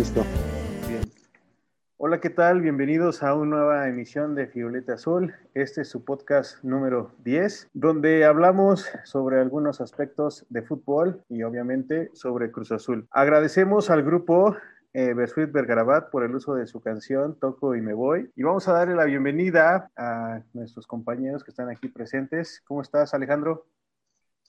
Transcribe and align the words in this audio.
listo. 0.00 0.24
Bien. 0.88 1.02
Hola, 1.98 2.22
¿qué 2.22 2.30
tal? 2.30 2.62
Bienvenidos 2.62 3.22
a 3.22 3.34
una 3.34 3.56
nueva 3.56 3.86
emisión 3.86 4.34
de 4.34 4.46
Fioleta 4.46 4.94
Azul. 4.94 5.34
Este 5.52 5.82
es 5.82 5.90
su 5.90 6.06
podcast 6.06 6.64
número 6.64 7.12
10, 7.22 7.68
donde 7.74 8.24
hablamos 8.24 8.86
sobre 9.04 9.38
algunos 9.40 9.82
aspectos 9.82 10.46
de 10.48 10.62
fútbol 10.62 11.22
y 11.28 11.42
obviamente 11.42 12.08
sobre 12.14 12.50
Cruz 12.50 12.72
Azul. 12.72 13.08
Agradecemos 13.10 13.90
al 13.90 14.02
grupo 14.02 14.56
eh, 14.94 15.12
Bersuit 15.12 15.52
Bergarabat 15.52 16.08
por 16.08 16.24
el 16.24 16.34
uso 16.34 16.54
de 16.54 16.66
su 16.66 16.80
canción 16.80 17.38
Toco 17.38 17.76
y 17.76 17.82
Me 17.82 17.92
Voy. 17.92 18.30
Y 18.36 18.42
vamos 18.42 18.68
a 18.68 18.72
darle 18.72 18.94
la 18.94 19.04
bienvenida 19.04 19.90
a 19.98 20.40
nuestros 20.54 20.86
compañeros 20.86 21.44
que 21.44 21.50
están 21.50 21.68
aquí 21.68 21.88
presentes. 21.88 22.62
¿Cómo 22.64 22.80
estás, 22.80 23.12
Alejandro? 23.12 23.66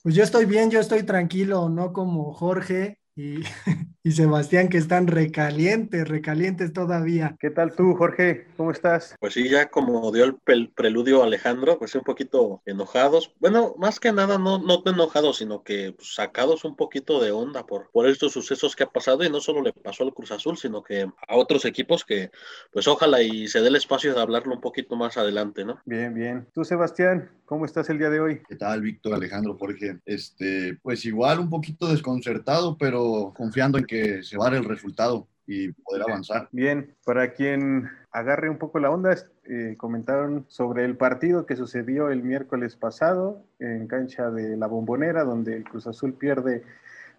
Pues 0.01 0.15
yo 0.15 0.23
estoy 0.23 0.45
bien, 0.45 0.71
yo 0.71 0.79
estoy 0.79 1.03
tranquilo, 1.03 1.67
no 1.67 1.91
como 1.91 2.31
Jorge 2.31 3.00
y, 3.15 3.41
y, 4.03 4.11
Sebastián 4.11 4.69
que 4.69 4.77
están 4.77 5.07
recalientes, 5.07 6.07
recalientes 6.07 6.73
todavía. 6.73 7.35
¿Qué 7.39 7.49
tal 7.49 7.75
tú, 7.75 7.95
Jorge? 7.95 8.47
¿Cómo 8.57 8.71
estás? 8.71 9.15
Pues 9.19 9.33
sí, 9.33 9.49
ya 9.49 9.69
como 9.69 10.11
dio 10.11 10.25
el 10.47 10.69
preludio 10.69 11.23
Alejandro, 11.23 11.77
pues 11.77 11.95
un 11.95 12.01
poquito 12.01 12.61
enojados. 12.65 13.33
Bueno, 13.39 13.75
más 13.77 13.99
que 13.99 14.11
nada 14.11 14.37
no, 14.37 14.59
no 14.59 14.81
enojados, 14.85 15.37
sino 15.37 15.63
que 15.63 15.93
pues, 15.93 16.15
sacados 16.15 16.63
un 16.65 16.75
poquito 16.75 17.21
de 17.21 17.31
onda 17.31 17.65
por, 17.65 17.89
por 17.91 18.07
estos 18.07 18.33
sucesos 18.33 18.75
que 18.75 18.83
ha 18.83 18.89
pasado 18.89 19.23
y 19.23 19.29
no 19.29 19.39
solo 19.39 19.61
le 19.61 19.73
pasó 19.73 20.03
al 20.03 20.13
Cruz 20.13 20.31
Azul, 20.31 20.57
sino 20.57 20.83
que 20.83 21.01
a 21.27 21.35
otros 21.35 21.65
equipos 21.65 22.05
que 22.05 22.31
pues 22.71 22.87
ojalá 22.87 23.21
y 23.21 23.47
se 23.47 23.61
dé 23.61 23.67
el 23.67 23.75
espacio 23.75 24.13
de 24.13 24.21
hablarlo 24.21 24.53
un 24.53 24.61
poquito 24.61 24.95
más 24.95 25.17
adelante, 25.17 25.65
¿no? 25.65 25.79
Bien, 25.85 26.13
bien. 26.13 26.47
¿Tú, 26.53 26.63
Sebastián? 26.63 27.29
¿Cómo 27.51 27.65
estás 27.65 27.89
el 27.89 27.97
día 27.97 28.09
de 28.09 28.21
hoy? 28.21 28.41
¿Qué 28.47 28.55
tal, 28.55 28.81
Víctor, 28.81 29.13
Alejandro, 29.13 29.57
Jorge? 29.57 29.99
Este, 30.05 30.77
pues 30.81 31.03
igual 31.03 31.39
un 31.39 31.49
poquito 31.49 31.89
desconcertado, 31.89 32.77
pero 32.77 33.10
confiando 33.33 33.77
en 33.77 33.85
que 33.85 34.23
se 34.23 34.37
va 34.37 34.49
el 34.49 34.65
resultado 34.65 35.27
y 35.45 35.71
poder 35.71 36.03
avanzar. 36.03 36.47
Bien, 36.51 36.95
para 37.05 37.33
quien 37.33 37.89
agarre 38.11 38.49
un 38.49 38.57
poco 38.57 38.79
la 38.79 38.89
onda, 38.89 39.15
eh, 39.45 39.75
comentaron 39.77 40.45
sobre 40.47 40.85
el 40.85 40.95
partido 40.97 41.45
que 41.45 41.55
sucedió 41.55 42.09
el 42.09 42.23
miércoles 42.23 42.75
pasado 42.75 43.43
en 43.59 43.87
cancha 43.87 44.29
de 44.29 44.55
la 44.57 44.67
Bombonera, 44.67 45.23
donde 45.23 45.57
el 45.57 45.63
Cruz 45.63 45.87
Azul 45.87 46.13
pierde 46.13 46.63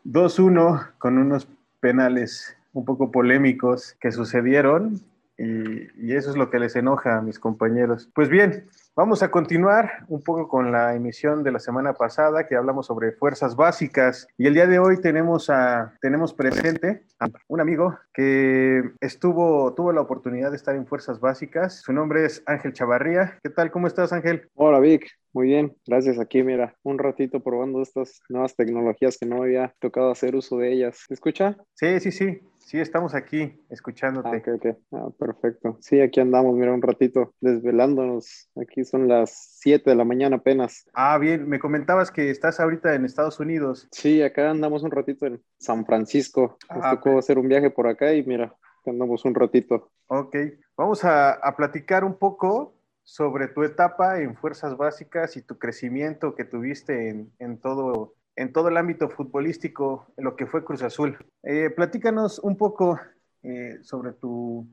2-1 0.04 0.92
con 0.98 1.18
unos 1.18 1.48
penales 1.80 2.56
un 2.72 2.84
poco 2.84 3.10
polémicos 3.10 3.96
que 4.00 4.12
sucedieron 4.12 5.02
y, 5.42 6.06
y, 6.06 6.14
eso 6.14 6.30
es 6.30 6.36
lo 6.36 6.50
que 6.50 6.58
les 6.58 6.76
enoja 6.76 7.18
a 7.18 7.22
mis 7.22 7.38
compañeros. 7.38 8.08
Pues 8.14 8.28
bien, 8.28 8.68
Vamos 8.94 9.22
a 9.22 9.30
continuar 9.30 10.04
un 10.08 10.22
poco 10.22 10.48
con 10.48 10.70
la 10.70 10.94
emisión 10.94 11.42
de 11.42 11.50
la 11.50 11.60
semana 11.60 11.94
pasada 11.94 12.46
que 12.46 12.56
hablamos 12.56 12.88
sobre 12.88 13.12
fuerzas 13.12 13.56
básicas 13.56 14.28
y 14.36 14.46
el 14.46 14.52
día 14.52 14.66
de 14.66 14.78
hoy 14.78 15.00
tenemos 15.00 15.48
a 15.48 15.94
tenemos 16.02 16.34
presente 16.34 17.02
a 17.18 17.28
un 17.48 17.62
amigo 17.62 17.98
que 18.12 18.82
estuvo 19.00 19.72
tuvo 19.72 19.92
la 19.92 20.02
oportunidad 20.02 20.50
de 20.50 20.58
estar 20.58 20.76
en 20.76 20.86
fuerzas 20.86 21.20
básicas. 21.20 21.80
Su 21.80 21.94
nombre 21.94 22.26
es 22.26 22.42
Ángel 22.44 22.74
Chavarría. 22.74 23.38
¿Qué 23.42 23.48
tal? 23.48 23.70
¿Cómo 23.70 23.86
estás, 23.86 24.12
Ángel? 24.12 24.50
Hola, 24.56 24.78
Vic. 24.78 25.08
Muy 25.32 25.46
bien, 25.46 25.74
gracias. 25.86 26.18
Aquí, 26.18 26.42
mira, 26.42 26.76
un 26.82 26.98
ratito 26.98 27.40
probando 27.40 27.80
estas 27.80 28.20
nuevas 28.28 28.54
tecnologías 28.54 29.16
que 29.16 29.24
no 29.24 29.42
había 29.42 29.74
tocado 29.80 30.10
hacer 30.10 30.36
uso 30.36 30.58
de 30.58 30.70
ellas. 30.70 31.06
¿Te 31.08 31.14
escucha? 31.14 31.56
Sí, 31.72 31.98
sí, 31.98 32.12
sí. 32.12 32.42
Sí, 32.72 32.80
estamos 32.80 33.14
aquí 33.14 33.62
escuchándote. 33.68 34.30
Ah, 34.30 34.38
ok, 34.38 34.48
ok. 34.54 34.76
Ah, 34.92 35.08
perfecto. 35.18 35.76
Sí, 35.82 36.00
aquí 36.00 36.20
andamos, 36.20 36.56
mira, 36.56 36.72
un 36.72 36.80
ratito 36.80 37.34
desvelándonos. 37.38 38.48
Aquí 38.56 38.82
son 38.86 39.08
las 39.08 39.58
7 39.60 39.90
de 39.90 39.94
la 39.94 40.06
mañana 40.06 40.36
apenas. 40.36 40.88
Ah, 40.94 41.18
bien. 41.18 41.46
Me 41.46 41.58
comentabas 41.58 42.10
que 42.10 42.30
estás 42.30 42.60
ahorita 42.60 42.94
en 42.94 43.04
Estados 43.04 43.40
Unidos. 43.40 43.88
Sí, 43.92 44.22
acá 44.22 44.48
andamos 44.48 44.84
un 44.84 44.90
ratito 44.90 45.26
en 45.26 45.42
San 45.58 45.84
Francisco. 45.84 46.56
Nos 46.74 46.82
ah, 46.82 46.92
tocó 46.92 47.18
hacer 47.18 47.38
un 47.38 47.46
viaje 47.46 47.68
por 47.68 47.88
acá 47.88 48.14
y 48.14 48.24
mira, 48.24 48.56
andamos 48.86 49.26
un 49.26 49.34
ratito. 49.34 49.92
Ok. 50.06 50.34
Vamos 50.74 51.04
a, 51.04 51.32
a 51.32 51.54
platicar 51.54 52.04
un 52.04 52.18
poco 52.18 52.74
sobre 53.02 53.48
tu 53.48 53.64
etapa 53.64 54.18
en 54.20 54.34
fuerzas 54.34 54.78
básicas 54.78 55.36
y 55.36 55.42
tu 55.42 55.58
crecimiento 55.58 56.34
que 56.34 56.46
tuviste 56.46 57.10
en, 57.10 57.34
en 57.38 57.60
todo 57.60 58.14
en 58.42 58.52
todo 58.52 58.68
el 58.68 58.76
ámbito 58.76 59.08
futbolístico, 59.08 60.12
en 60.16 60.24
lo 60.24 60.36
que 60.36 60.46
fue 60.46 60.64
Cruz 60.64 60.82
Azul. 60.82 61.16
Eh, 61.44 61.70
platícanos 61.70 62.38
un 62.40 62.56
poco 62.56 62.98
eh, 63.42 63.78
sobre 63.82 64.12
tu, 64.12 64.66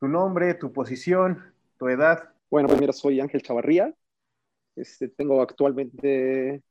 tu, 0.00 0.08
nombre, 0.08 0.54
tu 0.54 0.72
posición, 0.72 1.42
tu 1.78 1.88
edad. 1.88 2.30
Bueno, 2.50 2.68
pues 2.68 2.80
mira, 2.80 2.92
soy 2.92 3.20
Ángel 3.20 3.42
Chavarría, 3.42 3.94
este, 4.76 5.08
tengo 5.08 5.40
actualmente 5.40 6.62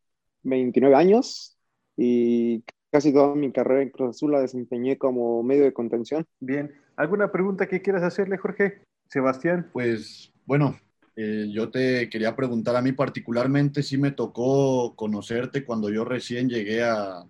29 0.44 0.96
años 0.96 1.58
y 1.96 2.64
casi 2.92 3.14
toda 3.14 3.36
mi 3.36 3.52
carrera 3.52 3.82
en 3.82 3.90
Cruz 3.90 4.10
Azul 4.10 4.34
la 4.34 4.42
desempeñé 4.42 4.98
como 4.98 5.44
medio 5.44 5.64
de 5.64 5.74
contención. 5.74 6.26
Bien, 6.40 6.74
¿alguna 6.98 7.32
pregunta 7.32 7.68
que 7.68 7.82
quieras 7.82 8.04
hacerle, 8.04 8.38
Jorge? 8.38 8.84
Sebastián. 9.08 9.70
Pues 9.72 10.34
bueno, 10.46 10.78
eh, 11.16 11.48
yo 11.52 11.70
te 11.70 12.10
quería 12.10 12.36
preguntar 12.36 12.76
a 12.76 12.82
mí 12.82 12.92
particularmente 12.92 13.84
si 13.84 13.98
me 13.98 14.12
tocó 14.12 14.96
conocerte 14.96 15.64
cuando 15.64 15.90
yo 15.90 16.04
recién 16.06 16.50
llegué 16.50 16.84
a, 16.84 17.24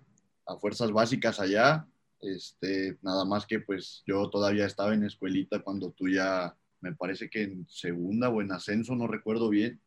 a, 0.46 0.56
Fuerzas 0.58 0.90
Básicas 0.90 1.38
allá. 1.38 1.86
Este, 2.20 2.96
nada 3.02 3.26
más 3.26 3.44
que 3.44 3.60
pues 3.60 4.02
yo 4.06 4.30
todavía 4.30 4.64
estaba 4.64 4.94
en 4.94 5.04
escuelita 5.04 5.58
cuando 5.58 5.90
tú 5.90 6.08
ya, 6.08 6.56
me 6.80 6.94
parece 6.94 7.28
que 7.28 7.42
en 7.42 7.66
segunda 7.68 8.30
o 8.30 8.40
en 8.40 8.52
ascenso, 8.52 8.96
no 8.96 9.06
recuerdo 9.06 9.50
bien. 9.50 9.80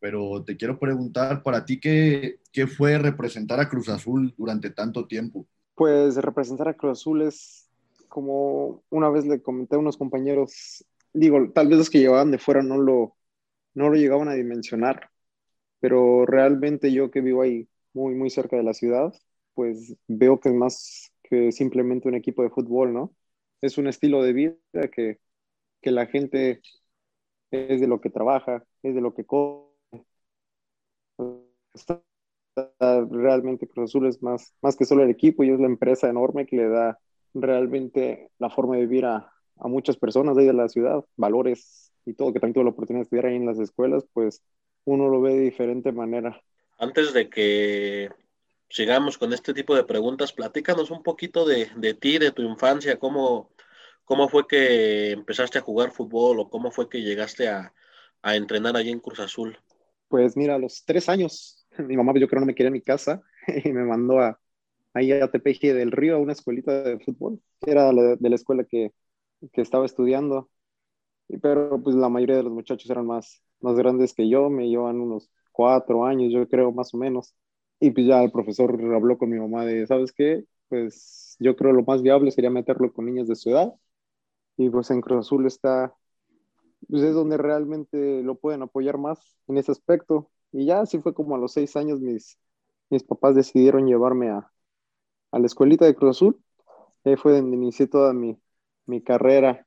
Pero 0.00 0.42
te 0.44 0.56
quiero 0.56 0.78
preguntar, 0.78 1.42
para 1.42 1.64
ti, 1.64 1.80
¿qué, 1.80 2.40
qué 2.52 2.66
fue 2.66 2.98
representar 2.98 3.60
a 3.60 3.68
Cruz 3.68 3.88
Azul 3.88 4.34
durante 4.36 4.70
tanto 4.70 5.06
tiempo? 5.06 5.46
Pues 5.74 6.16
representar 6.16 6.68
a 6.68 6.74
Cruz 6.74 7.00
Azul 7.00 7.22
es 7.22 7.68
como 8.08 8.82
una 8.90 9.08
vez 9.08 9.26
le 9.26 9.40
comenté 9.40 9.76
a 9.76 9.78
unos 9.78 9.96
compañeros, 9.96 10.84
digo, 11.12 11.50
tal 11.54 11.68
vez 11.68 11.78
los 11.78 11.90
que 11.90 12.00
llevaban 12.00 12.30
de 12.30 12.38
fuera 12.38 12.62
no 12.62 12.76
lo, 12.76 13.14
no 13.74 13.88
lo 13.90 13.96
llegaban 13.96 14.28
a 14.28 14.34
dimensionar, 14.34 15.10
pero 15.80 16.26
realmente 16.26 16.92
yo 16.92 17.10
que 17.10 17.20
vivo 17.20 17.42
ahí 17.42 17.68
muy, 17.92 18.14
muy 18.14 18.30
cerca 18.30 18.56
de 18.56 18.62
la 18.64 18.74
ciudad, 18.74 19.14
pues 19.54 19.96
veo 20.08 20.40
que 20.40 20.50
es 20.50 20.54
más 20.54 21.12
que 21.24 21.52
simplemente 21.52 22.08
un 22.08 22.14
equipo 22.16 22.42
de 22.42 22.50
fútbol, 22.50 22.92
¿no? 22.92 23.14
Es 23.60 23.78
un 23.78 23.86
estilo 23.88 24.22
de 24.22 24.32
vida 24.32 24.56
que, 24.94 25.20
que 25.82 25.92
la 25.92 26.06
gente 26.06 26.62
es 27.50 27.80
de 27.80 27.86
lo 27.88 28.00
que 28.00 28.10
trabaja, 28.10 28.64
es 28.82 28.94
de 28.94 29.00
lo 29.00 29.14
que 29.14 29.26
come. 29.26 29.68
Realmente 32.78 33.66
Cruz 33.68 33.90
Azul 33.90 34.06
es 34.06 34.22
más, 34.22 34.54
más 34.62 34.76
que 34.76 34.84
solo 34.84 35.02
el 35.02 35.10
equipo 35.10 35.44
y 35.44 35.50
es 35.50 35.60
la 35.60 35.66
empresa 35.66 36.08
enorme 36.08 36.46
que 36.46 36.56
le 36.56 36.68
da 36.68 36.98
realmente 37.34 38.30
la 38.38 38.50
forma 38.50 38.76
de 38.76 38.82
vivir 38.82 39.04
a, 39.06 39.32
a 39.56 39.68
muchas 39.68 39.96
personas 39.96 40.36
de 40.36 40.42
ahí 40.42 40.46
de 40.48 40.52
la 40.54 40.68
ciudad, 40.68 41.04
valores 41.16 41.89
y 42.04 42.14
todo, 42.14 42.32
que 42.32 42.40
también 42.40 42.54
tuve 42.54 42.64
la 42.64 42.70
oportunidad 42.70 43.00
de 43.00 43.04
estudiar 43.04 43.26
ahí 43.26 43.36
en 43.36 43.46
las 43.46 43.58
escuelas, 43.58 44.06
pues 44.12 44.42
uno 44.84 45.08
lo 45.08 45.20
ve 45.20 45.34
de 45.34 45.40
diferente 45.40 45.92
manera. 45.92 46.42
Antes 46.78 47.12
de 47.12 47.28
que 47.28 48.10
sigamos 48.68 49.18
con 49.18 49.32
este 49.32 49.52
tipo 49.52 49.74
de 49.74 49.84
preguntas, 49.84 50.32
platícanos 50.32 50.90
un 50.90 51.02
poquito 51.02 51.44
de, 51.44 51.68
de 51.76 51.94
ti, 51.94 52.18
de 52.18 52.32
tu 52.32 52.42
infancia, 52.42 52.98
cómo, 52.98 53.50
cómo 54.04 54.28
fue 54.28 54.46
que 54.46 55.10
empezaste 55.12 55.58
a 55.58 55.62
jugar 55.62 55.92
fútbol 55.92 56.40
o 56.40 56.48
cómo 56.48 56.70
fue 56.70 56.88
que 56.88 57.02
llegaste 57.02 57.48
a, 57.48 57.74
a 58.22 58.36
entrenar 58.36 58.76
allí 58.76 58.90
en 58.90 59.00
Cruz 59.00 59.20
Azul. 59.20 59.58
Pues 60.08 60.36
mira, 60.36 60.54
a 60.54 60.58
los 60.58 60.84
tres 60.84 61.08
años, 61.08 61.66
mi 61.78 61.96
mamá 61.96 62.12
yo 62.16 62.28
creo 62.28 62.40
no 62.40 62.46
me 62.46 62.54
quería 62.54 62.68
en 62.68 62.74
mi 62.74 62.82
casa 62.82 63.22
y 63.64 63.72
me 63.72 63.84
mandó 63.84 64.20
a, 64.20 64.40
ahí 64.94 65.12
a 65.12 65.30
Tepeji 65.30 65.68
del 65.68 65.92
Río, 65.92 66.16
a 66.16 66.18
una 66.18 66.32
escuelita 66.32 66.82
de 66.82 66.98
fútbol, 66.98 67.40
que 67.60 67.70
era 67.70 67.92
de 67.92 68.28
la 68.28 68.34
escuela 68.34 68.64
que, 68.64 68.92
que 69.52 69.60
estaba 69.60 69.86
estudiando 69.86 70.50
pero 71.38 71.80
pues 71.82 71.96
la 71.96 72.08
mayoría 72.08 72.36
de 72.36 72.42
los 72.44 72.52
muchachos 72.52 72.90
eran 72.90 73.06
más, 73.06 73.42
más 73.60 73.76
grandes 73.76 74.14
que 74.14 74.28
yo, 74.28 74.50
me 74.50 74.68
llevan 74.68 75.00
unos 75.00 75.30
cuatro 75.52 76.04
años, 76.04 76.32
yo 76.32 76.48
creo, 76.48 76.72
más 76.72 76.94
o 76.94 76.98
menos. 76.98 77.34
Y 77.80 77.90
pues 77.90 78.06
ya 78.06 78.22
el 78.22 78.32
profesor 78.32 78.72
habló 78.94 79.18
con 79.18 79.30
mi 79.30 79.38
mamá 79.38 79.64
de, 79.64 79.86
¿sabes 79.86 80.12
qué? 80.12 80.44
Pues 80.68 81.36
yo 81.40 81.56
creo 81.56 81.72
lo 81.72 81.82
más 81.84 82.02
viable 82.02 82.30
sería 82.30 82.50
meterlo 82.50 82.92
con 82.92 83.06
niños 83.06 83.28
de 83.28 83.36
su 83.36 83.50
edad. 83.50 83.74
Y 84.56 84.70
pues 84.70 84.90
en 84.90 85.00
Cruz 85.00 85.26
Azul 85.26 85.46
está, 85.46 85.94
pues 86.88 87.02
es 87.02 87.14
donde 87.14 87.36
realmente 87.38 88.22
lo 88.22 88.36
pueden 88.36 88.62
apoyar 88.62 88.98
más 88.98 89.38
en 89.48 89.58
ese 89.58 89.72
aspecto. 89.72 90.30
Y 90.52 90.66
ya 90.66 90.80
así 90.80 90.98
fue 91.00 91.14
como 91.14 91.34
a 91.36 91.38
los 91.38 91.52
seis 91.52 91.76
años 91.76 92.00
mis, 92.00 92.38
mis 92.90 93.04
papás 93.04 93.34
decidieron 93.34 93.86
llevarme 93.86 94.30
a, 94.30 94.50
a 95.32 95.38
la 95.38 95.46
escuelita 95.46 95.86
de 95.86 95.94
Cruz 95.94 96.18
Azul. 96.18 96.42
Ahí 97.04 97.16
fue 97.16 97.32
donde 97.32 97.56
inicié 97.56 97.86
toda 97.86 98.12
mi, 98.12 98.38
mi 98.86 99.02
carrera 99.02 99.66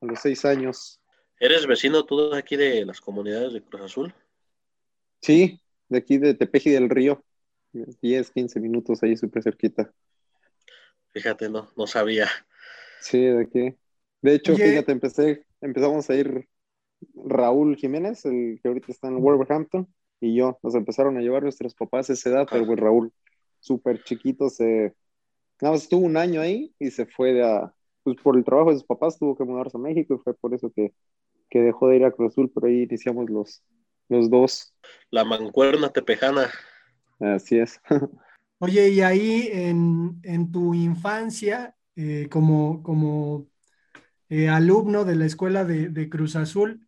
a 0.00 0.06
los 0.06 0.20
seis 0.20 0.44
años. 0.44 1.00
¿Eres 1.38 1.66
vecino 1.66 2.04
tú 2.04 2.30
de 2.30 2.38
aquí 2.38 2.56
de 2.56 2.84
las 2.84 3.00
comunidades 3.00 3.52
de 3.52 3.62
Cruz 3.62 3.82
Azul? 3.82 4.14
Sí, 5.20 5.60
de 5.88 5.98
aquí 5.98 6.18
de 6.18 6.34
Tepeji 6.34 6.70
del 6.70 6.90
Río. 6.90 7.24
10, 7.72 8.30
15 8.30 8.60
minutos 8.60 9.02
ahí 9.02 9.16
súper 9.16 9.42
cerquita. 9.42 9.92
Fíjate, 11.12 11.48
no, 11.48 11.70
no 11.76 11.86
sabía. 11.86 12.28
Sí, 13.00 13.24
de 13.24 13.42
aquí. 13.42 13.74
De 14.22 14.34
hecho, 14.34 14.54
fíjate, 14.54 14.92
empecé, 14.92 15.46
empezamos 15.60 16.10
a 16.10 16.14
ir 16.14 16.48
Raúl 17.14 17.76
Jiménez, 17.76 18.24
el 18.26 18.58
que 18.60 18.68
ahorita 18.68 18.92
está 18.92 19.08
en 19.08 19.20
Wolverhampton, 19.20 19.88
y 20.20 20.34
yo. 20.34 20.58
Nos 20.62 20.74
empezaron 20.74 21.16
a 21.16 21.20
llevar 21.20 21.42
nuestros 21.42 21.74
papás 21.74 22.10
a 22.10 22.12
esa 22.12 22.30
edad, 22.30 22.48
pero 22.50 22.66
pues 22.66 22.78
Raúl, 22.78 23.12
súper 23.60 24.02
chiquito, 24.04 24.50
se... 24.50 24.94
Nada 25.60 25.74
más 25.74 25.82
estuvo 25.82 26.04
un 26.04 26.16
año 26.16 26.40
ahí 26.40 26.74
y 26.78 26.90
se 26.90 27.06
fue 27.06 27.42
a, 27.42 27.74
pues 28.02 28.16
por 28.22 28.36
el 28.36 28.44
trabajo 28.44 28.70
de 28.70 28.76
sus 28.76 28.84
papás 28.84 29.18
tuvo 29.18 29.36
que 29.36 29.44
mudarse 29.44 29.76
a 29.76 29.80
México 29.80 30.14
y 30.14 30.18
fue 30.18 30.34
por 30.34 30.54
eso 30.54 30.70
que, 30.70 30.92
que 31.48 31.60
dejó 31.60 31.88
de 31.88 31.96
ir 31.96 32.04
a 32.04 32.12
Cruz 32.12 32.32
Azul, 32.32 32.50
pero 32.54 32.66
ahí 32.66 32.82
iniciamos 32.82 33.28
los, 33.28 33.62
los 34.08 34.30
dos. 34.30 34.74
La 35.10 35.24
mancuerna 35.24 35.90
tepejana. 35.90 36.50
Así 37.18 37.58
es. 37.58 37.80
Oye, 38.58 38.90
y 38.90 39.00
ahí 39.00 39.48
en, 39.52 40.20
en 40.22 40.52
tu 40.52 40.74
infancia, 40.74 41.74
eh, 41.96 42.28
como, 42.30 42.82
como 42.82 43.48
eh, 44.28 44.48
alumno 44.48 45.04
de 45.04 45.16
la 45.16 45.24
escuela 45.24 45.64
de, 45.64 45.88
de, 45.88 46.08
Cruz 46.10 46.36
Azul, 46.36 46.86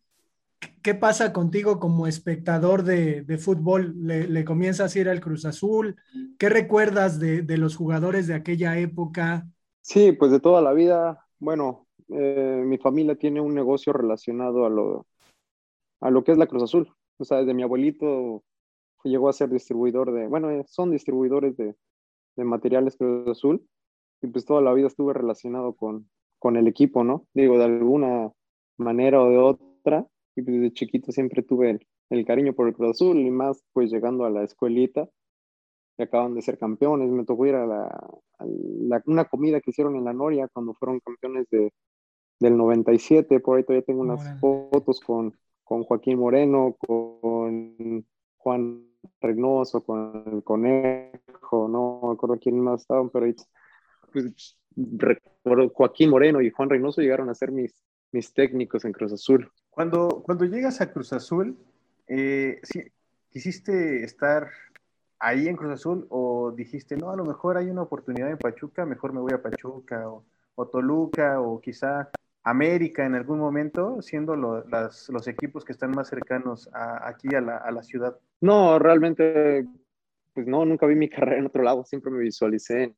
¿qué 0.83 0.93
pasa 0.93 1.33
contigo 1.33 1.79
como 1.79 2.05
espectador 2.05 2.83
de, 2.83 3.23
de 3.23 3.37
fútbol? 3.39 3.95
¿Le, 3.97 4.27
¿Le, 4.27 4.45
comienzas 4.45 4.95
a 4.95 4.99
ir 4.99 5.09
al 5.09 5.19
Cruz 5.19 5.45
Azul? 5.45 5.95
¿Qué 6.37 6.47
recuerdas 6.47 7.19
de, 7.19 7.41
de, 7.41 7.57
los 7.57 7.75
jugadores 7.75 8.27
de 8.27 8.35
aquella 8.35 8.77
época? 8.77 9.47
Sí, 9.83 10.13
pues 10.13 10.31
de 10.31 10.39
toda 10.39 10.61
la 10.61 10.71
vida. 10.73 11.25
Bueno, 11.39 11.87
eh, 12.07 12.63
mi 12.65 12.77
familia 12.77 13.15
tiene 13.15 13.41
un 13.41 13.53
negocio 13.53 13.91
relacionado 13.91 14.65
a 14.65 14.69
lo, 14.69 15.05
a 15.99 16.09
lo 16.09 16.23
que 16.23 16.31
es 16.31 16.37
la 16.37 16.47
Cruz 16.47 16.63
Azul. 16.63 16.89
O 17.17 17.25
sea, 17.25 17.39
desde 17.39 17.53
mi 17.53 17.63
abuelito 17.63 18.43
llegó 19.03 19.27
a 19.27 19.33
ser 19.33 19.49
distribuidor 19.49 20.13
de, 20.13 20.27
bueno, 20.27 20.49
eh, 20.49 20.63
son 20.67 20.89
distribuidores 20.89 21.57
de, 21.57 21.75
de 22.37 22.43
materiales 22.45 22.95
Cruz 22.95 23.27
Azul 23.27 23.67
y 24.21 24.27
pues 24.27 24.45
toda 24.45 24.61
la 24.61 24.73
vida 24.73 24.87
estuve 24.87 25.13
relacionado 25.13 25.73
con, 25.73 26.09
con 26.39 26.55
el 26.55 26.67
equipo, 26.67 27.03
¿no? 27.03 27.27
Digo, 27.33 27.57
de 27.57 27.65
alguna 27.65 28.31
manera 28.77 29.21
o 29.21 29.29
de 29.29 29.37
otra, 29.37 30.07
y 30.35 30.41
pues 30.43 30.55
desde 30.55 30.73
chiquito 30.73 31.11
siempre 31.11 31.43
tuve 31.43 31.71
el, 31.71 31.87
el 32.09 32.25
cariño 32.25 32.53
por 32.53 32.69
el 32.69 32.73
Cruz 32.73 32.91
Azul 32.91 33.19
y 33.19 33.29
más 33.29 33.61
pues 33.73 33.91
llegando 33.91 34.23
a 34.23 34.29
la 34.29 34.43
escuelita, 34.43 35.09
que 35.95 36.03
acaban 36.03 36.33
de 36.33 36.41
ser 36.41 36.57
campeones, 36.57 37.09
me 37.09 37.25
tocó 37.25 37.45
ir 37.45 37.55
a, 37.55 37.65
la, 37.65 37.83
a 37.85 38.45
la, 38.45 39.01
una 39.05 39.25
comida 39.25 39.61
que 39.61 39.71
hicieron 39.71 39.95
en 39.95 40.05
la 40.05 40.13
Noria 40.13 40.47
cuando 40.47 40.73
fueron 40.73 40.99
campeones 40.99 41.47
de, 41.49 41.71
del 42.39 42.57
97, 42.57 43.39
por 43.39 43.57
ahí 43.57 43.63
todavía 43.63 43.85
tengo 43.85 44.01
unas 44.01 44.39
fotos 44.39 44.99
con, 44.99 45.37
con 45.63 45.83
Joaquín 45.83 46.19
Moreno, 46.19 46.75
con 46.77 48.05
Juan 48.37 48.85
Reynoso, 49.21 49.83
con 49.83 50.23
el 50.25 50.43
Conejo, 50.43 51.67
no 51.69 52.01
me 52.03 52.13
acuerdo 52.13 52.39
quién 52.39 52.59
más 52.59 52.81
estaban, 52.81 53.09
pero 53.09 53.25
ahí, 53.25 53.35
pues, 54.11 54.57
recuerdo 54.75 55.69
Joaquín 55.69 56.09
Moreno 56.09 56.41
y 56.41 56.49
Juan 56.49 56.69
Reynoso 56.69 57.01
llegaron 57.01 57.29
a 57.29 57.35
ser 57.35 57.51
mis, 57.51 57.83
mis 58.11 58.33
técnicos 58.33 58.85
en 58.85 58.91
Cruz 58.91 59.13
Azul. 59.13 59.51
Cuando, 59.69 60.21
cuando 60.23 60.45
llegas 60.45 60.81
a 60.81 60.91
Cruz 60.91 61.13
Azul, 61.13 61.57
eh, 62.07 62.59
¿sí, 62.63 62.83
¿quisiste 63.29 64.03
estar 64.03 64.49
ahí 65.23 65.47
en 65.47 65.55
Cruz 65.55 65.71
Azul 65.71 66.05
o 66.09 66.51
dijiste, 66.51 66.97
no, 66.97 67.09
a 67.09 67.15
lo 67.15 67.23
mejor 67.23 67.55
hay 67.57 67.69
una 67.69 67.81
oportunidad 67.81 68.29
en 68.29 68.37
Pachuca, 68.37 68.85
mejor 68.85 69.13
me 69.13 69.21
voy 69.21 69.31
a 69.33 69.41
Pachuca 69.41 70.09
o, 70.09 70.25
o 70.55 70.67
Toluca 70.67 71.39
o 71.39 71.61
quizá 71.61 72.09
América 72.43 73.05
en 73.05 73.15
algún 73.15 73.39
momento, 73.39 74.01
siendo 74.01 74.35
lo, 74.35 74.67
las, 74.67 75.07
los 75.07 75.25
equipos 75.29 75.63
que 75.63 75.71
están 75.71 75.91
más 75.91 76.09
cercanos 76.09 76.69
a, 76.73 77.07
aquí 77.07 77.33
a 77.33 77.39
la, 77.39 77.55
a 77.55 77.71
la, 77.71 77.83
ciudad? 77.83 78.19
No, 78.41 78.77
realmente, 78.79 79.65
pues 80.33 80.45
no, 80.45 80.65
nunca 80.65 80.85
vi 80.87 80.95
mi 80.95 81.09
carrera 81.09 81.39
en 81.39 81.45
otro 81.45 81.63
lado, 81.63 81.85
siempre 81.85 82.11
me 82.11 82.19
visualicé 82.19 82.83
en, 82.83 82.95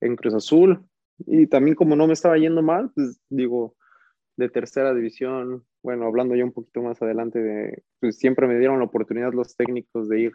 en 0.00 0.16
Cruz 0.16 0.32
Azul 0.32 0.82
y 1.26 1.46
también 1.46 1.74
como 1.74 1.94
no 1.94 2.06
me 2.06 2.14
estaba 2.14 2.38
yendo 2.38 2.62
mal, 2.62 2.90
pues 2.94 3.20
digo, 3.28 3.76
de 4.36 4.48
tercera 4.48 4.94
división, 4.94 5.66
bueno, 5.82 6.06
hablando 6.06 6.34
ya 6.34 6.44
un 6.44 6.52
poquito 6.52 6.80
más 6.80 7.02
adelante, 7.02 7.38
de, 7.38 7.82
pues 8.00 8.16
siempre 8.16 8.46
me 8.46 8.58
dieron 8.58 8.78
la 8.78 8.86
oportunidad 8.86 9.34
los 9.34 9.54
técnicos 9.56 10.08
de 10.08 10.20
ir, 10.20 10.32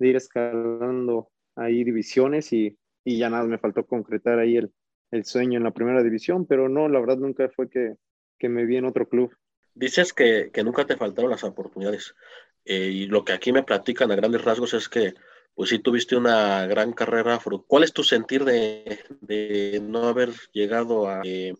de 0.00 0.08
ir 0.08 0.16
escalando 0.16 1.30
ahí 1.54 1.84
divisiones 1.84 2.52
y, 2.52 2.76
y 3.04 3.18
ya 3.18 3.30
nada, 3.30 3.44
me 3.44 3.58
faltó 3.58 3.86
concretar 3.86 4.38
ahí 4.38 4.56
el, 4.56 4.72
el 5.12 5.24
sueño 5.24 5.58
en 5.58 5.64
la 5.64 5.72
primera 5.72 6.02
división, 6.02 6.46
pero 6.46 6.68
no, 6.68 6.88
la 6.88 6.98
verdad 6.98 7.18
nunca 7.18 7.48
fue 7.50 7.68
que, 7.68 7.94
que 8.38 8.48
me 8.48 8.64
vi 8.64 8.76
en 8.76 8.86
otro 8.86 9.08
club. 9.08 9.32
Dices 9.74 10.12
que, 10.12 10.50
que 10.52 10.64
nunca 10.64 10.84
te 10.84 10.96
faltaron 10.96 11.30
las 11.30 11.44
oportunidades 11.44 12.14
eh, 12.64 12.90
y 12.92 13.06
lo 13.06 13.24
que 13.24 13.32
aquí 13.32 13.52
me 13.52 13.62
platican 13.62 14.10
a 14.10 14.16
grandes 14.16 14.44
rasgos 14.44 14.74
es 14.74 14.88
que 14.88 15.14
pues 15.54 15.70
sí 15.70 15.78
tuviste 15.78 16.16
una 16.16 16.66
gran 16.66 16.92
carrera. 16.92 17.38
¿Cuál 17.66 17.84
es 17.84 17.92
tu 17.92 18.02
sentir 18.02 18.44
de, 18.44 18.98
de 19.20 19.80
no 19.82 20.04
haber 20.04 20.30
llegado 20.52 21.08
a 21.08 21.20
eh, 21.24 21.54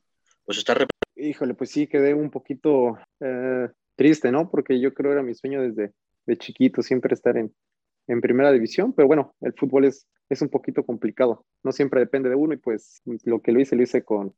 pues 0.44 0.58
estar... 0.58 0.86
Híjole, 1.16 1.54
pues 1.54 1.70
sí, 1.70 1.86
quedé 1.86 2.14
un 2.14 2.30
poquito 2.30 2.98
eh, 3.20 3.68
triste, 3.96 4.32
¿no? 4.32 4.50
Porque 4.50 4.80
yo 4.80 4.94
creo 4.94 5.12
era 5.12 5.22
mi 5.22 5.34
sueño 5.34 5.60
desde 5.60 5.92
de 6.26 6.38
chiquito, 6.38 6.82
siempre 6.82 7.14
estar 7.14 7.36
en, 7.36 7.52
en 8.06 8.20
primera 8.20 8.52
división, 8.52 8.92
pero 8.92 9.08
bueno, 9.08 9.34
el 9.40 9.52
fútbol 9.54 9.84
es, 9.84 10.06
es 10.28 10.42
un 10.42 10.48
poquito 10.48 10.84
complicado, 10.84 11.44
no 11.62 11.72
siempre 11.72 12.00
depende 12.00 12.28
de 12.28 12.34
uno 12.34 12.54
y 12.54 12.56
pues 12.56 13.02
lo 13.24 13.40
que 13.40 13.52
lo 13.52 13.60
hice, 13.60 13.76
lo 13.76 13.82
hice 13.82 14.04
con, 14.04 14.34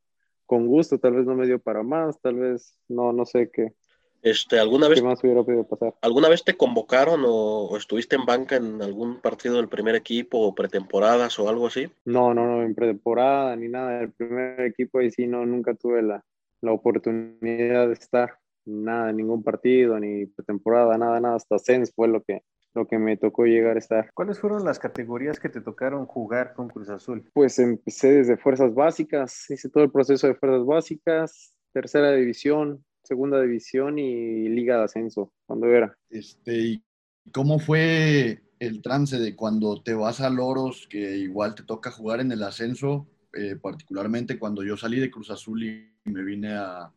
con 0.47 0.67
gusto, 0.67 0.99
tal 0.99 1.15
vez 1.15 1.27
no 1.27 1.35
me 1.35 1.47
dio 1.47 1.59
para 1.59 1.83
más, 1.83 2.21
tal 2.21 2.37
vez 2.37 2.77
no, 2.89 3.13
no 3.13 3.25
sé 3.25 3.51
qué. 3.53 3.75
Este, 4.23 4.61
¿alguna 4.61 4.87
vez, 4.87 5.01
¿Qué 5.01 5.07
más 5.07 5.23
hubiera 5.25 5.43
podido 5.43 5.67
pasar? 5.67 5.95
¿Alguna 6.01 6.29
vez 6.29 6.45
te 6.45 6.57
convocaron 6.57 7.25
o, 7.25 7.65
o, 7.65 7.77
estuviste 7.77 8.15
en 8.15 8.25
banca 8.25 8.55
en 8.55 8.81
algún 8.81 9.21
partido 9.21 9.57
del 9.57 9.69
primer 9.69 9.97
equipo 9.97 10.39
o 10.39 10.55
pretemporadas 10.55 11.41
o 11.41 11.49
algo 11.49 11.67
así? 11.67 11.91
No, 12.05 12.33
no, 12.33 12.47
no, 12.47 12.63
en 12.63 12.75
pretemporada 12.75 13.57
ni 13.57 13.69
nada 13.69 13.99
del 13.99 14.13
primer 14.13 14.61
equipo 14.61 15.01
y 15.01 15.11
sí, 15.11 15.27
no, 15.27 15.45
nunca 15.45 15.75
tuve 15.75 16.03
la, 16.03 16.25
la 16.61 16.73
oportunidad 16.73 17.89
de 17.89 17.95
estar, 17.95 18.39
nada, 18.65 19.11
en 19.11 19.17
ningún 19.17 19.43
partido, 19.43 19.99
ni 19.99 20.27
pretemporada, 20.27 20.97
nada, 20.97 21.21
nada, 21.21 21.35
hasta 21.35 21.59
Sens 21.59 21.93
fue 21.95 22.07
lo 22.07 22.23
que, 22.23 22.43
lo 22.75 22.87
que 22.87 22.99
me 22.99 23.17
tocó 23.17 23.45
llegar 23.45 23.77
a 23.77 23.79
estar. 23.79 24.11
¿Cuáles 24.15 24.39
fueron 24.39 24.65
las 24.65 24.79
categorías 24.79 25.39
que 25.39 25.49
te 25.49 25.61
tocaron 25.61 26.07
jugar 26.07 26.55
con 26.55 26.69
Cruz 26.69 26.89
Azul? 26.89 27.29
Pues 27.33 27.59
empecé 27.59 28.13
desde 28.13 28.37
fuerzas 28.37 28.75
básicas, 28.75 29.51
hice 29.51 29.69
todo 29.69 29.85
el 29.85 29.91
proceso 29.91 30.27
de 30.27 30.35
fuerzas 30.35 30.65
básicas, 30.65 31.55
tercera 31.73 32.13
división, 32.13 32.85
segunda 33.03 33.41
división 33.41 33.99
y 33.99 34.49
liga 34.49 34.79
de 34.79 34.85
ascenso, 34.85 35.33
cuando 35.47 35.67
era. 35.67 35.97
Este, 36.09 36.59
¿y 36.59 36.85
cómo 37.33 37.59
fue 37.59 38.43
el 38.59 38.81
trance 38.81 39.19
de 39.19 39.35
cuando 39.35 39.83
te 39.83 39.95
vas 39.95 40.21
a 40.21 40.31
Loros, 40.31 40.87
que 40.89 41.17
igual 41.17 41.55
te 41.55 41.65
toca 41.65 41.91
jugar 41.91 42.21
en 42.21 42.33
el 42.33 42.43
ascenso, 42.43 43.09
eh, 43.35 43.57
particularmente 43.61 44.39
cuando 44.39 44.63
yo 44.63 44.77
salí 44.77 45.01
de 45.01 45.11
Cruz 45.11 45.31
Azul 45.31 45.63
y 45.65 45.93
me 46.05 46.23
vine 46.23 46.53
a, 46.53 46.93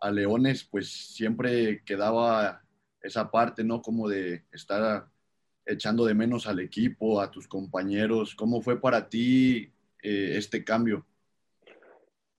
a 0.00 0.10
Leones, 0.10 0.64
pues 0.64 1.14
siempre 1.14 1.82
quedaba 1.84 2.65
esa 3.06 3.30
parte, 3.30 3.64
¿no? 3.64 3.80
Como 3.80 4.08
de 4.08 4.44
estar 4.52 5.06
echando 5.64 6.04
de 6.04 6.14
menos 6.14 6.46
al 6.46 6.60
equipo, 6.60 7.20
a 7.20 7.30
tus 7.30 7.48
compañeros. 7.48 8.34
¿Cómo 8.34 8.60
fue 8.60 8.80
para 8.80 9.08
ti 9.08 9.72
eh, 10.02 10.34
este 10.36 10.64
cambio? 10.64 11.06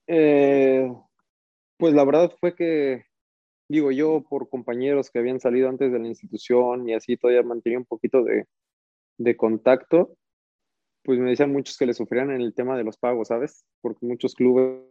Eh, 0.06 0.90
pues 1.76 1.94
la 1.94 2.04
verdad 2.04 2.32
fue 2.40 2.54
que, 2.54 3.04
digo, 3.68 3.90
yo 3.92 4.24
por 4.28 4.48
compañeros 4.48 5.10
que 5.10 5.18
habían 5.18 5.40
salido 5.40 5.68
antes 5.68 5.92
de 5.92 5.98
la 5.98 6.08
institución 6.08 6.88
y 6.88 6.94
así 6.94 7.16
todavía 7.16 7.42
mantenía 7.42 7.78
un 7.78 7.84
poquito 7.84 8.24
de, 8.24 8.46
de 9.18 9.36
contacto, 9.36 10.16
pues 11.02 11.18
me 11.18 11.30
decían 11.30 11.52
muchos 11.52 11.76
que 11.76 11.86
le 11.86 11.94
sufrían 11.94 12.30
en 12.30 12.40
el 12.40 12.54
tema 12.54 12.76
de 12.76 12.84
los 12.84 12.96
pagos, 12.96 13.28
¿sabes? 13.28 13.64
Porque 13.80 14.06
muchos 14.06 14.34
clubes 14.34 14.82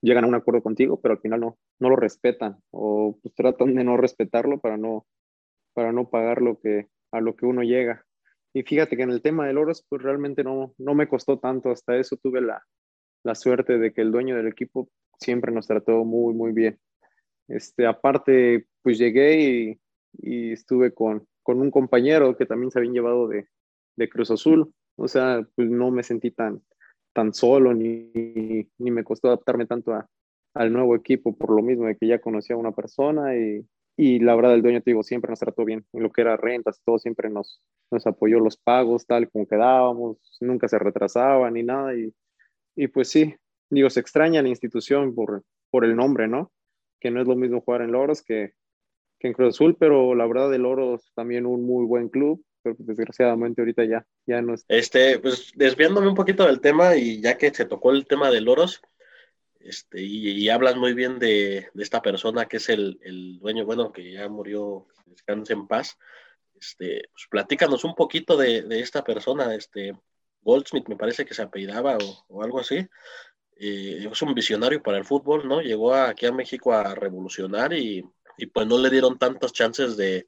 llegan 0.00 0.24
a 0.24 0.28
un 0.28 0.34
acuerdo 0.34 0.62
contigo, 0.62 1.00
pero 1.00 1.14
al 1.14 1.20
final 1.20 1.40
no, 1.40 1.58
no 1.78 1.90
lo 1.90 1.96
respetan 1.96 2.58
o 2.70 3.18
pues 3.22 3.34
tratan 3.34 3.74
de 3.74 3.84
no 3.84 3.96
respetarlo 3.96 4.58
para 4.60 4.76
no, 4.76 5.06
para 5.74 5.92
no 5.92 6.08
pagar 6.08 6.42
lo 6.42 6.58
que, 6.58 6.88
a 7.12 7.20
lo 7.20 7.36
que 7.36 7.46
uno 7.46 7.62
llega. 7.62 8.04
Y 8.54 8.62
fíjate 8.62 8.96
que 8.96 9.02
en 9.02 9.10
el 9.10 9.22
tema 9.22 9.46
de 9.46 9.52
Loros, 9.52 9.84
pues 9.88 10.02
realmente 10.02 10.42
no, 10.42 10.74
no 10.78 10.94
me 10.94 11.08
costó 11.08 11.38
tanto, 11.38 11.70
hasta 11.70 11.96
eso 11.96 12.16
tuve 12.16 12.40
la, 12.40 12.62
la 13.22 13.34
suerte 13.34 13.78
de 13.78 13.92
que 13.92 14.00
el 14.00 14.10
dueño 14.10 14.36
del 14.36 14.48
equipo 14.48 14.88
siempre 15.18 15.52
nos 15.52 15.66
trató 15.66 16.04
muy, 16.04 16.34
muy 16.34 16.52
bien. 16.52 16.78
Este, 17.48 17.86
aparte, 17.86 18.66
pues 18.82 18.98
llegué 18.98 19.40
y, 19.40 19.80
y 20.14 20.52
estuve 20.52 20.92
con, 20.92 21.26
con, 21.42 21.60
un 21.60 21.70
compañero 21.70 22.36
que 22.36 22.46
también 22.46 22.70
se 22.70 22.78
habían 22.78 22.94
llevado 22.94 23.28
de, 23.28 23.48
de 23.96 24.08
Cruz 24.08 24.30
Azul, 24.30 24.72
o 24.96 25.08
sea, 25.08 25.46
pues 25.54 25.68
no 25.70 25.90
me 25.90 26.02
sentí 26.02 26.30
tan, 26.30 26.62
tan 27.12 27.32
solo 27.32 27.74
ni, 27.74 28.10
ni 28.78 28.90
me 28.90 29.04
costó 29.04 29.28
adaptarme 29.28 29.66
tanto 29.66 29.92
a, 29.92 30.08
al 30.54 30.72
nuevo 30.72 30.96
equipo 30.96 31.36
por 31.36 31.50
lo 31.50 31.62
mismo 31.62 31.86
de 31.86 31.96
que 31.96 32.06
ya 32.06 32.20
conocía 32.20 32.56
a 32.56 32.58
una 32.58 32.72
persona 32.72 33.36
y, 33.36 33.66
y 33.96 34.20
la 34.20 34.36
verdad 34.36 34.54
el 34.54 34.62
dueño, 34.62 34.80
te 34.80 34.90
digo, 34.90 35.02
siempre 35.02 35.30
nos 35.30 35.40
trató 35.40 35.64
bien 35.64 35.84
en 35.92 36.02
lo 36.02 36.10
que 36.10 36.20
era 36.20 36.36
rentas, 36.36 36.80
todo 36.84 36.98
siempre 36.98 37.30
nos, 37.30 37.60
nos 37.90 38.06
apoyó 38.06 38.38
los 38.38 38.56
pagos 38.56 39.06
tal 39.06 39.28
como 39.28 39.46
quedábamos, 39.46 40.18
nunca 40.40 40.68
se 40.68 40.78
retrasaba 40.78 41.50
ni 41.50 41.64
nada 41.64 41.96
y, 41.96 42.14
y 42.76 42.88
pues 42.88 43.08
sí, 43.08 43.34
digo, 43.70 43.90
se 43.90 44.00
extraña 44.00 44.40
la 44.40 44.48
institución 44.48 45.14
por, 45.14 45.42
por 45.70 45.84
el 45.84 45.96
nombre, 45.96 46.28
¿no? 46.28 46.52
Que 47.00 47.10
no 47.10 47.20
es 47.20 47.26
lo 47.26 47.34
mismo 47.34 47.60
jugar 47.60 47.82
en 47.82 47.92
Loros 47.92 48.22
que, 48.22 48.52
que 49.18 49.28
en 49.28 49.34
Cruz 49.34 49.56
Azul, 49.56 49.76
pero 49.78 50.14
la 50.14 50.26
verdad 50.26 50.54
el 50.54 50.62
Loros 50.62 51.10
también 51.14 51.44
un 51.44 51.66
muy 51.66 51.84
buen 51.84 52.08
club, 52.08 52.42
pero 52.76 52.86
desgraciadamente 52.86 53.60
ahorita 53.60 53.84
ya, 53.84 54.06
ya 54.26 54.42
no 54.42 54.54
es. 54.54 54.64
Este, 54.68 55.18
pues 55.18 55.52
desviándome 55.54 56.08
un 56.08 56.14
poquito 56.14 56.46
del 56.46 56.60
tema 56.60 56.96
y 56.96 57.20
ya 57.20 57.36
que 57.36 57.52
se 57.52 57.64
tocó 57.64 57.90
el 57.90 58.06
tema 58.06 58.30
de 58.30 58.40
Loros, 58.40 58.82
este, 59.60 60.00
y, 60.02 60.30
y, 60.30 60.48
hablas 60.48 60.76
muy 60.76 60.94
bien 60.94 61.18
de, 61.18 61.68
de, 61.74 61.82
esta 61.82 62.00
persona 62.00 62.46
que 62.46 62.58
es 62.58 62.68
el, 62.68 62.98
el, 63.02 63.38
dueño, 63.38 63.66
bueno, 63.66 63.92
que 63.92 64.12
ya 64.12 64.28
murió, 64.28 64.86
descanse 65.06 65.52
en 65.52 65.66
paz. 65.66 65.98
Este, 66.58 67.02
pues 67.12 67.26
platícanos 67.30 67.84
un 67.84 67.94
poquito 67.94 68.36
de, 68.36 68.62
de, 68.62 68.80
esta 68.80 69.04
persona, 69.04 69.54
este, 69.54 69.92
Goldsmith 70.40 70.88
me 70.88 70.96
parece 70.96 71.24
que 71.24 71.34
se 71.34 71.42
apellidaba 71.42 71.98
o, 71.98 72.24
o 72.28 72.42
algo 72.42 72.60
así. 72.60 72.76
eh, 73.58 74.08
es 74.10 74.22
un 74.22 74.34
visionario 74.34 74.82
para 74.82 74.98
el 74.98 75.04
fútbol, 75.04 75.46
¿no? 75.48 75.60
Llegó 75.60 75.94
aquí 75.94 76.26
a 76.26 76.32
México 76.32 76.72
a 76.72 76.94
revolucionar 76.94 77.72
y, 77.72 78.04
y 78.38 78.46
pues 78.46 78.66
no 78.66 78.78
le 78.78 78.90
dieron 78.90 79.18
tantas 79.18 79.52
chances 79.52 79.96
de, 79.96 80.26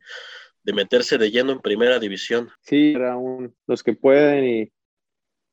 de, 0.63 0.73
meterse 0.73 1.19
de 1.19 1.31
lleno 1.31 1.53
en 1.53 1.61
primera 1.61 1.99
división. 1.99 2.49
Sí, 2.63 2.93
era 2.95 3.17
un, 3.17 3.55
los 3.67 3.83
que 3.83 3.95
pueden 3.95 4.45
y, 4.45 4.73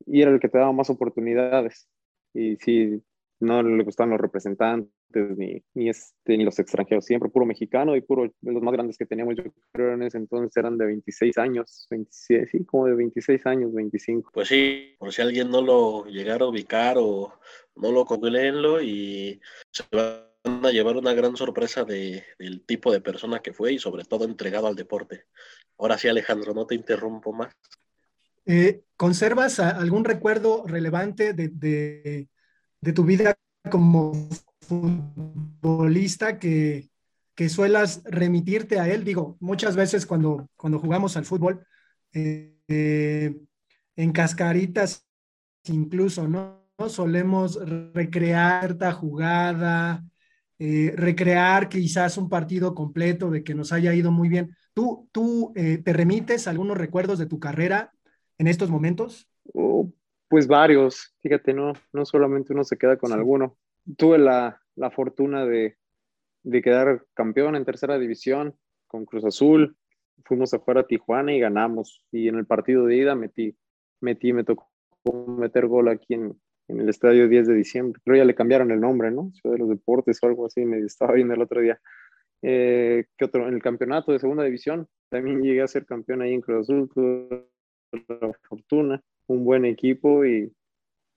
y 0.05 0.21
era 0.21 0.31
el 0.31 0.39
que 0.39 0.49
te 0.49 0.57
daba 0.57 0.71
más 0.71 0.89
oportunidades. 0.89 1.87
Y 2.33 2.55
sí, 2.57 3.01
no 3.39 3.61
le 3.61 3.83
gustaban 3.83 4.11
los 4.11 4.21
representantes 4.21 4.91
ni, 5.13 5.63
ni, 5.73 5.89
este, 5.89 6.37
ni 6.37 6.43
los 6.43 6.59
extranjeros, 6.59 7.05
siempre 7.05 7.29
puro 7.29 7.45
mexicano 7.45 7.95
y 7.95 8.01
puro, 8.01 8.31
los 8.41 8.61
más 8.61 8.73
grandes 8.73 8.97
que 8.97 9.05
teníamos, 9.05 9.35
yo 9.35 9.43
creo 9.71 9.93
en 9.93 10.03
ese 10.03 10.17
entonces 10.17 10.55
eran 10.57 10.77
de 10.77 10.85
26 10.85 11.37
años, 11.37 11.87
26, 11.89 12.49
sí, 12.51 12.65
como 12.65 12.87
de 12.87 12.95
26 12.95 13.45
años, 13.45 13.73
25. 13.73 14.31
Pues 14.33 14.49
sí, 14.49 14.95
por 14.99 15.13
si 15.13 15.21
alguien 15.21 15.49
no 15.49 15.61
lo 15.61 16.05
llegara 16.05 16.45
a 16.45 16.49
ubicar 16.49 16.97
o 16.99 17.33
no 17.75 17.91
lo 17.91 18.05
googleenlo 18.05 18.81
y 18.81 19.39
se 19.71 19.83
van 20.47 20.65
a 20.65 20.71
llevar 20.71 20.97
una 20.97 21.13
gran 21.13 21.35
sorpresa 21.35 21.83
de, 21.83 22.23
del 22.39 22.63
tipo 22.65 22.91
de 22.91 23.01
persona 23.01 23.39
que 23.39 23.53
fue 23.53 23.73
y 23.73 23.79
sobre 23.79 24.03
todo 24.03 24.25
entregado 24.25 24.67
al 24.67 24.75
deporte. 24.75 25.25
Ahora 25.77 25.97
sí, 25.97 26.07
Alejandro, 26.07 26.53
no 26.53 26.65
te 26.65 26.75
interrumpo 26.75 27.33
más. 27.33 27.53
Eh, 28.45 28.81
¿Conservas 28.95 29.59
algún 29.59 30.05
recuerdo 30.05 30.63
relevante 30.65 31.33
de, 31.33 31.49
de, 31.49 32.93
tu 32.93 33.03
vida 33.03 33.37
como 33.69 34.13
futbolista 34.61 36.39
que, 36.39 36.89
que 37.37 37.49
suelas 37.49 38.01
remitirte 38.05 38.79
a 38.79 38.87
él. 38.87 39.03
Digo, 39.03 39.37
muchas 39.39 39.75
veces 39.75 40.07
cuando, 40.07 40.49
cuando 40.55 40.79
jugamos 40.79 41.17
al 41.17 41.25
fútbol, 41.25 41.65
eh, 42.13 43.35
en 43.95 44.11
cascaritas 44.11 45.05
incluso, 45.65 46.27
¿no? 46.27 46.65
Solemos 46.87 47.59
recrear 47.93 48.71
esta 48.71 48.91
jugada, 48.91 50.03
eh, 50.59 50.93
recrear 50.95 51.69
quizás 51.69 52.17
un 52.17 52.29
partido 52.29 52.73
completo 52.73 53.29
de 53.29 53.43
que 53.43 53.53
nos 53.53 53.71
haya 53.71 53.93
ido 53.93 54.11
muy 54.11 54.29
bien. 54.29 54.55
¿Tú, 54.73 55.07
tú 55.11 55.53
eh, 55.55 55.79
te 55.83 55.93
remites 55.93 56.47
algunos 56.47 56.77
recuerdos 56.77 57.19
de 57.19 57.25
tu 57.25 57.39
carrera 57.39 57.93
en 58.37 58.47
estos 58.47 58.69
momentos? 58.69 59.29
Oh, 59.53 59.91
pues 60.27 60.47
varios, 60.47 61.15
fíjate, 61.21 61.53
no, 61.53 61.73
no 61.93 62.05
solamente 62.05 62.53
uno 62.53 62.63
se 62.63 62.77
queda 62.77 62.97
con 62.97 63.11
alguno 63.11 63.57
tuve 63.95 64.17
la, 64.17 64.61
la 64.75 64.91
fortuna 64.91 65.45
de, 65.45 65.77
de, 66.43 66.61
quedar 66.61 67.05
campeón 67.13 67.55
en 67.55 67.65
tercera 67.65 67.97
división 67.97 68.55
con 68.87 69.05
Cruz 69.05 69.23
Azul. 69.23 69.77
Fuimos 70.25 70.53
a 70.53 70.57
jugar 70.57 70.79
a 70.79 70.87
Tijuana 70.87 71.33
y 71.33 71.39
ganamos. 71.39 72.03
Y 72.11 72.27
en 72.27 72.35
el 72.35 72.45
partido 72.45 72.85
de 72.85 72.97
ida 72.97 73.15
metí, 73.15 73.55
metí, 74.01 74.33
me 74.33 74.43
tocó 74.43 74.67
meter 75.27 75.67
gol 75.67 75.87
aquí 75.87 76.15
en, 76.15 76.39
en 76.67 76.81
el 76.81 76.89
estadio 76.89 77.27
10 77.27 77.47
de 77.47 77.53
diciembre. 77.53 78.01
Creo 78.03 78.17
ya 78.17 78.25
le 78.25 78.35
cambiaron 78.35 78.71
el 78.71 78.79
nombre, 78.79 79.11
¿no? 79.11 79.31
Ciudad 79.33 79.55
de 79.55 79.59
los 79.59 79.69
Deportes 79.69 80.19
o 80.21 80.27
algo 80.27 80.45
así, 80.45 80.65
me 80.65 80.79
estaba 80.79 81.13
viendo 81.13 81.33
el 81.33 81.41
otro 81.41 81.61
día. 81.61 81.79
Eh, 82.41 83.05
¿Qué 83.17 83.25
otro? 83.25 83.47
En 83.47 83.53
el 83.53 83.61
campeonato 83.61 84.11
de 84.11 84.19
segunda 84.19 84.43
división, 84.43 84.87
también 85.09 85.41
llegué 85.41 85.61
a 85.61 85.67
ser 85.67 85.85
campeón 85.85 86.21
ahí 86.21 86.33
en 86.33 86.41
Cruz 86.41 86.69
Azul, 86.69 86.89
la 87.91 88.33
fortuna, 88.47 89.01
un 89.27 89.45
buen 89.45 89.65
equipo 89.65 90.25
y 90.25 90.51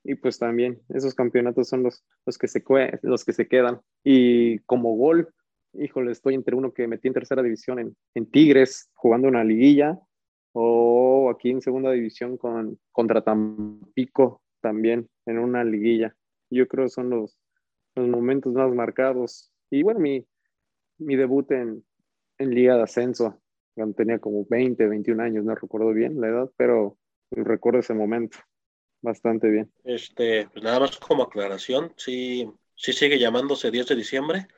y 0.04 0.14
pues 0.14 0.38
también 0.38 0.80
esos 0.88 1.14
campeonatos 1.14 1.68
son 1.68 1.82
los, 1.82 2.02
los, 2.24 2.38
que, 2.38 2.48
se, 2.48 2.62
los 3.02 3.24
que 3.24 3.32
se 3.32 3.48
quedan. 3.48 3.80
Y 4.02 4.58
como 4.60 4.94
gol, 4.96 5.28
híjole, 5.74 6.12
estoy 6.12 6.34
entre 6.34 6.56
uno 6.56 6.72
que 6.72 6.88
metí 6.88 7.08
en 7.08 7.14
tercera 7.14 7.42
división 7.42 7.78
en, 7.78 7.96
en 8.14 8.30
Tigres, 8.30 8.90
jugando 8.94 9.28
una 9.28 9.44
liguilla, 9.44 9.98
o 10.52 11.30
aquí 11.30 11.50
en 11.50 11.60
segunda 11.60 11.92
división 11.92 12.36
con, 12.36 12.78
contra 12.92 13.22
Tampico 13.22 14.42
también, 14.60 15.08
en 15.26 15.38
una 15.38 15.64
liguilla. 15.64 16.14
Yo 16.50 16.66
creo 16.68 16.86
que 16.86 16.90
son 16.90 17.10
los, 17.10 17.38
los 17.94 18.08
momentos 18.08 18.52
más 18.52 18.72
marcados. 18.72 19.52
Y 19.70 19.82
bueno, 19.82 20.00
mi, 20.00 20.26
mi 20.98 21.16
debut 21.16 21.50
en, 21.52 21.84
en 22.38 22.54
Liga 22.54 22.76
de 22.76 22.82
Ascenso, 22.82 23.40
cuando 23.74 23.94
tenía 23.94 24.18
como 24.18 24.46
20, 24.48 24.86
21 24.86 25.22
años, 25.22 25.44
no 25.44 25.54
recuerdo 25.54 25.92
bien 25.92 26.20
la 26.20 26.28
edad, 26.28 26.50
pero 26.56 26.98
recuerdo 27.30 27.80
ese 27.80 27.94
momento 27.94 28.38
bastante 29.02 29.48
bien. 29.48 29.72
Este, 29.84 30.48
pues 30.52 30.64
nada 30.64 30.80
más 30.80 30.98
como 30.98 31.22
aclaración, 31.22 31.92
sí, 31.96 32.50
sí 32.74 32.92
sigue 32.92 33.18
llamándose 33.18 33.70
10 33.70 33.86
de 33.86 33.96
diciembre. 33.96 34.48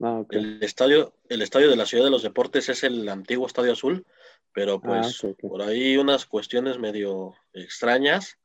Ah, 0.00 0.24
el, 0.30 0.62
estadio, 0.62 1.14
el 1.28 1.40
estadio 1.40 1.70
de 1.70 1.76
la 1.76 1.86
Ciudad 1.86 2.04
de 2.04 2.10
los 2.10 2.22
Deportes 2.22 2.68
es 2.68 2.84
el 2.84 3.08
antiguo 3.08 3.46
Estadio 3.46 3.72
Azul, 3.72 4.04
pero 4.52 4.74
ah, 4.74 4.80
pues 4.82 5.26
por 5.40 5.62
ahí 5.62 5.96
unas 5.96 6.26
cuestiones 6.26 6.78
medio 6.78 7.34
extrañas 7.52 8.38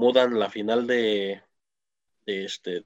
mudan 0.00 0.38
la 0.38 0.48
final 0.48 0.86
de, 0.86 1.42
de 2.24 2.44
este 2.44 2.84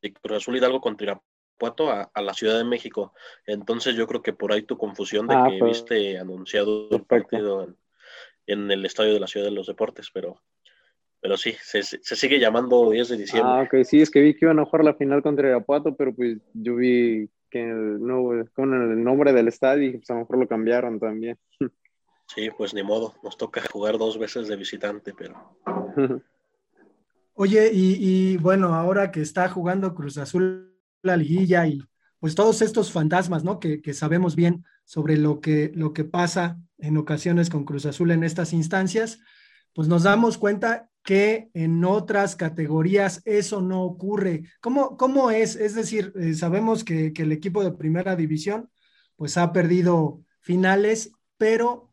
de 0.00 0.12
Cruz 0.12 0.36
Azul 0.36 0.56
Hidalgo 0.56 0.80
contra 0.80 1.06
Irapuato 1.06 1.90
a, 1.90 2.10
a, 2.12 2.22
la 2.22 2.34
Ciudad 2.34 2.58
de 2.58 2.64
México. 2.64 3.14
Entonces 3.46 3.94
yo 3.94 4.06
creo 4.06 4.22
que 4.22 4.34
por 4.34 4.52
ahí 4.52 4.62
tu 4.62 4.76
confusión 4.76 5.26
de 5.26 5.34
ah, 5.34 5.46
que 5.48 5.58
pues, 5.58 5.78
viste 5.78 6.18
anunciado 6.18 6.88
el 6.90 7.04
partido 7.04 7.64
en, 7.64 7.76
en, 8.46 8.70
el 8.70 8.84
estadio 8.84 9.14
de 9.14 9.20
la 9.20 9.26
Ciudad 9.26 9.46
de 9.46 9.52
los 9.52 9.66
Deportes, 9.66 10.10
pero 10.12 10.42
pero 11.20 11.36
sí, 11.36 11.54
se, 11.62 11.84
se, 11.84 12.16
sigue 12.16 12.40
llamando 12.40 12.90
10 12.90 13.10
de 13.10 13.16
diciembre. 13.16 13.52
Ah, 13.54 13.62
ok, 13.62 13.84
sí, 13.84 14.02
es 14.02 14.10
que 14.10 14.20
vi 14.20 14.34
que 14.34 14.44
iban 14.44 14.58
a 14.58 14.64
jugar 14.64 14.84
la 14.84 14.94
final 14.94 15.22
contra 15.22 15.48
Irapuato, 15.48 15.94
pero 15.94 16.12
pues 16.12 16.38
yo 16.52 16.74
vi 16.74 17.30
que 17.48 17.62
el, 17.62 18.04
no, 18.04 18.30
con 18.54 18.74
el 18.74 19.04
nombre 19.04 19.32
del 19.32 19.46
estadio, 19.46 19.88
y 19.88 19.98
pues 19.98 20.10
a 20.10 20.14
lo 20.14 20.20
mejor 20.20 20.38
lo 20.38 20.48
cambiaron 20.48 21.00
también. 21.00 21.38
Sí, 22.34 22.48
pues 22.56 22.72
ni 22.72 22.82
modo, 22.82 23.14
nos 23.22 23.36
toca 23.36 23.60
jugar 23.70 23.98
dos 23.98 24.18
veces 24.18 24.48
de 24.48 24.56
visitante, 24.56 25.12
pero. 25.12 25.58
Oye, 27.34 27.70
y, 27.72 28.36
bueno, 28.36 28.74
ahora 28.74 29.10
que 29.10 29.22
está 29.22 29.48
jugando 29.48 29.94
Cruz 29.94 30.18
Azul 30.18 30.76
la 31.02 31.16
liguilla 31.16 31.66
y 31.66 31.82
pues 32.20 32.34
todos 32.34 32.62
estos 32.62 32.92
fantasmas, 32.92 33.42
¿no? 33.42 33.58
Que, 33.58 33.80
que, 33.80 33.94
sabemos 33.94 34.36
bien 34.36 34.64
sobre 34.84 35.16
lo 35.16 35.40
que, 35.40 35.72
lo 35.74 35.92
que 35.92 36.04
pasa 36.04 36.58
en 36.78 36.96
ocasiones 36.96 37.50
con 37.50 37.64
Cruz 37.64 37.86
Azul 37.86 38.10
en 38.10 38.22
estas 38.22 38.52
instancias, 38.52 39.18
pues 39.72 39.88
nos 39.88 40.04
damos 40.04 40.38
cuenta 40.38 40.90
que 41.02 41.50
en 41.54 41.84
otras 41.84 42.36
categorías 42.36 43.22
eso 43.24 43.60
no 43.60 43.82
ocurre. 43.82 44.44
¿Cómo, 44.60 44.96
cómo 44.96 45.30
es? 45.30 45.56
Es 45.56 45.74
decir, 45.74 46.12
eh, 46.16 46.34
sabemos 46.34 46.84
que, 46.84 47.12
que, 47.12 47.22
el 47.22 47.32
equipo 47.32 47.64
de 47.64 47.72
primera 47.72 48.14
división 48.14 48.70
pues 49.16 49.36
ha 49.36 49.52
perdido 49.52 50.22
finales, 50.40 51.12
pero 51.38 51.91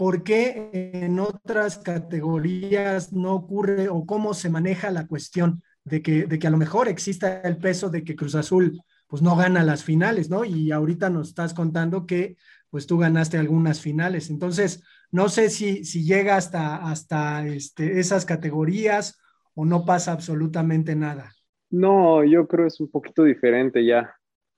¿por 0.00 0.22
qué 0.22 0.70
en 0.72 1.20
otras 1.20 1.76
categorías 1.76 3.12
no 3.12 3.34
ocurre 3.34 3.90
o 3.90 4.06
cómo 4.06 4.32
se 4.32 4.48
maneja 4.48 4.90
la 4.90 5.06
cuestión 5.06 5.62
de 5.84 6.00
que, 6.00 6.24
de 6.24 6.38
que 6.38 6.46
a 6.46 6.50
lo 6.50 6.56
mejor 6.56 6.88
exista 6.88 7.42
el 7.42 7.58
peso 7.58 7.90
de 7.90 8.02
que 8.02 8.16
Cruz 8.16 8.34
Azul 8.34 8.80
pues 9.06 9.20
no 9.20 9.36
gana 9.36 9.62
las 9.62 9.84
finales, 9.84 10.30
¿no? 10.30 10.46
Y 10.46 10.72
ahorita 10.72 11.10
nos 11.10 11.28
estás 11.28 11.52
contando 11.52 12.06
que 12.06 12.38
pues 12.70 12.86
tú 12.86 12.96
ganaste 12.96 13.36
algunas 13.36 13.82
finales. 13.82 14.30
Entonces, 14.30 14.82
no 15.10 15.28
sé 15.28 15.50
si, 15.50 15.84
si 15.84 16.02
llega 16.02 16.36
hasta, 16.36 16.76
hasta 16.76 17.46
este, 17.46 18.00
esas 18.00 18.24
categorías 18.24 19.20
o 19.52 19.66
no 19.66 19.84
pasa 19.84 20.12
absolutamente 20.12 20.96
nada. 20.96 21.30
No, 21.68 22.24
yo 22.24 22.48
creo 22.48 22.68
es 22.68 22.80
un 22.80 22.90
poquito 22.90 23.22
diferente 23.22 23.84
ya. 23.84 24.14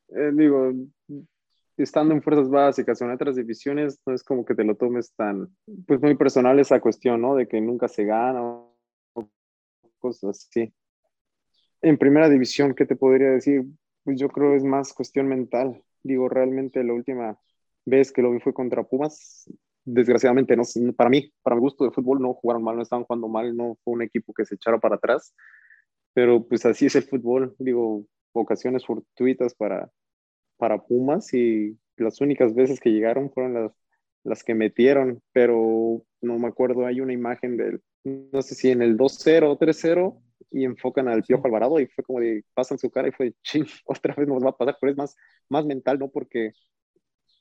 Eh, 0.06 0.30
digo, 0.34 0.72
estando 1.76 2.14
en 2.14 2.22
fuerzas 2.22 2.48
básicas 2.48 3.00
o 3.00 3.04
en 3.04 3.12
otras 3.12 3.36
divisiones, 3.36 4.00
no 4.06 4.14
es 4.14 4.22
como 4.22 4.44
que 4.44 4.54
te 4.54 4.64
lo 4.64 4.76
tomes 4.76 5.14
tan, 5.14 5.48
pues 5.86 6.00
muy 6.00 6.16
personal 6.16 6.58
esa 6.58 6.80
cuestión, 6.80 7.20
¿no? 7.20 7.34
De 7.34 7.48
que 7.48 7.60
nunca 7.60 7.88
se 7.88 8.04
gana 8.04 8.42
o 8.42 8.76
cosas 9.98 10.46
así. 10.48 10.72
En 11.80 11.98
primera 11.98 12.28
división, 12.28 12.74
¿qué 12.74 12.86
te 12.86 12.96
podría 12.96 13.30
decir? 13.30 13.64
Pues 14.04 14.18
yo 14.18 14.28
creo 14.28 14.54
es 14.54 14.64
más 14.64 14.92
cuestión 14.92 15.28
mental. 15.28 15.82
Digo, 16.02 16.28
realmente 16.28 16.82
la 16.84 16.92
última 16.92 17.38
vez 17.84 18.12
que 18.12 18.22
lo 18.22 18.32
vi 18.32 18.40
fue 18.40 18.52
contra 18.52 18.84
Pumas, 18.84 19.50
desgraciadamente, 19.84 20.56
no, 20.56 20.62
para 20.96 21.10
mí, 21.10 21.32
para 21.42 21.56
mi 21.56 21.62
gusto 21.62 21.84
de 21.84 21.90
fútbol, 21.90 22.20
no 22.20 22.34
jugaron 22.34 22.62
mal, 22.62 22.76
no 22.76 22.82
estaban 22.82 23.04
jugando 23.04 23.28
mal, 23.28 23.56
no 23.56 23.76
fue 23.82 23.94
un 23.94 24.02
equipo 24.02 24.32
que 24.32 24.44
se 24.44 24.54
echara 24.54 24.78
para 24.78 24.96
atrás, 24.96 25.34
pero 26.14 26.46
pues 26.46 26.64
así 26.66 26.86
es 26.86 26.94
el 26.96 27.02
fútbol, 27.02 27.54
digo, 27.58 28.04
ocasiones 28.32 28.86
fortuitas 28.86 29.54
para, 29.54 29.90
para 30.62 30.78
Pumas 30.80 31.34
y 31.34 31.76
las 31.96 32.20
únicas 32.20 32.54
veces 32.54 32.78
que 32.78 32.92
llegaron 32.92 33.32
fueron 33.32 33.54
las, 33.54 33.72
las 34.22 34.44
que 34.44 34.54
metieron, 34.54 35.20
pero 35.32 36.04
no 36.20 36.38
me 36.38 36.46
acuerdo, 36.46 36.86
hay 36.86 37.00
una 37.00 37.12
imagen 37.12 37.56
del, 37.56 37.82
no 38.04 38.42
sé 38.42 38.54
si 38.54 38.70
en 38.70 38.80
el 38.80 38.96
2-0 38.96 39.50
o 39.50 39.58
3-0 39.58 40.22
y 40.52 40.64
enfocan 40.64 41.08
al 41.08 41.24
Piojo 41.24 41.48
Alvarado 41.48 41.80
y 41.80 41.88
fue 41.88 42.04
como 42.04 42.20
de, 42.20 42.44
pasan 42.54 42.78
su 42.78 42.92
cara 42.92 43.08
y 43.08 43.10
fue, 43.10 43.34
ching, 43.42 43.66
otra 43.86 44.14
vez 44.14 44.28
nos 44.28 44.44
va 44.44 44.50
a 44.50 44.56
pasar, 44.56 44.76
pero 44.80 44.92
es 44.92 44.96
más, 44.96 45.16
más 45.48 45.66
mental, 45.66 45.98
¿no? 45.98 46.12
Porque 46.12 46.52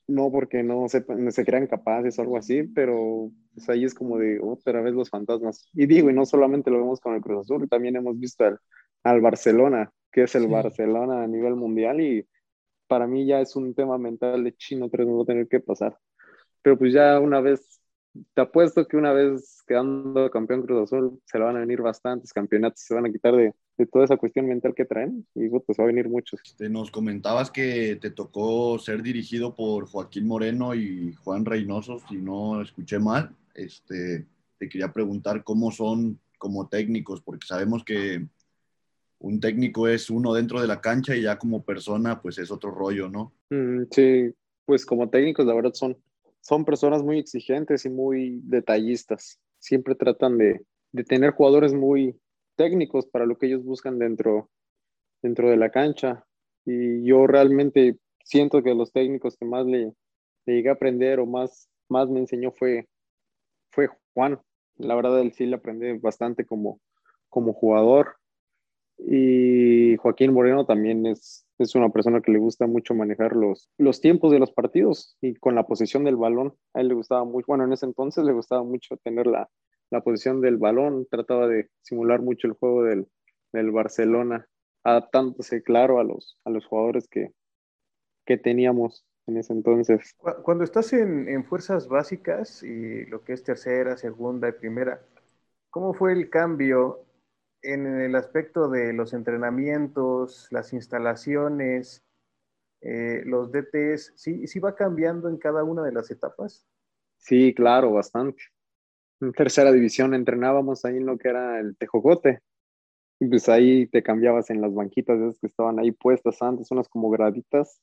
no 0.08 0.32
porque 0.32 0.64
no 0.64 0.88
se, 0.88 1.04
se 1.30 1.44
crean 1.44 1.68
capaces 1.68 2.18
o 2.18 2.22
algo 2.22 2.36
así, 2.36 2.64
pero 2.64 3.30
pues 3.54 3.68
ahí 3.68 3.84
es 3.84 3.94
como 3.94 4.18
de 4.18 4.40
otra 4.40 4.82
vez 4.82 4.94
los 4.94 5.10
fantasmas. 5.10 5.68
Y 5.74 5.86
digo, 5.86 6.10
y 6.10 6.12
no 6.12 6.26
solamente 6.26 6.72
lo 6.72 6.78
vemos 6.78 6.98
con 6.98 7.14
el 7.14 7.20
Cruz 7.20 7.42
Azul, 7.42 7.68
también 7.68 7.94
hemos 7.94 8.18
visto 8.18 8.44
al, 8.44 8.58
al 9.04 9.20
Barcelona, 9.20 9.92
que 10.10 10.24
es 10.24 10.34
el 10.34 10.48
Barcelona 10.48 11.22
a 11.22 11.28
nivel 11.28 11.54
mundial 11.54 12.00
y 12.00 12.26
para 12.92 13.06
mí 13.06 13.24
ya 13.24 13.40
es 13.40 13.56
un 13.56 13.72
tema 13.72 13.96
mental 13.96 14.44
de 14.44 14.54
chino, 14.54 14.90
pero 14.90 15.06
no 15.06 15.16
va 15.16 15.22
a 15.22 15.24
tener 15.24 15.48
que 15.48 15.60
pasar. 15.60 15.96
Pero 16.60 16.76
pues 16.76 16.92
ya 16.92 17.18
una 17.20 17.40
vez, 17.40 17.80
te 18.34 18.42
apuesto 18.42 18.86
que 18.86 18.98
una 18.98 19.14
vez 19.14 19.62
quedando 19.66 20.30
campeón 20.30 20.60
Cruz 20.60 20.82
Azul, 20.82 21.18
se 21.24 21.38
le 21.38 21.44
van 21.44 21.56
a 21.56 21.60
venir 21.60 21.80
bastantes 21.80 22.34
campeonatos, 22.34 22.82
se 22.82 22.92
van 22.92 23.06
a 23.06 23.10
quitar 23.10 23.34
de, 23.34 23.54
de 23.78 23.86
toda 23.86 24.04
esa 24.04 24.18
cuestión 24.18 24.46
mental 24.46 24.74
que 24.76 24.84
traen 24.84 25.26
y 25.34 25.48
pues 25.48 25.78
va 25.80 25.84
a 25.84 25.86
venir 25.86 26.06
muchos. 26.10 26.38
Este, 26.44 26.68
nos 26.68 26.90
comentabas 26.90 27.50
que 27.50 27.96
te 27.96 28.10
tocó 28.10 28.78
ser 28.78 29.02
dirigido 29.02 29.54
por 29.54 29.86
Joaquín 29.86 30.26
Moreno 30.26 30.74
y 30.74 31.14
Juan 31.14 31.46
Reynoso, 31.46 31.98
si 32.10 32.16
no 32.16 32.60
escuché 32.60 32.98
mal. 32.98 33.34
Este, 33.54 34.26
te 34.58 34.68
quería 34.68 34.92
preguntar 34.92 35.44
cómo 35.44 35.70
son 35.70 36.20
como 36.36 36.68
técnicos, 36.68 37.22
porque 37.22 37.46
sabemos 37.46 37.84
que 37.84 38.26
un 39.22 39.40
técnico 39.40 39.88
es 39.88 40.10
uno 40.10 40.34
dentro 40.34 40.60
de 40.60 40.66
la 40.66 40.80
cancha 40.80 41.16
y 41.16 41.22
ya 41.22 41.38
como 41.38 41.64
persona 41.64 42.20
pues 42.20 42.38
es 42.38 42.50
otro 42.50 42.70
rollo, 42.70 43.08
¿no? 43.08 43.32
Mm, 43.50 43.84
sí, 43.90 44.34
pues 44.64 44.84
como 44.84 45.10
técnicos 45.10 45.46
la 45.46 45.54
verdad 45.54 45.72
son, 45.74 45.96
son 46.40 46.64
personas 46.64 47.02
muy 47.02 47.18
exigentes 47.18 47.84
y 47.84 47.90
muy 47.90 48.40
detallistas. 48.44 49.38
Siempre 49.58 49.94
tratan 49.94 50.38
de, 50.38 50.64
de 50.92 51.04
tener 51.04 51.32
jugadores 51.32 51.72
muy, 51.72 52.16
técnicos 52.56 53.06
para 53.06 53.26
lo 53.26 53.36
que 53.36 53.46
ellos 53.46 53.64
buscan 53.64 53.98
dentro, 53.98 54.50
dentro 55.22 55.50
de 55.50 55.56
la 55.56 55.70
cancha. 55.70 56.24
Y 56.64 57.04
yo 57.04 57.26
realmente 57.26 57.98
siento 58.24 58.62
que 58.62 58.74
los 58.74 58.92
técnicos 58.92 59.36
que 59.36 59.44
más 59.44 59.66
le, 59.66 59.92
llegué 60.46 60.68
a 60.68 60.74
aprender 60.74 61.20
o 61.20 61.26
más, 61.26 61.68
más 61.88 62.08
me 62.08 62.20
enseñó 62.20 62.52
fue, 62.52 62.88
fue 63.70 63.88
Juan. 64.14 64.40
La 64.76 64.94
verdad, 64.94 65.20
él 65.20 65.32
sí 65.32 65.46
le 65.46 65.56
aprendí 65.56 65.92
bastante 65.98 66.44
como, 66.44 66.80
como 67.28 67.52
jugador. 67.52 68.16
Y 69.04 69.96
Joaquín 69.96 70.32
Moreno 70.32 70.64
también 70.64 71.06
es, 71.06 71.46
es 71.58 71.74
una 71.74 71.88
persona 71.90 72.20
que 72.20 72.32
le 72.32 72.38
gusta 72.38 72.66
mucho 72.66 72.94
manejar 72.94 73.34
los, 73.34 73.68
los 73.78 74.00
tiempos 74.00 74.30
de 74.32 74.38
los 74.38 74.52
partidos 74.52 75.16
y 75.20 75.34
con 75.34 75.54
la 75.54 75.66
posesión 75.66 76.04
del 76.04 76.16
balón. 76.16 76.54
A 76.74 76.80
él 76.80 76.88
le 76.88 76.94
gustaba 76.94 77.24
mucho, 77.24 77.46
bueno, 77.48 77.64
en 77.64 77.72
ese 77.72 77.86
entonces 77.86 78.24
le 78.24 78.32
gustaba 78.32 78.62
mucho 78.62 78.96
tener 78.98 79.26
la, 79.26 79.48
la 79.90 80.02
posición 80.02 80.40
del 80.40 80.56
balón, 80.56 81.06
trataba 81.10 81.46
de 81.48 81.68
simular 81.82 82.22
mucho 82.22 82.46
el 82.46 82.54
juego 82.54 82.84
del, 82.84 83.06
del 83.52 83.70
Barcelona, 83.70 84.46
adaptándose, 84.84 85.62
claro, 85.62 86.00
a 86.00 86.04
los, 86.04 86.38
a 86.44 86.50
los 86.50 86.64
jugadores 86.66 87.08
que, 87.08 87.32
que 88.24 88.36
teníamos 88.38 89.04
en 89.26 89.36
ese 89.36 89.52
entonces. 89.52 90.16
Cuando 90.42 90.64
estás 90.64 90.92
en, 90.92 91.28
en, 91.28 91.44
fuerzas 91.44 91.88
básicas 91.88 92.62
y 92.62 93.04
lo 93.06 93.22
que 93.22 93.34
es 93.34 93.42
tercera, 93.42 93.96
segunda 93.96 94.48
y 94.48 94.52
primera, 94.52 95.00
¿cómo 95.70 95.94
fue 95.94 96.12
el 96.12 96.30
cambio 96.30 97.04
en 97.62 97.86
el 97.86 98.14
aspecto 98.14 98.68
de 98.68 98.92
los 98.92 99.12
entrenamientos, 99.12 100.48
las 100.50 100.72
instalaciones, 100.72 102.04
eh, 102.80 103.22
los 103.24 103.52
DTs? 103.52 104.12
¿Sí, 104.16 104.46
¿Sí 104.46 104.58
va 104.60 104.74
cambiando 104.74 105.28
en 105.28 105.38
cada 105.38 105.64
una 105.64 105.82
de 105.82 105.92
las 105.92 106.10
etapas? 106.10 106.66
Sí, 107.18 107.54
claro, 107.54 107.92
bastante 107.92 108.42
en 109.22 109.32
tercera 109.32 109.72
división 109.72 110.14
entrenábamos 110.14 110.84
ahí 110.84 110.96
en 110.96 111.06
lo 111.06 111.16
que 111.16 111.28
era 111.28 111.60
el 111.60 111.76
tejocote. 111.76 112.40
Y 113.20 113.28
pues 113.28 113.48
ahí 113.48 113.86
te 113.86 114.02
cambiabas 114.02 114.50
en 114.50 114.60
las 114.60 114.74
banquitas 114.74 115.18
esas 115.20 115.38
que 115.38 115.46
estaban 115.46 115.78
ahí 115.78 115.92
puestas 115.92 116.42
antes, 116.42 116.70
unas 116.72 116.88
como 116.88 117.08
graditas. 117.08 117.80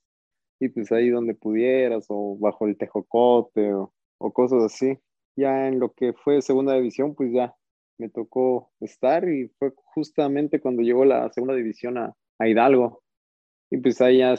Y 0.59 0.67
pues 0.67 0.91
ahí 0.91 1.09
donde 1.09 1.33
pudieras, 1.35 2.05
o 2.09 2.37
bajo 2.37 2.67
el 2.67 2.77
tejocote, 2.77 3.73
o, 3.73 3.93
o 4.17 4.33
cosas 4.33 4.63
así. 4.63 4.99
Ya 5.37 5.69
en 5.69 5.79
lo 5.79 5.93
que 5.93 6.11
fue 6.13 6.41
segunda 6.41 6.73
división, 6.73 7.15
pues 7.15 7.31
ya 7.31 7.55
me 7.99 8.09
tocó 8.09 8.71
estar 8.79 9.27
y 9.29 9.49
fue 9.59 9.73
justamente 9.75 10.59
cuando 10.59 10.81
llegó 10.81 11.05
la 11.05 11.29
segunda 11.31 11.55
división 11.55 11.97
a, 11.97 12.15
a 12.39 12.47
Hidalgo. 12.47 13.03
Y 13.69 13.77
pues 13.77 14.01
ahí 14.01 14.19
ya 14.19 14.35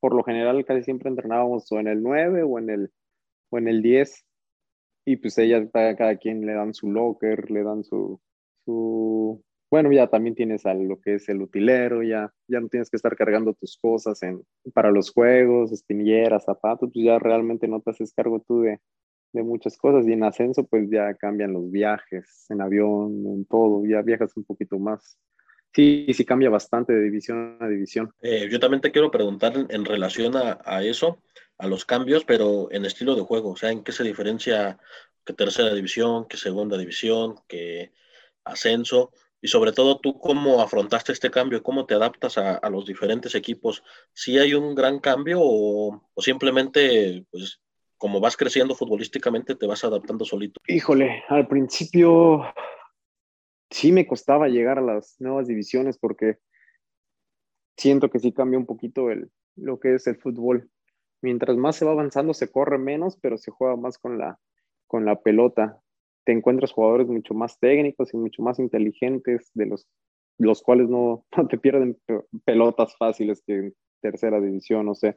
por 0.00 0.14
lo 0.14 0.24
general 0.24 0.64
casi 0.64 0.82
siempre 0.82 1.08
entrenábamos 1.08 1.70
o 1.70 1.78
en 1.78 1.86
el 1.86 2.02
9 2.02 2.42
o 2.42 2.58
en 2.58 2.70
el, 2.70 2.90
o 3.50 3.58
en 3.58 3.68
el 3.68 3.82
10 3.82 4.24
y 5.04 5.16
pues 5.16 5.36
ella, 5.38 5.68
cada 5.70 6.16
quien 6.16 6.46
le 6.46 6.54
dan 6.54 6.74
su 6.74 6.90
locker, 6.90 7.50
le 7.50 7.62
dan 7.64 7.82
su, 7.84 8.20
su, 8.64 9.42
bueno, 9.70 9.92
ya 9.92 10.06
también 10.06 10.34
tienes 10.34 10.64
a 10.64 10.74
lo 10.74 11.00
que 11.00 11.14
es 11.14 11.28
el 11.28 11.42
utilero, 11.42 12.02
ya, 12.02 12.32
ya 12.46 12.60
no 12.60 12.68
tienes 12.68 12.88
que 12.88 12.96
estar 12.96 13.16
cargando 13.16 13.54
tus 13.54 13.76
cosas 13.76 14.22
en, 14.22 14.42
para 14.74 14.90
los 14.90 15.10
juegos, 15.10 15.72
espinilleras, 15.72 16.44
zapatos, 16.44 16.90
pues 16.92 17.04
ya 17.04 17.18
realmente 17.18 17.66
no 17.66 17.80
te 17.80 17.90
haces 17.90 18.12
cargo 18.14 18.44
tú 18.46 18.60
de, 18.62 18.80
de 19.32 19.42
muchas 19.42 19.76
cosas 19.76 20.06
y 20.06 20.12
en 20.12 20.24
ascenso 20.24 20.64
pues 20.64 20.88
ya 20.90 21.14
cambian 21.14 21.52
los 21.52 21.70
viajes, 21.70 22.46
en 22.50 22.60
avión, 22.60 23.26
en 23.26 23.44
todo, 23.46 23.84
ya 23.86 24.02
viajas 24.02 24.36
un 24.36 24.44
poquito 24.44 24.78
más. 24.78 25.18
Sí, 25.74 26.06
sí 26.12 26.24
cambia 26.26 26.50
bastante 26.50 26.92
de 26.92 27.02
división 27.02 27.56
a 27.60 27.66
división. 27.66 28.12
Eh, 28.20 28.48
yo 28.50 28.60
también 28.60 28.82
te 28.82 28.92
quiero 28.92 29.10
preguntar 29.10 29.54
en, 29.56 29.84
relación 29.86 30.34
a, 30.36 30.84
eso, 30.84 31.22
a 31.56 31.66
los 31.66 31.86
cambios, 31.86 32.24
pero 32.26 32.70
en 32.70 32.84
estilo 32.84 33.14
de 33.14 33.22
juego, 33.22 33.52
o 33.52 33.56
sea, 33.56 33.70
¿en 33.70 33.82
qué 33.82 33.92
se 33.92 34.04
diferencia 34.04 34.78
que 35.24 35.32
tercera 35.32 35.72
división, 35.74 36.26
que 36.26 36.36
segunda 36.36 36.76
división, 36.76 37.36
que 37.48 37.92
ascenso? 38.44 39.12
Y 39.40 39.48
sobre 39.48 39.72
todo, 39.72 39.98
¿tú 39.98 40.18
cómo 40.18 40.60
afrontaste 40.60 41.12
este 41.12 41.30
cambio? 41.30 41.62
¿Cómo 41.62 41.86
te 41.86 41.94
adaptas 41.94 42.36
a, 42.36 42.60
los 42.68 42.84
diferentes 42.84 43.34
equipos? 43.34 43.82
¿Sí 44.12 44.38
hay 44.38 44.52
un 44.52 44.74
gran 44.74 45.00
cambio 45.00 45.40
o, 45.40 46.02
o, 46.12 46.22
simplemente, 46.22 47.24
pues, 47.30 47.61
como 48.02 48.18
vas 48.18 48.36
creciendo 48.36 48.74
futbolísticamente, 48.74 49.54
te 49.54 49.64
vas 49.64 49.84
adaptando 49.84 50.24
solito? 50.24 50.60
Híjole, 50.66 51.22
al 51.28 51.46
principio 51.46 52.42
sí 53.70 53.92
me 53.92 54.08
costaba 54.08 54.48
llegar 54.48 54.80
a 54.80 54.82
las 54.82 55.14
nuevas 55.20 55.46
divisiones 55.46 55.98
porque 55.98 56.38
siento 57.76 58.10
que 58.10 58.18
sí 58.18 58.32
cambia 58.32 58.58
un 58.58 58.66
poquito 58.66 59.08
el, 59.12 59.30
lo 59.54 59.78
que 59.78 59.94
es 59.94 60.08
el 60.08 60.16
fútbol 60.16 60.68
mientras 61.20 61.56
más 61.56 61.76
se 61.76 61.84
va 61.84 61.92
avanzando 61.92 62.34
se 62.34 62.50
corre 62.50 62.76
menos, 62.76 63.16
pero 63.22 63.38
se 63.38 63.52
juega 63.52 63.76
más 63.76 63.98
con 63.98 64.18
la, 64.18 64.36
con 64.88 65.04
la 65.04 65.20
pelota. 65.20 65.80
Te 66.24 66.32
encuentras 66.32 66.72
jugadores 66.72 67.06
mucho 67.06 67.34
más 67.34 67.60
técnicos 67.60 68.12
y 68.12 68.16
mucho 68.16 68.42
más 68.42 68.58
inteligentes, 68.58 69.52
de 69.54 69.66
los, 69.66 69.86
los 70.38 70.60
cuales 70.60 70.88
no, 70.88 71.24
te 71.48 71.56
pierden 71.56 71.96
pelotas 72.44 72.96
fáciles 72.96 73.44
que 73.46 73.58
en 73.58 73.74
tercera 74.00 74.40
división, 74.40 74.88
o 74.88 74.94
sea, 74.96 75.16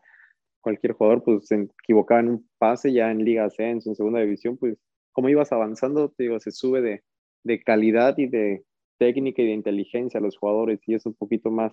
cualquier 0.65 0.93
jugador 0.93 1.23
pues 1.23 1.47
se 1.47 1.67
equivocaba 1.83 2.21
en 2.21 2.29
un 2.29 2.49
pase 2.57 2.91
ya 2.91 3.11
en 3.11 3.23
Liga 3.23 3.45
Ascenso, 3.45 3.87
en 3.87 3.95
segunda 3.95 4.19
división, 4.19 4.57
pues 4.57 4.79
como 5.11 5.29
ibas 5.29 5.51
avanzando, 5.51 6.09
te 6.09 6.23
digo, 6.23 6.39
se 6.39 6.49
sube 6.49 6.81
de, 6.81 7.03
de 7.43 7.61
calidad 7.61 8.17
y 8.17 8.25
de 8.25 8.65
técnica 8.97 9.43
y 9.43 9.45
de 9.45 9.53
inteligencia 9.53 10.19
a 10.19 10.23
los 10.23 10.37
jugadores 10.37 10.79
y 10.87 10.95
es 10.95 11.05
un 11.05 11.13
poquito 11.13 11.51
más, 11.51 11.71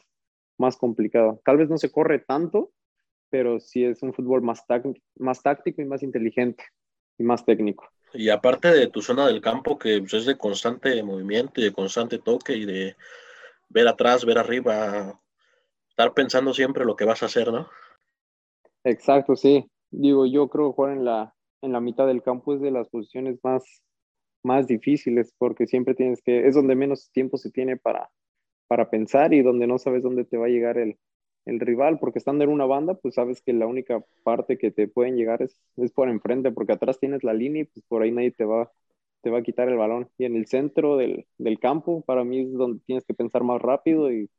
más 0.59 0.77
complicado. 0.77 1.41
Tal 1.43 1.57
vez 1.57 1.71
no 1.71 1.79
se 1.79 1.91
corre 1.91 2.19
tanto, 2.19 2.71
pero 3.31 3.61
sí 3.61 3.83
es 3.83 4.03
un 4.03 4.13
fútbol 4.13 4.43
más, 4.43 4.63
más 5.17 5.43
táctico 5.43 5.81
y 5.81 5.87
más 5.87 6.03
inteligente 6.03 6.63
y 7.17 7.25
más 7.25 7.47
técnico. 7.47 7.89
Y 8.13 8.29
aparte 8.29 8.69
de 8.69 8.89
tu 8.89 9.01
zona 9.01 9.27
del 9.27 9.41
campo, 9.41 9.79
que 9.79 10.01
pues, 10.01 10.13
es 10.13 10.27
de 10.27 10.37
constante 10.37 11.03
movimiento 11.03 11.63
y 11.63 11.65
de 11.65 11.73
constante 11.73 12.19
toque 12.19 12.55
y 12.55 12.67
de 12.67 12.95
ver 13.71 13.89
atrás, 13.89 14.27
ver 14.27 14.37
arriba, 14.37 15.19
estar 15.89 16.13
pensando 16.13 16.53
siempre 16.53 16.85
lo 16.85 16.95
que 16.95 17.07
vas 17.07 17.23
a 17.23 17.27
hacer, 17.27 17.51
¿no? 17.51 17.71
Exacto, 18.85 19.37
sí. 19.37 19.71
Digo, 19.91 20.27
yo 20.27 20.49
creo 20.49 20.73
jugar 20.73 20.93
en 20.93 21.05
la, 21.05 21.35
en 21.63 21.73
la 21.73 21.81
mitad 21.81 22.07
del 22.07 22.23
campo 22.23 22.55
es 22.55 22.61
de 22.61 22.71
las 22.71 22.89
posiciones 22.89 23.39
más, 23.43 23.65
más 24.43 24.67
difíciles 24.67 25.35
porque 25.39 25.67
siempre 25.67 25.95
tienes 25.95 26.23
que, 26.23 26.47
es 26.49 26.55
donde 26.55 26.75
menos 26.77 27.11
tiempo 27.13 27.39
se 27.39 27.51
tiene 27.51 27.77
para, 27.77 28.11
para 28.69 28.91
pensar 28.91 29.35
y 29.35 29.43
donde 29.43 29.67
no 29.69 29.79
sabes 29.79 30.03
dónde 30.05 30.25
te 30.27 30.39
va 30.39 30.47
a 30.47 30.51
llegar 30.51 30.79
el, 30.79 30.99
el 31.47 31.61
rival, 31.61 31.99
porque 32.01 32.19
estando 32.21 32.45
en 32.45 32.51
una 32.51 32.67
banda, 32.67 32.95
pues 32.97 33.15
sabes 33.17 33.43
que 33.43 33.53
la 33.55 33.67
única 33.69 34.05
parte 34.25 34.59
que 34.59 34.71
te 34.73 34.89
pueden 34.89 35.17
llegar 35.17 35.43
es, 35.43 35.59
es 35.79 35.93
por 35.93 36.09
enfrente, 36.11 36.53
porque 36.53 36.73
atrás 36.75 37.01
tienes 37.01 37.25
la 37.25 37.35
línea 37.35 37.63
y 37.63 37.67
pues 37.67 37.85
por 37.89 38.03
ahí 38.03 38.13
nadie 38.13 38.33
te 38.33 38.45
va, 38.47 38.73
te 39.23 39.31
va 39.31 39.39
a 39.41 39.43
quitar 39.45 39.69
el 39.69 39.79
balón. 39.79 40.11
Y 40.19 40.27
en 40.27 40.37
el 40.37 40.47
centro 40.47 40.97
del, 40.99 41.27
del 41.39 41.59
campo, 41.61 42.03
para 42.03 42.25
mí 42.25 42.41
es 42.43 42.53
donde 42.55 42.81
tienes 42.87 43.05
que 43.07 43.15
pensar 43.15 43.45
más 43.45 43.63
rápido 43.63 44.13
y, 44.13 44.31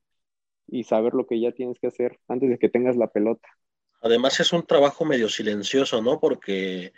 y 0.68 0.84
saber 0.86 1.14
lo 1.14 1.28
que 1.28 1.40
ya 1.40 1.52
tienes 1.54 1.80
que 1.80 1.88
hacer 1.88 2.20
antes 2.28 2.50
de 2.50 2.58
que 2.60 2.70
tengas 2.70 2.98
la 2.98 3.08
pelota. 3.08 3.48
Además 4.04 4.40
es 4.42 4.52
un 4.54 4.66
trabajo 4.68 5.06
medio 5.06 5.30
silencioso, 5.30 6.02
¿no? 6.02 6.20
Porque 6.20 6.94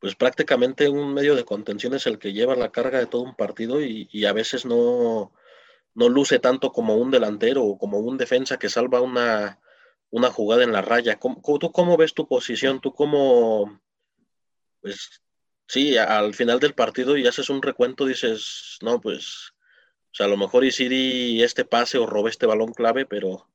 pues 0.00 0.16
prácticamente 0.16 0.88
un 0.88 1.14
medio 1.14 1.36
de 1.36 1.44
contención 1.44 1.94
es 1.94 2.06
el 2.08 2.18
que 2.18 2.32
lleva 2.32 2.56
la 2.56 2.72
carga 2.72 2.98
de 2.98 3.06
todo 3.06 3.22
un 3.22 3.36
partido 3.36 3.80
y, 3.80 4.24
a 4.26 4.32
veces 4.32 4.66
no, 4.66 5.32
no 5.94 6.08
luce 6.08 6.40
tanto 6.40 6.72
como 6.72 6.96
un 6.96 7.12
delantero 7.12 7.62
o 7.64 7.78
como 7.78 7.98
un 8.00 8.18
defensa 8.18 8.58
que 8.58 8.68
salva 8.68 9.00
una, 9.00 9.60
una 10.10 10.30
jugada 10.32 10.64
en 10.64 10.72
la 10.72 10.82
raya. 10.82 11.20
¿Cómo, 11.20 11.40
¿Tú 11.60 11.70
cómo 11.70 11.96
ves 11.96 12.14
tu 12.14 12.26
posición? 12.26 12.80
¿Tú 12.80 12.92
cómo, 12.92 13.80
pues, 14.80 15.22
sí, 15.68 15.96
al 15.96 16.34
final 16.34 16.58
del 16.58 16.74
partido 16.74 17.16
y 17.16 17.26
haces 17.28 17.48
un 17.50 17.62
recuento, 17.62 18.04
dices, 18.04 18.78
no, 18.82 19.00
pues, 19.00 19.52
o 20.12 20.14
sea, 20.14 20.26
a 20.26 20.28
lo 20.28 20.36
mejor 20.36 20.64
Isiri 20.64 21.42
este 21.44 21.64
pase 21.64 21.98
o 21.98 22.06
robé 22.06 22.30
este 22.30 22.46
balón 22.46 22.72
clave, 22.72 23.06
pero 23.06 23.48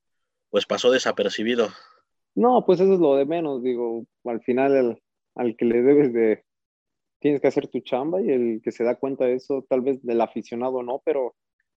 pues 0.49 0.65
pasó 0.65 0.91
desapercibido. 0.91 1.73
No, 2.37 2.63
pues 2.65 2.79
eso 2.79 2.93
es 2.93 2.99
lo 2.99 3.15
de 3.15 3.25
menos, 3.25 3.63
digo, 3.63 4.05
al 4.25 4.41
final 4.41 4.99
al 5.35 5.55
que 5.57 5.65
le 5.65 5.81
debes 5.81 6.13
de, 6.13 6.43
tienes 7.19 7.41
que 7.41 7.47
hacer 7.47 7.67
tu 7.67 7.79
chamba 7.81 8.21
y 8.21 8.29
el 8.29 8.61
que 8.63 8.71
se 8.71 8.83
da 8.83 8.95
cuenta 8.95 9.25
de 9.25 9.35
eso, 9.35 9.65
tal 9.69 9.81
vez 9.81 10.01
del 10.03 10.21
aficionado 10.21 10.83
no, 10.83 11.01
pero 11.03 11.35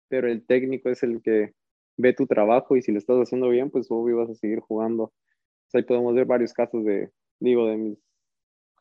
pero 0.10 0.28
el 0.28 0.46
técnico 0.46 0.90
es 0.90 1.04
el 1.04 1.22
que 1.22 1.54
ve 1.98 2.14
tu 2.14 2.28
trabajo 2.28 2.76
y 2.76 2.82
si 2.82 2.92
lo 2.92 3.00
estás 3.00 3.18
haciendo 3.18 3.50
bien, 3.50 3.70
pues 3.72 3.88
obvio 3.90 4.18
vas 4.18 4.30
a 4.30 4.36
seguir 4.36 4.60
jugando. 4.60 5.14
ahí 5.74 5.84
podemos 5.84 6.16
ver 6.16 6.26
varios 6.26 6.54
casos 6.54 6.84
de, 6.86 7.12
digo, 7.40 7.68
de 7.68 7.78
mis 7.78 8.00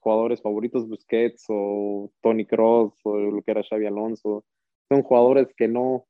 jugadores 0.00 0.42
favoritos, 0.42 0.88
Busquets 0.88 1.44
o 1.48 2.12
Tony 2.22 2.46
Cross 2.46 2.94
o 3.04 3.16
lo 3.18 3.42
que 3.42 3.50
era 3.52 3.64
Xavi 3.64 3.86
Alonso. 3.86 4.44
Son 4.88 5.02
jugadores 5.02 5.48
que 5.56 5.68
no, 5.68 5.82
O 5.94 6.06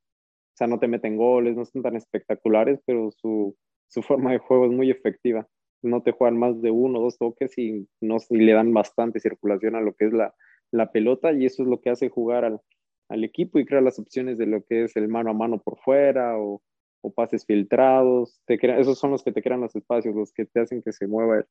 sea, 0.54 0.66
no 0.66 0.78
te 0.78 0.88
meten 0.88 1.16
goles, 1.16 1.56
no 1.56 1.64
son 1.64 1.82
tan 1.82 1.96
espectaculares, 1.96 2.80
pero 2.86 3.10
su, 3.12 3.56
su 3.88 4.02
forma 4.02 4.32
de 4.32 4.38
juego 4.38 4.66
es 4.66 4.72
muy 4.72 4.90
efectiva. 4.90 5.46
No 5.82 6.02
te 6.02 6.12
juegan 6.12 6.38
más 6.38 6.60
de 6.62 6.70
uno 6.70 6.98
o 6.98 7.02
dos 7.02 7.18
toques 7.18 7.56
y, 7.58 7.88
no, 8.00 8.16
y 8.30 8.38
le 8.38 8.52
dan 8.52 8.72
bastante 8.72 9.20
circulación 9.20 9.76
a 9.76 9.80
lo 9.80 9.94
que 9.94 10.06
es 10.06 10.12
la, 10.12 10.34
la 10.70 10.90
pelota 10.90 11.32
y 11.32 11.46
eso 11.46 11.62
es 11.62 11.68
lo 11.68 11.80
que 11.80 11.90
hace 11.90 12.08
jugar 12.08 12.44
al, 12.44 12.60
al 13.08 13.24
equipo 13.24 13.58
y 13.58 13.66
crea 13.66 13.80
las 13.80 13.98
opciones 13.98 14.38
de 14.38 14.46
lo 14.46 14.64
que 14.64 14.84
es 14.84 14.96
el 14.96 15.08
mano 15.08 15.30
a 15.30 15.34
mano 15.34 15.60
por 15.62 15.78
fuera 15.78 16.38
o, 16.38 16.62
o 17.00 17.12
pases 17.12 17.44
filtrados. 17.46 18.40
Te 18.46 18.58
esos 18.80 18.98
son 18.98 19.10
los 19.12 19.22
que 19.22 19.32
te 19.32 19.42
crean 19.42 19.60
los 19.60 19.76
espacios, 19.76 20.14
los 20.14 20.32
que 20.32 20.44
te 20.44 20.60
hacen 20.60 20.82
que 20.82 20.92
se 20.92 21.06
mueva 21.06 21.44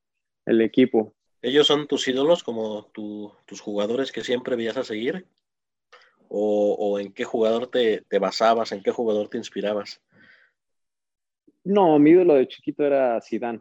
el, 0.44 0.60
equipo. 0.60 1.14
¿Ellos 1.42 1.66
son 1.66 1.86
tus 1.86 2.06
ídolos 2.08 2.42
como 2.42 2.86
tu, 2.86 3.32
tus 3.46 3.60
jugadores 3.60 4.12
que 4.12 4.22
siempre 4.22 4.56
veías 4.56 4.76
a 4.76 4.84
seguir? 4.84 5.26
¿O, 6.28 6.74
o 6.78 6.98
en 6.98 7.12
qué 7.12 7.24
jugador 7.24 7.68
te, 7.68 8.02
basabas, 8.18 8.72
en 8.72 8.82
qué 8.82 8.90
jugador 8.90 9.28
te 9.28 9.38
inspirabas? 9.38 10.02
No, 11.66 11.98
mi 11.98 12.10
ídolo 12.10 12.34
de 12.34 12.46
chiquito 12.46 12.84
era 12.84 13.20
Zidane, 13.20 13.60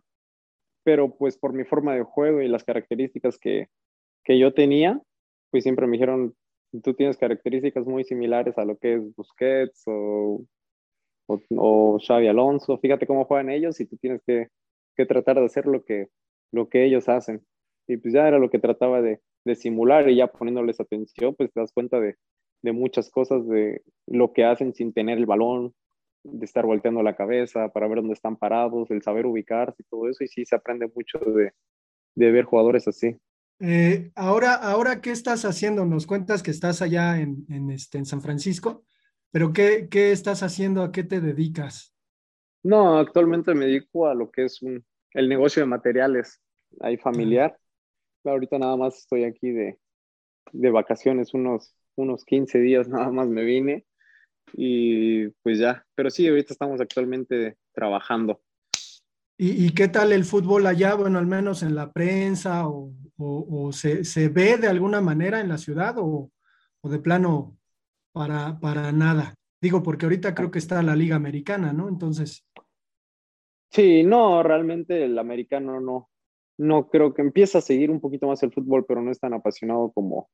pero 0.84 1.16
pues 1.18 1.40
por 1.40 1.54
mi 1.54 1.64
forma 1.64 1.96
de 1.96 2.04
juego 2.04 2.40
y 2.42 2.48
las 2.48 2.64
características 2.64 3.40
que, 3.40 3.70
que 4.24 4.38
yo 4.38 4.54
tenía, 4.54 5.02
pues 5.50 5.64
siempre 5.64 5.88
me 5.88 5.94
dijeron, 5.94 6.36
tú 6.84 6.94
tienes 6.94 7.18
características 7.18 7.88
muy 7.88 8.04
similares 8.04 8.60
a 8.60 8.66
lo 8.66 8.78
que 8.78 8.94
es 8.94 9.16
Busquets 9.16 9.84
o, 9.88 10.46
o, 11.26 11.42
o 11.58 12.00
Xavi 12.00 12.28
Alonso, 12.28 12.78
fíjate 12.78 13.08
cómo 13.08 13.26
juegan 13.26 13.50
ellos 13.50 13.80
y 13.80 13.88
tú 13.88 13.98
tienes 13.98 14.22
que, 14.24 14.50
que, 14.96 15.08
tratar 15.08 15.40
de 15.40 15.46
hacer 15.46 15.66
lo 15.66 15.84
que, 15.84 16.10
lo 16.52 16.70
que 16.70 16.86
ellos 16.86 17.10
hacen. 17.10 17.44
Y 17.88 17.98
pues 17.98 18.14
ya 18.14 18.28
era 18.28 18.38
lo 18.38 18.52
que 18.52 18.60
trataba 18.60 19.02
de, 19.02 19.20
de 19.46 19.56
simular 19.56 20.08
y 20.10 20.18
ya 20.18 20.28
poniéndoles 20.28 20.80
atención, 20.80 21.34
pues 21.34 21.52
te 21.52 21.60
das 21.60 21.72
cuenta 21.74 22.00
de, 22.00 22.18
de 22.62 22.72
muchas 22.72 23.10
cosas, 23.10 23.48
de 23.48 23.82
lo 24.06 24.32
que 24.32 24.46
hacen 24.46 24.76
sin 24.76 24.94
tener 24.94 25.18
el 25.18 25.26
balón, 25.26 25.74
de 26.26 26.46
estar 26.46 26.66
volteando 26.66 27.04
la 27.04 27.16
cabeza 27.16 27.70
para 27.70 27.88
ver 27.88 27.98
dónde 27.98 28.14
están 28.14 28.36
parados, 28.36 28.90
el 28.92 29.02
saber 29.02 29.26
ubicarse 29.26 29.84
y 29.84 29.86
todo 29.86 30.10
eso, 30.10 30.24
y 30.24 30.28
sí 30.28 30.46
se 30.46 30.56
aprende 30.56 30.90
mucho 30.94 31.20
de, 31.20 31.54
de 32.16 32.32
ver 32.32 32.46
jugadores 32.46 32.88
así. 32.88 33.16
Eh, 33.60 34.12
ahora, 34.16 34.56
ahora, 34.56 35.02
¿qué 35.02 35.12
estás 35.12 35.46
haciendo? 35.46 35.86
Nos 35.86 36.08
cuentas 36.08 36.44
que 36.44 36.52
estás 36.52 36.82
allá 36.82 37.20
en, 37.20 37.46
en, 37.50 37.72
este, 37.72 37.98
en 37.98 38.06
San 38.06 38.22
Francisco, 38.22 38.84
pero 39.32 39.54
¿qué, 39.54 39.88
¿qué, 39.90 40.12
estás 40.12 40.44
haciendo? 40.44 40.82
¿A 40.82 40.92
qué 40.92 41.04
te 41.04 41.22
dedicas? 41.22 41.94
No, 42.64 42.98
actualmente 42.98 43.54
me 43.54 43.66
dedico 43.66 44.08
a 44.08 44.16
lo 44.16 44.32
que 44.32 44.46
es 44.46 44.62
un, 44.62 44.84
el 45.12 45.30
negocio 45.30 45.62
de 45.62 45.68
materiales, 45.68 46.42
ahí 46.82 46.98
familiar. 46.98 47.52
Uh 47.52 48.28
-huh. 48.28 48.32
Ahorita 48.32 48.58
nada 48.58 48.76
más 48.76 48.98
estoy 48.98 49.24
aquí 49.24 49.52
de, 49.52 49.80
de 50.52 50.70
vacaciones, 50.72 51.34
unos, 51.34 51.76
unos 51.96 52.26
15 52.26 52.60
días 52.60 52.90
nada 52.90 53.12
más 53.12 53.28
me 53.28 53.44
vine 53.44 53.86
y 54.54 55.28
pues 55.44 55.60
ya, 55.60 55.86
pero 55.96 56.10
sí, 56.10 56.28
ahorita 56.28 56.54
estamos 56.54 56.80
actualmente 56.82 57.58
trabajando. 57.74 58.42
¿Y, 59.38 59.66
¿Y, 59.66 59.70
qué 59.72 59.90
tal 59.90 60.14
el 60.14 60.24
fútbol 60.24 60.66
allá? 60.66 60.96
Bueno, 60.96 61.20
al 61.20 61.28
menos 61.28 61.62
en 61.62 61.76
la 61.76 61.92
prensa, 61.92 62.70
o, 62.70 62.94
o, 63.18 63.66
o 63.68 63.72
se, 63.74 64.06
se, 64.06 64.30
ve 64.30 64.58
de 64.58 64.68
alguna 64.68 65.02
manera 65.02 65.42
en 65.42 65.50
la 65.50 65.58
ciudad, 65.58 65.96
o, 65.98 66.32
o 66.82 66.90
de 66.90 67.00
plano 67.00 67.58
para, 68.14 68.58
para, 68.60 68.94
nada. 68.94 69.36
Digo, 69.62 69.84
porque 69.84 70.06
ahorita 70.06 70.34
creo 70.34 70.52
que 70.52 70.60
está 70.60 70.82
la 70.82 70.96
Liga 70.96 71.18
Americana, 71.18 71.74
¿no? 71.74 71.90
Entonces. 71.90 72.46
Sí, 73.72 74.04
no, 74.04 74.42
realmente 74.42 75.04
el 75.04 75.20
americano 75.20 75.82
no. 75.82 76.10
No 76.58 76.88
creo 76.88 77.14
que 77.14 77.22
empieza 77.22 77.58
a 77.58 77.62
seguir 77.62 77.92
un 77.92 78.00
poquito 78.00 78.28
más 78.28 78.42
el 78.42 78.54
fútbol, 78.54 78.86
pero 78.88 79.02
no 79.02 79.12
es 79.12 79.20
tan 79.20 79.34
apasionado 79.34 79.92
como, 79.92 80.30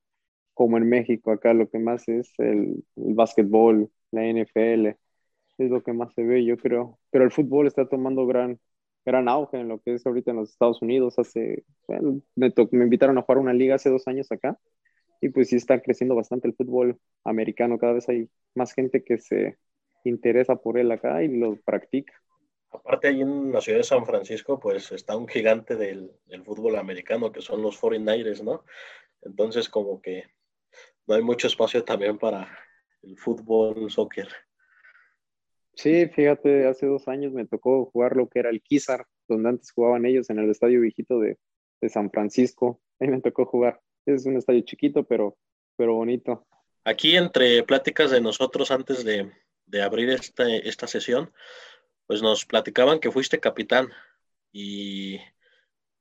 como 0.54 0.78
en 0.78 0.88
México. 0.88 1.32
Acá 1.32 1.56
lo 1.56 1.68
que 1.68 1.80
más 1.80 2.08
es 2.08 2.32
el, 2.38 2.84
el 2.98 3.14
básquetbol, 3.16 3.90
la 4.12 4.24
NFL, 4.26 4.98
es 5.58 5.70
lo 5.70 5.84
que 5.84 5.94
más 5.94 6.14
se 6.14 6.24
ve, 6.24 6.44
yo 6.46 6.58
creo. 6.58 7.00
Pero 7.10 7.24
el 7.24 7.32
fútbol 7.32 7.68
está 7.68 7.88
tomando 7.88 8.26
gran, 8.26 8.60
gran 9.06 9.28
auge 9.30 9.60
en 9.60 9.68
lo 9.68 9.80
que 9.80 9.96
es 9.96 10.06
ahorita 10.06 10.32
en 10.32 10.38
los 10.38 10.52
Estados 10.52 10.82
Unidos. 10.82 11.18
Hace, 11.20 11.64
bueno, 11.88 12.22
me, 12.36 12.54
me, 12.72 12.84
invitaron 12.84 13.18
a 13.18 13.22
jugar 13.22 13.38
una 13.38 13.54
liga 13.54 13.76
hace 13.76 13.90
dos 13.90 14.08
años 14.08 14.32
acá 14.32 14.58
y 15.22 15.30
pues 15.30 15.50
sí 15.50 15.56
está 15.56 15.82
creciendo 15.82 16.16
bastante 16.16 16.48
el 16.48 16.56
fútbol 16.56 17.00
americano. 17.24 17.78
Cada 17.78 17.94
vez 17.94 18.10
hay 18.10 18.30
más 18.56 18.74
gente 18.74 19.04
que 19.04 19.18
se 19.18 19.58
interesa 20.04 20.56
por 20.56 20.78
él 20.78 20.92
acá 20.92 21.24
y 21.24 21.28
lo 21.28 21.58
practica. 21.58 22.14
Aparte 22.72 23.10
ahí 23.10 23.22
en 23.22 23.52
la 23.52 23.60
ciudad 23.60 23.80
de 23.80 23.84
San 23.84 24.06
Francisco 24.06 24.60
pues 24.60 24.92
está 24.94 25.18
un 25.18 25.28
gigante 25.28 25.76
del, 25.76 26.12
del 26.26 26.44
fútbol 26.44 26.78
americano 26.78 27.32
que 27.32 27.42
son 27.42 27.62
los 27.62 27.80
49ers, 27.80 28.44
¿no? 28.44 28.64
Entonces 29.22 29.68
como 29.68 30.02
que 30.02 30.24
no 31.06 31.16
hay 31.16 31.22
mucho 31.22 31.48
espacio 31.48 31.84
también 31.84 32.18
para 32.18 32.48
el 33.04 33.18
fútbol, 33.18 33.90
soccer. 33.90 34.28
Sí, 35.74 36.08
fíjate, 36.08 36.68
hace 36.68 36.86
dos 36.86 37.08
años 37.08 37.34
me 37.34 37.48
tocó 37.48 37.86
jugar 37.86 38.16
lo 38.16 38.28
que 38.28 38.40
era 38.40 38.50
el 38.50 38.62
Kizar, 38.62 39.06
donde 39.28 39.50
antes 39.50 39.72
jugaban 39.72 40.06
ellos 40.06 40.30
en 40.30 40.40
el 40.40 40.50
estadio 40.50 40.82
viejito 40.82 41.20
de, 41.20 41.38
de 41.80 41.90
San 41.90 42.12
Francisco. 42.12 42.82
Ahí 43.00 43.08
me 43.08 43.22
tocó 43.22 43.46
jugar. 43.46 43.82
Es 44.06 44.26
un 44.26 44.38
estadio 44.38 44.62
chiquito, 44.62 45.04
pero, 45.04 45.38
pero 45.76 45.96
bonito. 45.96 46.46
Aquí, 46.84 47.16
entre 47.16 47.64
pláticas 47.64 48.12
de 48.12 48.22
nosotros 48.22 48.72
antes 48.72 49.04
de, 49.06 49.32
de 49.66 49.82
abrir 49.82 50.10
esta, 50.10 50.50
esta 50.56 50.88
sesión, 50.88 51.32
pues 52.08 52.22
nos 52.22 52.46
platicaban 52.46 53.00
que 53.00 53.12
fuiste 53.12 53.40
capitán 53.40 53.90
y 54.52 55.20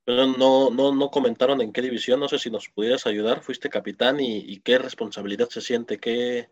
pero 0.04 0.26
no, 0.26 0.70
no, 0.70 0.92
no 0.92 1.10
comentaron 1.10 1.60
en 1.60 1.72
qué 1.72 1.82
división, 1.82 2.18
no 2.18 2.28
sé 2.28 2.38
si 2.38 2.50
nos 2.50 2.68
pudieras 2.68 3.06
ayudar, 3.06 3.42
fuiste 3.42 3.68
capitán 3.68 4.18
y, 4.18 4.38
y 4.38 4.60
qué 4.60 4.78
responsabilidad 4.78 5.48
se 5.50 5.60
siente, 5.60 5.98
qué, 5.98 6.48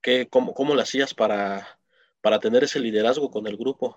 qué, 0.00 0.28
cómo, 0.28 0.54
cómo 0.54 0.74
lo 0.74 0.80
hacías 0.80 1.14
para, 1.14 1.66
para 2.20 2.40
tener 2.40 2.64
ese 2.64 2.80
liderazgo 2.80 3.30
con 3.30 3.46
el 3.46 3.56
grupo? 3.56 3.96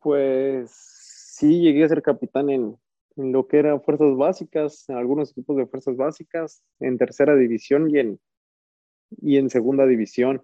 Pues 0.00 0.70
sí, 0.72 1.60
llegué 1.60 1.84
a 1.84 1.88
ser 1.88 2.02
capitán 2.02 2.50
en, 2.50 2.78
en, 3.16 3.32
lo 3.32 3.46
que 3.46 3.58
eran 3.58 3.82
fuerzas 3.82 4.16
básicas, 4.16 4.88
en 4.88 4.96
algunos 4.96 5.32
equipos 5.32 5.56
de 5.56 5.66
fuerzas 5.66 5.96
básicas, 5.96 6.62
en 6.80 6.98
tercera 6.98 7.34
división 7.34 7.90
y 7.90 7.98
en, 7.98 8.20
y 9.22 9.36
en 9.38 9.50
segunda 9.50 9.86
división. 9.86 10.42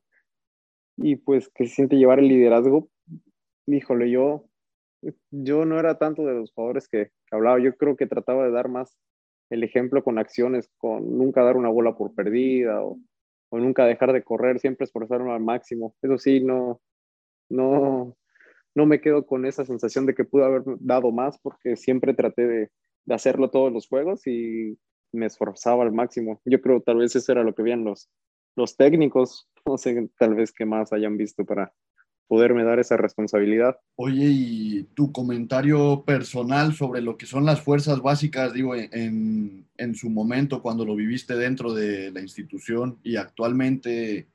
Y 0.97 1.17
pues 1.17 1.49
que 1.49 1.67
se 1.67 1.75
siente 1.75 1.97
llevar 1.97 2.19
el 2.19 2.29
liderazgo, 2.29 2.89
híjole, 3.67 4.11
yo, 4.11 4.49
yo 5.31 5.65
no 5.65 5.79
era 5.79 5.99
tanto 5.99 6.27
de 6.27 6.35
los 6.35 6.53
jugadores 6.53 6.89
que, 6.89 7.11
hablaba, 7.31 7.59
yo 7.61 7.75
creo 7.77 7.97
que 7.97 8.07
trataba 8.07 8.45
de 8.45 8.51
dar 8.51 8.69
más 8.69 8.99
el 9.51 9.65
ejemplo 9.65 10.03
con 10.03 10.19
acciones, 10.19 10.71
con 10.79 11.19
nunca 11.19 11.43
dar 11.43 11.57
una 11.57 11.69
bola 11.69 11.97
por 11.97 12.15
perdida 12.15 12.83
o 13.53 13.59
nunca 13.59 13.85
dejar 13.85 14.15
de 14.15 14.25
correr, 14.25 14.59
siempre 14.59 14.85
esforzarme 14.87 15.31
al 15.31 15.43
máximo. 15.43 15.95
Eso 16.01 16.17
sí, 16.17 16.41
no, 16.41 16.81
no, 17.51 18.17
no 18.75 18.87
me 18.87 19.03
quedo 19.03 19.27
con 19.27 19.45
esa 19.45 19.67
sensación 19.67 20.07
de 20.07 20.15
que 20.15 20.25
pude 20.25 20.45
haber 20.45 20.63
dado 20.81 21.13
más 21.13 21.39
porque 21.39 21.77
siempre 21.77 22.15
traté 22.15 22.47
de, 22.47 22.71
de 23.05 23.15
hacerlo 23.15 23.51
todos 23.51 23.71
los 23.71 23.89
juegos 23.89 24.27
y 24.27 24.79
me 25.13 25.27
esforzaba 25.27 25.83
al 25.85 25.93
máximo. 25.93 26.41
Yo 26.47 26.63
creo 26.63 26.81
tal 26.81 26.97
vez 26.97 27.15
eso 27.15 27.31
era 27.31 27.45
lo 27.45 27.55
que 27.55 27.63
veían 27.63 27.85
los, 27.85 28.09
los 28.57 28.75
técnicos, 28.75 29.51
no 29.67 29.77
sé, 29.77 30.09
tal 30.19 30.35
vez 30.35 30.51
que 30.51 30.65
más 30.65 30.95
hayan 30.95 31.19
visto 31.19 31.45
para 31.45 31.75
poderme 32.33 32.65
dar 32.65 32.79
esa 32.79 32.97
responsabilidad. 32.97 33.79
Oye, 33.95 34.25
y 34.25 34.85
tu 34.95 35.13
comentario 35.13 36.03
personal 36.07 36.73
sobre 36.73 37.03
lo 37.03 37.19
que 37.19 37.27
son 37.27 37.45
las 37.45 37.61
fuerzas 37.61 38.01
básicas, 38.01 38.55
digo, 38.55 38.75
en, 38.75 39.67
en 39.77 39.95
su 39.95 40.09
momento, 40.09 40.63
cuando 40.63 40.87
lo 40.87 40.97
viviste 40.97 41.37
dentro 41.37 41.75
de 41.75 42.11
la 42.11 42.23
institución 42.23 42.97
y 43.03 43.17
actualmente, 43.17 44.29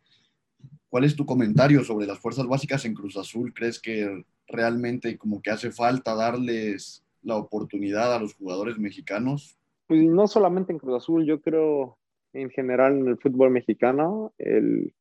¿cuál 0.89 1.05
es 1.05 1.15
tu 1.15 1.25
comentario 1.25 1.83
sobre 1.83 2.05
las 2.05 2.19
fuerzas 2.19 2.45
básicas 2.45 2.85
en 2.85 2.93
Cruz 2.93 3.17
Azul? 3.17 3.51
¿Crees 3.51 3.81
que 3.81 4.23
realmente 4.47 5.17
como 5.17 5.41
que 5.41 5.49
hace 5.49 5.71
falta 5.71 6.13
darles 6.13 7.03
la 7.23 7.35
oportunidad 7.35 8.13
a 8.13 8.19
los 8.19 8.35
jugadores 8.35 8.77
mexicanos? 8.77 9.57
Pues 9.87 10.03
no 10.03 10.27
solamente 10.27 10.71
en 10.71 10.77
Cruz 10.77 10.97
Azul, 10.97 11.25
yo 11.25 11.41
creo 11.41 11.97
en 12.33 12.51
general 12.51 12.95
en 12.99 13.07
el 13.07 13.17
fútbol 13.17 13.49
mexicano, 13.49 14.33
el, 14.37 14.93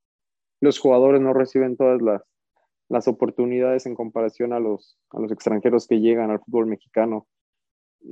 los 0.62 0.78
jugadores 0.78 1.20
no 1.20 1.34
reciben 1.34 1.76
todas 1.76 2.00
las 2.00 2.22
las 2.88 3.08
oportunidades 3.08 3.86
en 3.86 3.94
comparación 3.94 4.52
a 4.52 4.60
los, 4.60 4.98
a 5.10 5.20
los 5.20 5.32
extranjeros 5.32 5.86
que 5.86 6.00
llegan 6.00 6.30
al 6.30 6.40
fútbol 6.40 6.66
mexicano. 6.66 7.26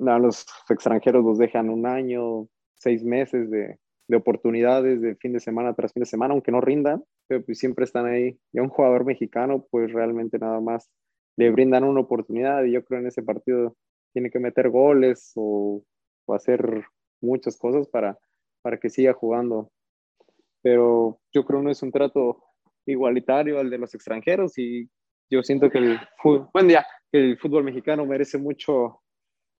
A 0.06 0.18
los 0.18 0.46
extranjeros 0.68 1.24
los 1.24 1.38
dejan 1.38 1.70
un 1.70 1.86
año, 1.86 2.48
seis 2.74 3.04
meses 3.04 3.50
de, 3.50 3.78
de 4.08 4.16
oportunidades 4.16 5.00
de 5.00 5.16
fin 5.16 5.32
de 5.32 5.40
semana 5.40 5.74
tras 5.74 5.92
fin 5.92 6.00
de 6.00 6.06
semana, 6.06 6.34
aunque 6.34 6.52
no 6.52 6.60
rindan, 6.60 7.04
pero 7.26 7.44
pues 7.44 7.58
siempre 7.58 7.84
están 7.84 8.06
ahí. 8.06 8.38
Y 8.52 8.58
a 8.58 8.62
un 8.62 8.68
jugador 8.68 9.04
mexicano, 9.04 9.66
pues 9.70 9.92
realmente 9.92 10.38
nada 10.38 10.60
más 10.60 10.90
le 11.36 11.50
brindan 11.50 11.84
una 11.84 12.00
oportunidad 12.00 12.64
y 12.64 12.72
yo 12.72 12.84
creo 12.84 13.00
en 13.00 13.06
ese 13.06 13.22
partido 13.22 13.76
tiene 14.12 14.30
que 14.30 14.38
meter 14.38 14.70
goles 14.70 15.32
o, 15.34 15.82
o 16.26 16.34
hacer 16.34 16.84
muchas 17.20 17.56
cosas 17.56 17.88
para, 17.88 18.18
para 18.62 18.78
que 18.78 18.90
siga 18.90 19.12
jugando. 19.12 19.70
Pero 20.62 21.20
yo 21.32 21.44
creo 21.44 21.62
no 21.62 21.70
es 21.70 21.82
un 21.82 21.92
trato 21.92 22.43
igualitario 22.86 23.58
al 23.58 23.70
de 23.70 23.78
los 23.78 23.94
extranjeros 23.94 24.58
y 24.58 24.88
yo 25.30 25.42
siento 25.42 25.70
que 25.70 25.78
el 25.78 25.98
fútbol, 26.22 26.48
buen 26.52 26.68
día, 26.68 26.86
el 27.12 27.38
fútbol 27.38 27.64
mexicano 27.64 28.04
merece 28.04 28.38
mucho, 28.38 29.00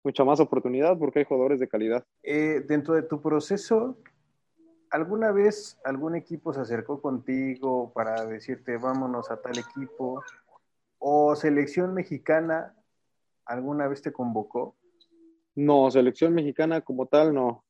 mucha 0.02 0.24
más 0.24 0.40
oportunidad 0.40 0.98
porque 0.98 1.20
hay 1.20 1.24
jugadores 1.24 1.60
de 1.60 1.68
calidad. 1.68 2.04
Eh, 2.22 2.62
dentro 2.66 2.94
de 2.94 3.02
tu 3.02 3.20
proceso, 3.20 3.98
¿alguna 4.90 5.32
vez 5.32 5.78
algún 5.84 6.16
equipo 6.16 6.52
se 6.52 6.60
acercó 6.60 7.00
contigo 7.00 7.92
para 7.94 8.24
decirte 8.26 8.76
vámonos 8.76 9.30
a 9.30 9.40
tal 9.40 9.58
equipo? 9.58 10.22
¿O 10.98 11.34
selección 11.34 11.94
mexicana 11.94 12.74
alguna 13.46 13.88
vez 13.88 14.02
te 14.02 14.12
convocó? 14.12 14.76
No, 15.54 15.90
selección 15.90 16.34
mexicana 16.34 16.80
como 16.80 17.06
tal 17.06 17.34
no. 17.34 17.64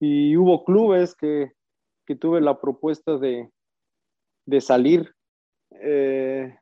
Y 0.00 0.36
hubo 0.36 0.64
clubes 0.64 1.14
que, 1.14 1.52
que 2.06 2.14
tuve 2.14 2.40
la 2.40 2.60
propuesta 2.60 3.18
de, 3.18 3.50
de 4.48 4.62
salir, 4.62 5.14
eh, 5.82 6.56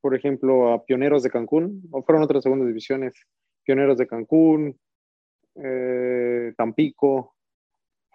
por 0.00 0.14
ejemplo, 0.14 0.72
a 0.72 0.84
Pioneros 0.84 1.24
de 1.24 1.30
Cancún, 1.30 1.82
o 1.90 2.04
fueron 2.04 2.22
otras 2.22 2.44
segundas 2.44 2.68
divisiones, 2.68 3.14
Pioneros 3.64 3.98
de 3.98 4.06
Cancún, 4.06 4.78
eh, 5.56 6.52
Tampico, 6.56 7.34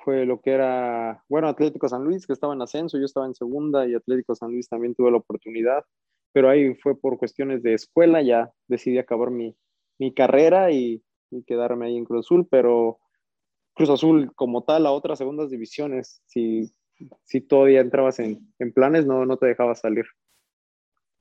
fue 0.05 0.25
lo 0.25 0.39
que 0.39 0.51
era, 0.51 1.21
bueno, 1.27 1.49
Atlético 1.49 1.89
San 1.89 2.05
Luis, 2.05 2.25
que 2.25 2.31
estaba 2.31 2.53
en 2.53 2.61
ascenso, 2.61 2.97
yo 2.97 3.03
estaba 3.03 3.25
en 3.25 3.35
segunda 3.35 3.85
y 3.85 3.95
Atlético 3.95 4.33
San 4.33 4.51
Luis 4.51 4.69
también 4.69 4.95
tuve 4.95 5.11
la 5.11 5.17
oportunidad, 5.17 5.83
pero 6.31 6.49
ahí 6.49 6.73
fue 6.75 6.97
por 6.97 7.17
cuestiones 7.17 7.61
de 7.61 7.73
escuela, 7.73 8.21
ya 8.21 8.49
decidí 8.69 8.97
acabar 8.97 9.29
mi, 9.29 9.57
mi 9.97 10.13
carrera 10.13 10.71
y, 10.71 11.03
y, 11.31 11.43
quedarme 11.43 11.87
ahí 11.87 11.97
en 11.97 12.05
Cruz 12.05 12.27
Azul, 12.27 12.47
pero 12.49 12.99
Cruz 13.73 13.89
Azul 13.89 14.31
como 14.35 14.63
tal 14.63 14.85
a 14.85 14.91
otras 14.93 15.17
segundas 15.17 15.49
divisiones, 15.49 16.21
si, 16.27 16.71
si 17.23 17.41
todavía 17.41 17.81
entrabas 17.81 18.19
en, 18.19 18.51
en 18.59 18.73
planes, 18.73 19.05
no, 19.05 19.25
no 19.25 19.37
te 19.37 19.47
dejaba 19.47 19.75
salir. 19.75 20.05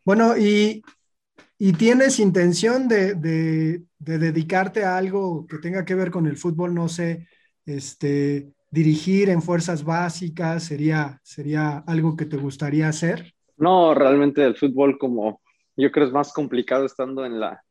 Bueno, 0.05 0.37
y, 0.37 0.83
y 1.59 1.73
tienes 1.73 2.19
intención 2.19 2.89
de, 2.89 3.15
de, 3.15 3.83
de, 3.99 4.19
dedicarte 4.19 4.85
a 4.85 4.97
algo 4.97 5.47
que 5.47 5.59
tenga 5.59 5.85
que 5.85 5.95
ver 5.95 6.11
con 6.11 6.27
el 6.27 6.37
fútbol, 6.37 6.75
no 6.75 6.89
sé, 6.89 7.29
este, 7.67 8.53
dirigir 8.71 9.29
en 9.29 9.43
fuerzas 9.43 9.85
básicas, 9.85 10.63
sería, 10.65 11.21
sería 11.23 11.79
algo 11.87 12.17
que 12.17 12.25
te 12.25 12.37
gustaría 12.37 12.89
hacer. 12.89 13.35
No, 13.57 13.95
realmente 13.95 14.45
el 14.45 14.57
fútbol 14.57 14.99
como 14.99 15.41
yo 15.77 15.93
creo 15.93 16.07
es 16.07 16.13
más 16.13 16.33
complicado 16.33 16.85
estando 16.85 17.25
en 17.25 17.39
la 17.39 17.63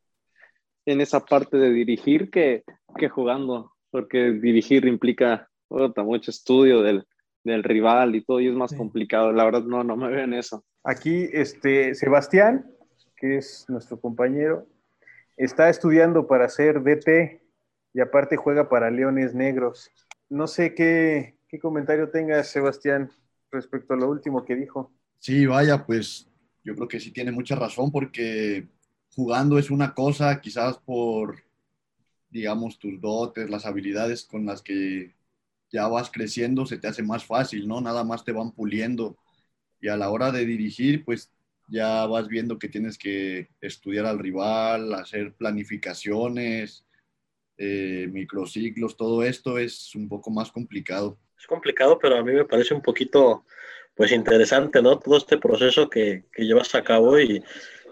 en 0.86 1.02
esa 1.02 1.20
parte 1.20 1.58
de 1.58 1.70
dirigir 1.70 2.30
que, 2.30 2.64
que 2.96 3.10
jugando, 3.10 3.72
porque 3.90 4.32
dirigir 4.32 4.86
implica 4.86 5.50
mucho 5.68 6.30
estudio 6.30 6.80
del, 6.80 7.06
del, 7.48 7.64
rival 7.64 8.14
y 8.14 8.24
todo, 8.24 8.40
y 8.40 8.48
es 8.48 8.54
más 8.54 8.70
sí. 8.70 8.76
complicado. 8.76 9.32
La 9.32 9.44
verdad, 9.44 9.62
no, 9.62 9.82
no 9.82 9.96
me 9.96 10.08
veo 10.08 10.24
en 10.24 10.34
eso. 10.34 10.64
Aquí, 10.84 11.28
este, 11.32 11.94
Sebastián, 11.94 12.70
que 13.16 13.38
es 13.38 13.64
nuestro 13.68 14.00
compañero, 14.00 14.66
está 15.36 15.68
estudiando 15.68 16.26
para 16.26 16.48
ser 16.48 16.82
DT 16.82 17.42
y 17.94 18.00
aparte 18.00 18.36
juega 18.36 18.68
para 18.68 18.90
Leones 18.90 19.34
Negros. 19.34 19.90
No 20.28 20.46
sé 20.46 20.74
qué, 20.74 21.36
qué 21.48 21.58
comentario 21.58 22.10
tengas, 22.10 22.48
Sebastián, 22.48 23.10
respecto 23.50 23.94
a 23.94 23.96
lo 23.96 24.08
último 24.08 24.44
que 24.44 24.54
dijo. 24.54 24.92
Sí, 25.18 25.46
vaya, 25.46 25.84
pues 25.84 26.30
yo 26.64 26.74
creo 26.74 26.88
que 26.88 27.00
sí 27.00 27.10
tiene 27.12 27.32
mucha 27.32 27.56
razón 27.56 27.90
porque 27.90 28.68
jugando 29.14 29.58
es 29.58 29.70
una 29.70 29.94
cosa, 29.94 30.40
quizás 30.40 30.78
por, 30.78 31.42
digamos, 32.30 32.78
tus 32.78 33.00
dotes, 33.00 33.50
las 33.50 33.66
habilidades 33.66 34.24
con 34.24 34.46
las 34.46 34.62
que 34.62 35.14
ya 35.70 35.86
vas 35.88 36.10
creciendo, 36.10 36.66
se 36.66 36.78
te 36.78 36.88
hace 36.88 37.02
más 37.02 37.24
fácil, 37.24 37.68
¿no? 37.68 37.80
Nada 37.80 38.04
más 38.04 38.24
te 38.24 38.32
van 38.32 38.52
puliendo. 38.52 39.16
Y 39.80 39.88
a 39.88 39.96
la 39.96 40.10
hora 40.10 40.30
de 40.32 40.44
dirigir, 40.44 41.04
pues 41.04 41.30
ya 41.68 42.06
vas 42.06 42.28
viendo 42.28 42.58
que 42.58 42.68
tienes 42.68 42.96
que 42.98 43.48
estudiar 43.60 44.06
al 44.06 44.18
rival, 44.18 44.94
hacer 44.94 45.34
planificaciones, 45.34 46.84
eh, 47.58 48.08
microciclos, 48.10 48.96
todo 48.96 49.22
esto 49.22 49.58
es 49.58 49.94
un 49.94 50.08
poco 50.08 50.30
más 50.30 50.50
complicado. 50.50 51.18
Es 51.38 51.46
complicado, 51.46 51.98
pero 51.98 52.16
a 52.16 52.24
mí 52.24 52.32
me 52.32 52.44
parece 52.44 52.74
un 52.74 52.82
poquito, 52.82 53.44
pues 53.94 54.12
interesante, 54.12 54.80
¿no? 54.80 54.98
Todo 54.98 55.18
este 55.18 55.38
proceso 55.38 55.88
que, 55.88 56.24
que 56.32 56.44
llevas 56.44 56.74
a 56.74 56.82
cabo 56.82 57.18
y, 57.20 57.42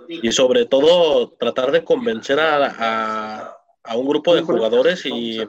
y 0.08 0.32
sobre 0.32 0.66
todo 0.66 1.30
tratar 1.32 1.70
de 1.70 1.84
convencer 1.84 2.40
a, 2.40 2.66
a, 2.78 3.56
a 3.82 3.96
un 3.96 4.08
grupo 4.08 4.34
de 4.34 4.42
jugadores 4.42 5.04
y, 5.06 5.40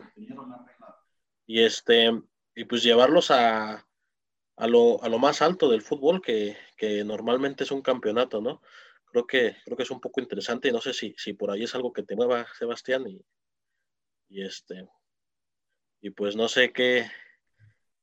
y, 1.48 1.64
este, 1.64 2.12
y 2.54 2.66
pues 2.66 2.84
llevarlos 2.84 3.32
a, 3.32 3.88
a, 4.58 4.68
lo, 4.68 5.02
a 5.04 5.10
lo 5.10 5.18
más 5.18 5.42
alto 5.42 5.70
del 5.70 5.82
fútbol, 5.82 6.22
que, 6.22 6.56
que 6.76 7.04
normalmente 7.04 7.64
es 7.64 7.72
un 7.72 7.82
campeonato, 7.82 8.42
¿no? 8.42 8.62
Creo 9.06 9.26
que, 9.26 9.56
creo 9.64 9.78
que 9.78 9.84
es 9.84 9.92
un 9.92 10.02
poco 10.02 10.22
interesante 10.22 10.68
y 10.68 10.72
no 10.72 10.82
sé 10.82 10.94
si, 10.94 11.16
si 11.18 11.34
por 11.34 11.50
ahí 11.50 11.64
es 11.64 11.74
algo 11.74 11.94
que 11.94 12.04
te 12.04 12.16
mueva, 12.16 12.46
Sebastián, 12.60 13.08
y, 13.08 13.20
y 14.30 14.44
este, 14.44 14.88
y 16.02 16.10
pues 16.10 16.36
no 16.36 16.50
sé 16.50 16.72
qué, 16.74 17.10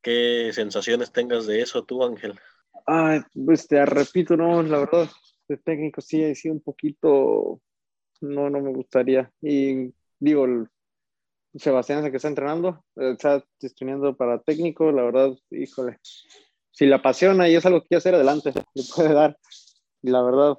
qué 0.03 0.51
sensaciones 0.53 1.13
tengas 1.13 1.47
de 1.47 1.61
eso 1.61 1.85
tú, 1.85 2.03
Ángel. 2.03 2.35
Ay, 2.87 3.21
pues 3.45 3.69
te 3.69 3.85
repito, 3.85 4.37
no, 4.37 4.63
la 4.63 4.79
verdad, 4.79 5.11
de 5.49 5.57
técnico 5.59 6.01
sí 6.01 6.25
ha 6.25 6.53
un 6.53 6.61
poquito, 6.61 7.61
no, 8.21 8.51
no 8.51 8.61
me 8.61 8.73
gustaría. 8.73 9.31
Y 9.41 9.95
digo, 10.19 10.47
Sebastián 11.57 12.05
es 12.05 12.11
que 12.11 12.17
está 12.17 12.29
entrenando, 12.29 12.85
está 12.97 13.45
estudiando 13.61 14.17
para 14.17 14.41
técnico, 14.41 14.91
la 14.91 15.03
verdad, 15.03 15.31
híjole, 15.51 15.99
si 16.73 16.87
le 16.87 16.95
apasiona 16.95 17.49
y 17.49 17.55
es 17.55 17.65
algo 17.65 17.81
que 17.81 17.89
quiere 17.89 17.99
hacer, 17.99 18.15
adelante, 18.15 18.53
le 18.75 18.83
puede 18.95 19.15
dar. 19.15 19.39
Y 20.03 20.11
la 20.11 20.23
verdad, 20.23 20.59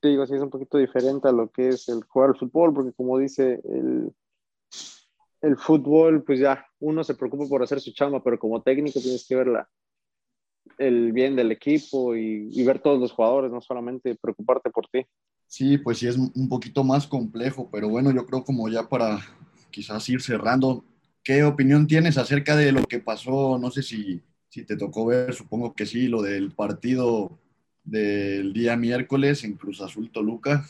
te 0.00 0.08
digo, 0.08 0.26
sí 0.26 0.34
es 0.34 0.42
un 0.42 0.50
poquito 0.50 0.78
diferente 0.78 1.28
a 1.28 1.32
lo 1.32 1.50
que 1.50 1.68
es 1.68 1.88
el 1.88 2.04
jugar 2.04 2.30
al 2.30 2.36
fútbol, 2.36 2.74
porque 2.74 2.92
como 2.92 3.18
dice 3.18 3.60
el, 3.64 4.12
el 5.40 5.56
fútbol, 5.56 6.22
pues 6.22 6.40
ya 6.40 6.66
uno 6.80 7.02
se 7.02 7.14
preocupa 7.14 7.46
por 7.48 7.62
hacer 7.62 7.80
su 7.80 7.92
chamba, 7.92 8.22
pero 8.22 8.38
como 8.38 8.62
técnico 8.62 9.00
tienes 9.00 9.26
que 9.26 9.36
ver 9.36 9.46
la, 9.46 9.68
el 10.76 11.12
bien 11.12 11.36
del 11.36 11.52
equipo 11.52 12.14
y, 12.14 12.50
y, 12.52 12.64
ver 12.64 12.80
todos 12.80 13.00
los 13.00 13.12
jugadores, 13.12 13.50
no 13.50 13.62
solamente 13.62 14.14
preocuparte 14.14 14.70
por 14.70 14.88
ti. 14.88 15.06
Sí, 15.46 15.78
pues 15.78 15.98
sí 15.98 16.06
es 16.06 16.16
un 16.16 16.48
poquito 16.48 16.84
más 16.84 17.06
complejo, 17.06 17.70
pero 17.70 17.88
bueno, 17.88 18.10
yo 18.10 18.26
creo 18.26 18.44
como 18.44 18.68
ya 18.68 18.88
para 18.88 19.20
quizás 19.74 20.08
ir 20.08 20.22
cerrando, 20.22 20.84
¿qué 21.24 21.42
opinión 21.42 21.88
tienes 21.88 22.16
acerca 22.16 22.54
de 22.54 22.70
lo 22.70 22.84
que 22.84 23.00
pasó? 23.00 23.58
No 23.58 23.72
sé 23.72 23.82
si, 23.82 24.22
si 24.48 24.64
te 24.64 24.76
tocó 24.76 25.06
ver, 25.06 25.34
supongo 25.34 25.74
que 25.74 25.84
sí, 25.84 26.06
lo 26.06 26.22
del 26.22 26.52
partido 26.52 27.40
del 27.82 28.52
día 28.52 28.76
miércoles 28.76 29.42
en 29.42 29.54
Cruz 29.54 29.80
Azul 29.80 30.12
Toluca. 30.12 30.64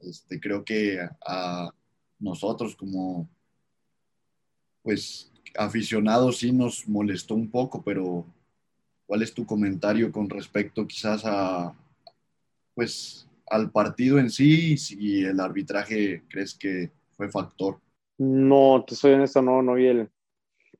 Este, 0.00 0.38
creo 0.38 0.64
que 0.64 1.00
a, 1.26 1.70
nosotros 2.20 2.76
como 2.76 3.28
pues 4.82 5.32
aficionados 5.58 6.38
sí 6.38 6.52
nos 6.52 6.86
molestó 6.86 7.34
un 7.34 7.50
poco, 7.50 7.82
pero 7.82 8.24
¿cuál 9.06 9.22
es 9.22 9.34
tu 9.34 9.44
comentario 9.44 10.12
con 10.12 10.30
respecto 10.30 10.86
quizás 10.86 11.22
a, 11.24 11.74
pues, 12.74 13.26
al 13.50 13.72
partido 13.72 14.20
en 14.20 14.30
sí 14.30 14.74
y 14.74 14.78
si 14.78 15.24
el 15.24 15.40
arbitraje 15.40 16.22
crees 16.28 16.54
que 16.54 16.92
fue 17.16 17.28
factor? 17.28 17.80
No, 18.18 18.84
te 18.86 18.94
soy 18.94 19.12
honesto, 19.12 19.42
no, 19.42 19.62
no 19.62 19.74
vi 19.74 19.86
el... 19.86 20.10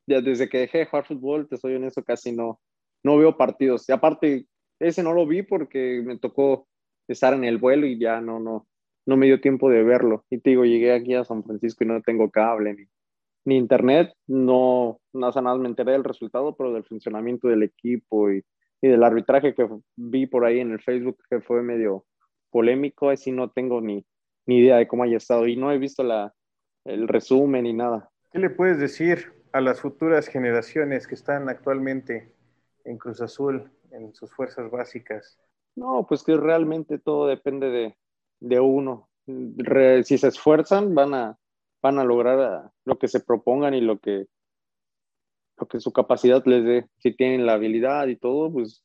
Ya 0.06 0.20
desde 0.20 0.48
que 0.48 0.58
dejé 0.58 0.78
de 0.78 0.86
jugar 0.86 1.06
fútbol, 1.06 1.48
te 1.48 1.56
soy 1.56 1.74
honesto, 1.74 2.02
casi 2.04 2.32
no, 2.32 2.60
no 3.02 3.16
veo 3.18 3.36
partidos. 3.36 3.88
Y 3.88 3.92
aparte, 3.92 4.46
ese 4.78 5.02
no 5.02 5.12
lo 5.12 5.26
vi 5.26 5.42
porque 5.42 6.02
me 6.04 6.18
tocó 6.18 6.68
estar 7.08 7.34
en 7.34 7.44
el 7.44 7.58
vuelo 7.58 7.86
y 7.86 7.98
ya 7.98 8.20
no, 8.20 8.38
no, 8.38 8.68
no 9.06 9.16
me 9.16 9.26
dio 9.26 9.40
tiempo 9.40 9.68
de 9.70 9.82
verlo. 9.82 10.24
Y 10.30 10.38
te 10.38 10.50
digo, 10.50 10.64
llegué 10.64 10.92
aquí 10.92 11.14
a 11.14 11.24
San 11.24 11.42
Francisco 11.42 11.84
y 11.84 11.88
no 11.88 12.00
tengo 12.02 12.30
cable 12.30 12.74
ni, 12.74 12.84
ni 13.46 13.56
internet, 13.56 14.12
no, 14.26 15.00
nada 15.12 15.40
más 15.40 15.58
me 15.58 15.68
enteré 15.68 15.92
del 15.92 16.04
resultado, 16.04 16.56
pero 16.56 16.72
del 16.72 16.84
funcionamiento 16.84 17.48
del 17.48 17.62
equipo 17.62 18.30
y, 18.30 18.44
y, 18.82 18.88
del 18.88 19.04
arbitraje 19.04 19.54
que 19.54 19.68
vi 19.94 20.26
por 20.26 20.44
ahí 20.44 20.58
en 20.58 20.72
el 20.72 20.80
Facebook, 20.80 21.18
que 21.30 21.40
fue 21.40 21.62
medio 21.62 22.04
polémico, 22.50 23.08
así 23.08 23.30
no 23.30 23.50
tengo 23.50 23.80
ni, 23.80 24.04
ni 24.46 24.58
idea 24.58 24.76
de 24.78 24.88
cómo 24.88 25.04
haya 25.04 25.16
estado 25.16 25.46
y 25.46 25.56
no 25.56 25.70
he 25.70 25.78
visto 25.78 26.02
la, 26.02 26.34
el 26.86 27.08
resumen 27.08 27.64
ni 27.64 27.72
nada. 27.72 28.10
¿Qué 28.32 28.38
le 28.38 28.50
puedes 28.50 28.78
decir 28.78 29.32
a 29.52 29.60
las 29.60 29.80
futuras 29.80 30.28
generaciones 30.28 31.06
que 31.06 31.14
están 31.14 31.48
actualmente 31.48 32.32
en 32.84 32.98
Cruz 32.98 33.20
Azul, 33.20 33.70
en 33.90 34.14
sus 34.14 34.32
fuerzas 34.32 34.70
básicas? 34.70 35.38
No, 35.74 36.06
pues 36.08 36.22
que 36.22 36.36
realmente 36.36 36.98
todo 36.98 37.26
depende 37.26 37.70
de, 37.70 37.96
de 38.40 38.60
uno. 38.60 39.08
Re, 39.26 40.04
si 40.04 40.18
se 40.18 40.28
esfuerzan, 40.28 40.94
van 40.94 41.14
a, 41.14 41.38
van 41.82 41.98
a 41.98 42.04
lograr 42.04 42.70
lo 42.84 42.98
que 42.98 43.08
se 43.08 43.20
propongan 43.20 43.74
y 43.74 43.80
lo 43.80 43.98
que, 43.98 44.26
lo 45.58 45.66
que 45.66 45.80
su 45.80 45.92
capacidad 45.92 46.44
les 46.46 46.64
dé. 46.64 46.86
Si 46.98 47.14
tienen 47.14 47.46
la 47.46 47.54
habilidad 47.54 48.06
y 48.06 48.16
todo, 48.16 48.52
pues 48.52 48.84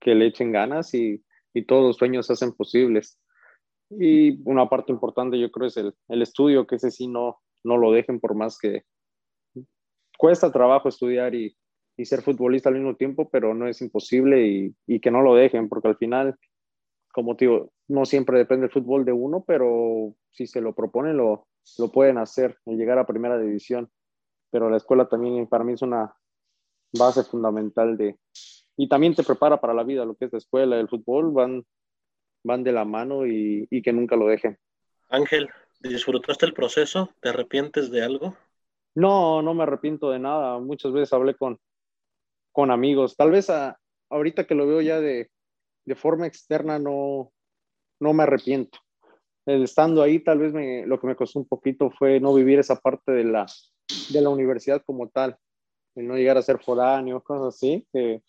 que 0.00 0.14
le 0.14 0.26
echen 0.26 0.52
ganas 0.52 0.92
y, 0.94 1.24
y 1.54 1.64
todos 1.64 1.84
los 1.84 1.96
sueños 1.96 2.26
se 2.26 2.34
hacen 2.34 2.52
posibles. 2.52 3.18
Y 3.98 4.40
una 4.48 4.68
parte 4.68 4.92
importante 4.92 5.38
yo 5.38 5.50
creo 5.50 5.68
es 5.68 5.76
el, 5.76 5.94
el, 6.08 6.22
estudio, 6.22 6.66
que 6.66 6.76
ese 6.76 6.90
sí 6.90 7.08
no, 7.08 7.40
no 7.64 7.76
lo 7.76 7.92
dejen 7.92 8.20
por 8.20 8.34
más 8.34 8.58
que 8.58 8.84
cuesta 10.18 10.52
trabajo 10.52 10.88
estudiar 10.88 11.34
y, 11.34 11.56
y 11.96 12.04
ser 12.04 12.22
futbolista 12.22 12.68
al 12.68 12.76
mismo 12.76 12.96
tiempo, 12.96 13.28
pero 13.30 13.54
no 13.54 13.66
es 13.66 13.80
imposible 13.82 14.46
y, 14.46 14.74
y 14.86 15.00
que 15.00 15.10
no 15.10 15.22
lo 15.22 15.34
dejen, 15.34 15.68
porque 15.68 15.88
al 15.88 15.96
final 15.96 16.38
como 17.12 17.34
digo, 17.34 17.72
no 17.88 18.06
siempre 18.06 18.38
depende 18.38 18.66
el 18.66 18.72
fútbol 18.72 19.04
de 19.04 19.12
uno, 19.12 19.44
pero 19.46 20.14
si 20.30 20.46
se 20.46 20.60
lo 20.60 20.74
proponen, 20.74 21.16
lo, 21.16 21.46
lo 21.78 21.92
pueden 21.92 22.18
hacer, 22.18 22.56
el 22.64 22.78
llegar 22.78 22.98
a 22.98 23.06
primera 23.06 23.38
división. 23.38 23.90
Pero 24.50 24.70
la 24.70 24.78
escuela 24.78 25.08
también 25.08 25.46
para 25.46 25.62
mí 25.62 25.74
es 25.74 25.82
una, 25.82 26.14
base 26.94 27.24
fundamental 27.24 27.96
de, 27.96 28.18
y 28.76 28.88
también 28.88 29.14
te 29.14 29.22
prepara 29.22 29.60
para 29.60 29.72
la 29.72 29.82
vida, 29.82 30.04
lo 30.04 30.14
que 30.14 30.26
es 30.26 30.32
la 30.32 30.38
escuela, 30.38 30.78
el 30.78 30.88
fútbol, 30.88 31.32
van, 31.32 31.64
van 32.44 32.64
de 32.64 32.72
la 32.72 32.84
mano 32.84 33.26
y, 33.26 33.66
y 33.70 33.82
que 33.82 33.92
nunca 33.92 34.16
lo 34.16 34.26
dejen. 34.26 34.58
Ángel, 35.08 35.48
¿disfrutaste 35.80 36.46
el 36.46 36.54
proceso? 36.54 37.10
¿Te 37.20 37.28
arrepientes 37.28 37.90
de 37.90 38.02
algo? 38.02 38.36
No, 38.94 39.42
no 39.42 39.54
me 39.54 39.62
arrepiento 39.62 40.10
de 40.10 40.18
nada. 40.18 40.58
Muchas 40.58 40.92
veces 40.92 41.12
hablé 41.12 41.34
con, 41.34 41.58
con 42.50 42.70
amigos. 42.70 43.16
Tal 43.16 43.30
vez 43.30 43.50
a, 43.50 43.78
ahorita 44.10 44.46
que 44.46 44.54
lo 44.54 44.66
veo 44.66 44.80
ya 44.80 45.00
de, 45.00 45.30
de 45.84 45.94
forma 45.94 46.26
externa, 46.26 46.78
no, 46.78 47.32
no 48.00 48.12
me 48.12 48.22
arrepiento. 48.22 48.78
El 49.44 49.64
estando 49.64 50.02
ahí, 50.02 50.20
tal 50.20 50.38
vez 50.38 50.52
me, 50.52 50.86
lo 50.86 51.00
que 51.00 51.06
me 51.06 51.16
costó 51.16 51.40
un 51.40 51.48
poquito 51.48 51.90
fue 51.90 52.20
no 52.20 52.32
vivir 52.32 52.58
esa 52.58 52.76
parte 52.76 53.12
de 53.12 53.24
la, 53.24 53.46
de 54.10 54.20
la 54.20 54.28
universidad 54.28 54.82
como 54.84 55.08
tal, 55.08 55.36
el 55.96 56.06
no 56.06 56.16
llegar 56.16 56.38
a 56.38 56.42
ser 56.42 56.62
foráneo, 56.62 57.22
cosas 57.22 57.56
así, 57.56 57.84
que, 57.92 58.22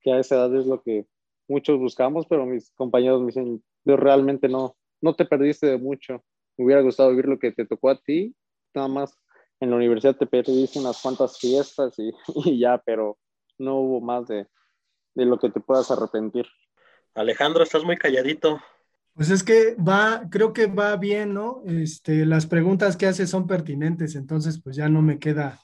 que 0.00 0.12
a 0.12 0.18
esa 0.18 0.34
edad 0.34 0.56
es 0.56 0.66
lo 0.66 0.82
que 0.82 1.06
muchos 1.48 1.78
buscamos, 1.78 2.26
pero 2.26 2.46
mis 2.46 2.70
compañeros 2.72 3.20
me 3.20 3.26
dicen, 3.26 3.62
yo 3.84 3.96
realmente 3.96 4.48
no, 4.48 4.76
no 5.00 5.14
te 5.14 5.24
perdiste 5.24 5.66
de 5.66 5.78
mucho. 5.78 6.22
Me 6.56 6.64
hubiera 6.64 6.82
gustado 6.82 7.10
vivir 7.10 7.26
lo 7.26 7.38
que 7.38 7.52
te 7.52 7.66
tocó 7.66 7.90
a 7.90 8.00
ti, 8.00 8.34
nada 8.74 8.88
más 8.88 9.18
en 9.60 9.70
la 9.70 9.76
universidad 9.76 10.16
te 10.16 10.26
perdiste 10.26 10.78
unas 10.78 11.00
cuantas 11.00 11.38
fiestas 11.38 11.98
y, 11.98 12.12
y 12.44 12.58
ya, 12.60 12.78
pero 12.78 13.18
no 13.58 13.76
hubo 13.80 14.00
más 14.00 14.28
de, 14.28 14.46
de 15.14 15.24
lo 15.24 15.38
que 15.38 15.50
te 15.50 15.60
puedas 15.60 15.90
arrepentir. 15.90 16.46
Alejandro, 17.14 17.62
estás 17.62 17.82
muy 17.82 17.96
calladito. 17.96 18.60
Pues 19.14 19.30
es 19.30 19.42
que 19.42 19.74
va, 19.74 20.28
creo 20.30 20.52
que 20.52 20.66
va 20.66 20.96
bien, 20.96 21.34
¿no? 21.34 21.62
Este, 21.66 22.24
las 22.24 22.46
preguntas 22.46 22.96
que 22.96 23.06
hace 23.06 23.26
son 23.26 23.48
pertinentes, 23.48 24.14
entonces 24.14 24.60
pues 24.62 24.76
ya 24.76 24.88
no 24.88 25.02
me 25.02 25.18
queda 25.18 25.58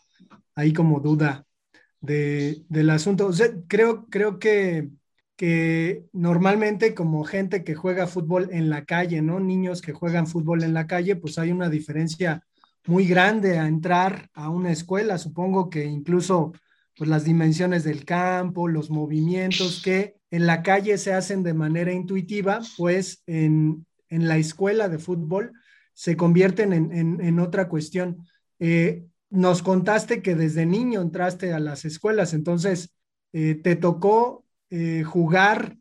ahí 0.56 0.72
como 0.72 0.98
duda 0.98 1.46
de, 2.00 2.64
del 2.68 2.90
asunto. 2.90 3.26
O 3.28 3.32
sea, 3.32 3.48
creo, 3.68 4.06
creo 4.06 4.40
que, 4.40 4.90
que 5.36 6.04
normalmente 6.12 6.94
como 6.94 7.24
gente 7.24 7.64
que 7.64 7.74
juega 7.74 8.06
fútbol 8.06 8.48
en 8.52 8.70
la 8.70 8.84
calle, 8.84 9.20
¿no? 9.22 9.40
Niños 9.40 9.82
que 9.82 9.92
juegan 9.92 10.26
fútbol 10.26 10.62
en 10.62 10.74
la 10.74 10.86
calle, 10.86 11.16
pues 11.16 11.38
hay 11.38 11.50
una 11.50 11.68
diferencia 11.68 12.44
muy 12.86 13.06
grande 13.06 13.58
a 13.58 13.66
entrar 13.66 14.30
a 14.34 14.48
una 14.48 14.70
escuela. 14.70 15.18
Supongo 15.18 15.70
que 15.70 15.84
incluso 15.84 16.52
pues 16.96 17.10
las 17.10 17.24
dimensiones 17.24 17.82
del 17.82 18.04
campo, 18.04 18.68
los 18.68 18.90
movimientos 18.90 19.82
que 19.82 20.16
en 20.30 20.46
la 20.46 20.62
calle 20.62 20.96
se 20.98 21.12
hacen 21.12 21.42
de 21.42 21.54
manera 21.54 21.92
intuitiva, 21.92 22.60
pues 22.76 23.22
en, 23.26 23.86
en 24.08 24.28
la 24.28 24.36
escuela 24.36 24.88
de 24.88 24.98
fútbol 24.98 25.52
se 25.92 26.16
convierten 26.16 26.72
en, 26.72 27.20
en, 27.20 27.40
otra 27.40 27.68
cuestión. 27.68 28.26
Eh, 28.58 29.06
nos 29.30 29.62
contaste 29.62 30.22
que 30.22 30.34
desde 30.34 30.66
niño 30.66 31.00
entraste 31.00 31.52
a 31.52 31.60
las 31.60 31.84
escuelas, 31.84 32.34
entonces, 32.34 32.94
eh, 33.32 33.54
¿te 33.56 33.76
tocó 33.76 34.43
eh, 34.70 35.02
jugar 35.04 35.76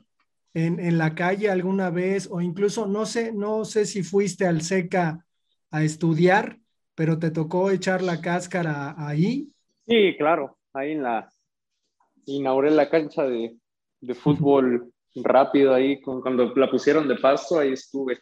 en, 0.53 0.79
en, 0.79 0.97
la 0.97 1.15
calle 1.15 1.49
alguna 1.49 1.89
vez 1.89 2.27
o 2.31 2.41
incluso, 2.41 2.85
no 2.85 3.05
sé, 3.05 3.31
no 3.33 3.65
sé 3.65 3.85
si 3.85 4.03
fuiste 4.03 4.45
al 4.45 4.61
SECA 4.61 5.25
a 5.71 5.83
estudiar, 5.83 6.59
pero 6.95 7.17
te 7.17 7.31
tocó 7.31 7.71
echar 7.71 8.01
la 8.01 8.21
cáscara 8.21 8.95
ahí? 8.97 9.49
Sí, 9.87 10.15
claro 10.17 10.57
ahí 10.73 10.93
en 10.93 11.03
la, 11.03 11.29
inauguré 12.25 12.71
la 12.71 12.89
cancha 12.89 13.23
de, 13.23 13.55
de 14.01 14.13
fútbol 14.15 14.91
rápido 15.15 15.73
ahí, 15.73 16.01
con, 16.01 16.21
cuando 16.21 16.53
la 16.55 16.69
pusieron 16.69 17.07
de 17.07 17.15
pasto, 17.15 17.59
ahí 17.59 17.73
estuve. 17.73 18.19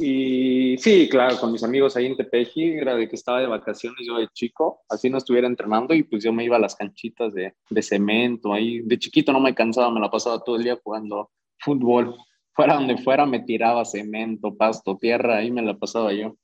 Y 0.00 0.78
sí, 0.78 1.08
claro, 1.08 1.38
con 1.40 1.50
mis 1.50 1.64
amigos 1.64 1.96
ahí 1.96 2.06
en 2.06 2.16
Tepeji, 2.16 2.70
era 2.70 2.94
de 2.94 3.08
que 3.08 3.16
estaba 3.16 3.40
de 3.40 3.48
vacaciones 3.48 3.98
yo 4.06 4.16
de 4.18 4.28
chico, 4.28 4.82
así 4.88 5.10
no 5.10 5.18
estuviera 5.18 5.48
entrenando 5.48 5.92
y 5.92 6.04
pues 6.04 6.22
yo 6.22 6.32
me 6.32 6.44
iba 6.44 6.56
a 6.56 6.60
las 6.60 6.76
canchitas 6.76 7.34
de, 7.34 7.54
de 7.68 7.82
cemento, 7.82 8.52
ahí 8.52 8.80
de 8.80 8.98
chiquito 8.98 9.32
no 9.32 9.40
me 9.40 9.56
cansaba, 9.56 9.90
me 9.90 10.00
la 10.00 10.10
pasaba 10.10 10.42
todo 10.44 10.56
el 10.56 10.62
día 10.62 10.78
jugando 10.82 11.32
fútbol, 11.58 12.14
fuera 12.52 12.74
donde 12.74 12.96
fuera 12.98 13.26
me 13.26 13.40
tiraba 13.40 13.84
cemento, 13.84 14.56
pasto, 14.56 14.96
tierra, 14.96 15.38
ahí 15.38 15.50
me 15.50 15.62
la 15.62 15.76
pasaba 15.76 16.12
yo. 16.12 16.36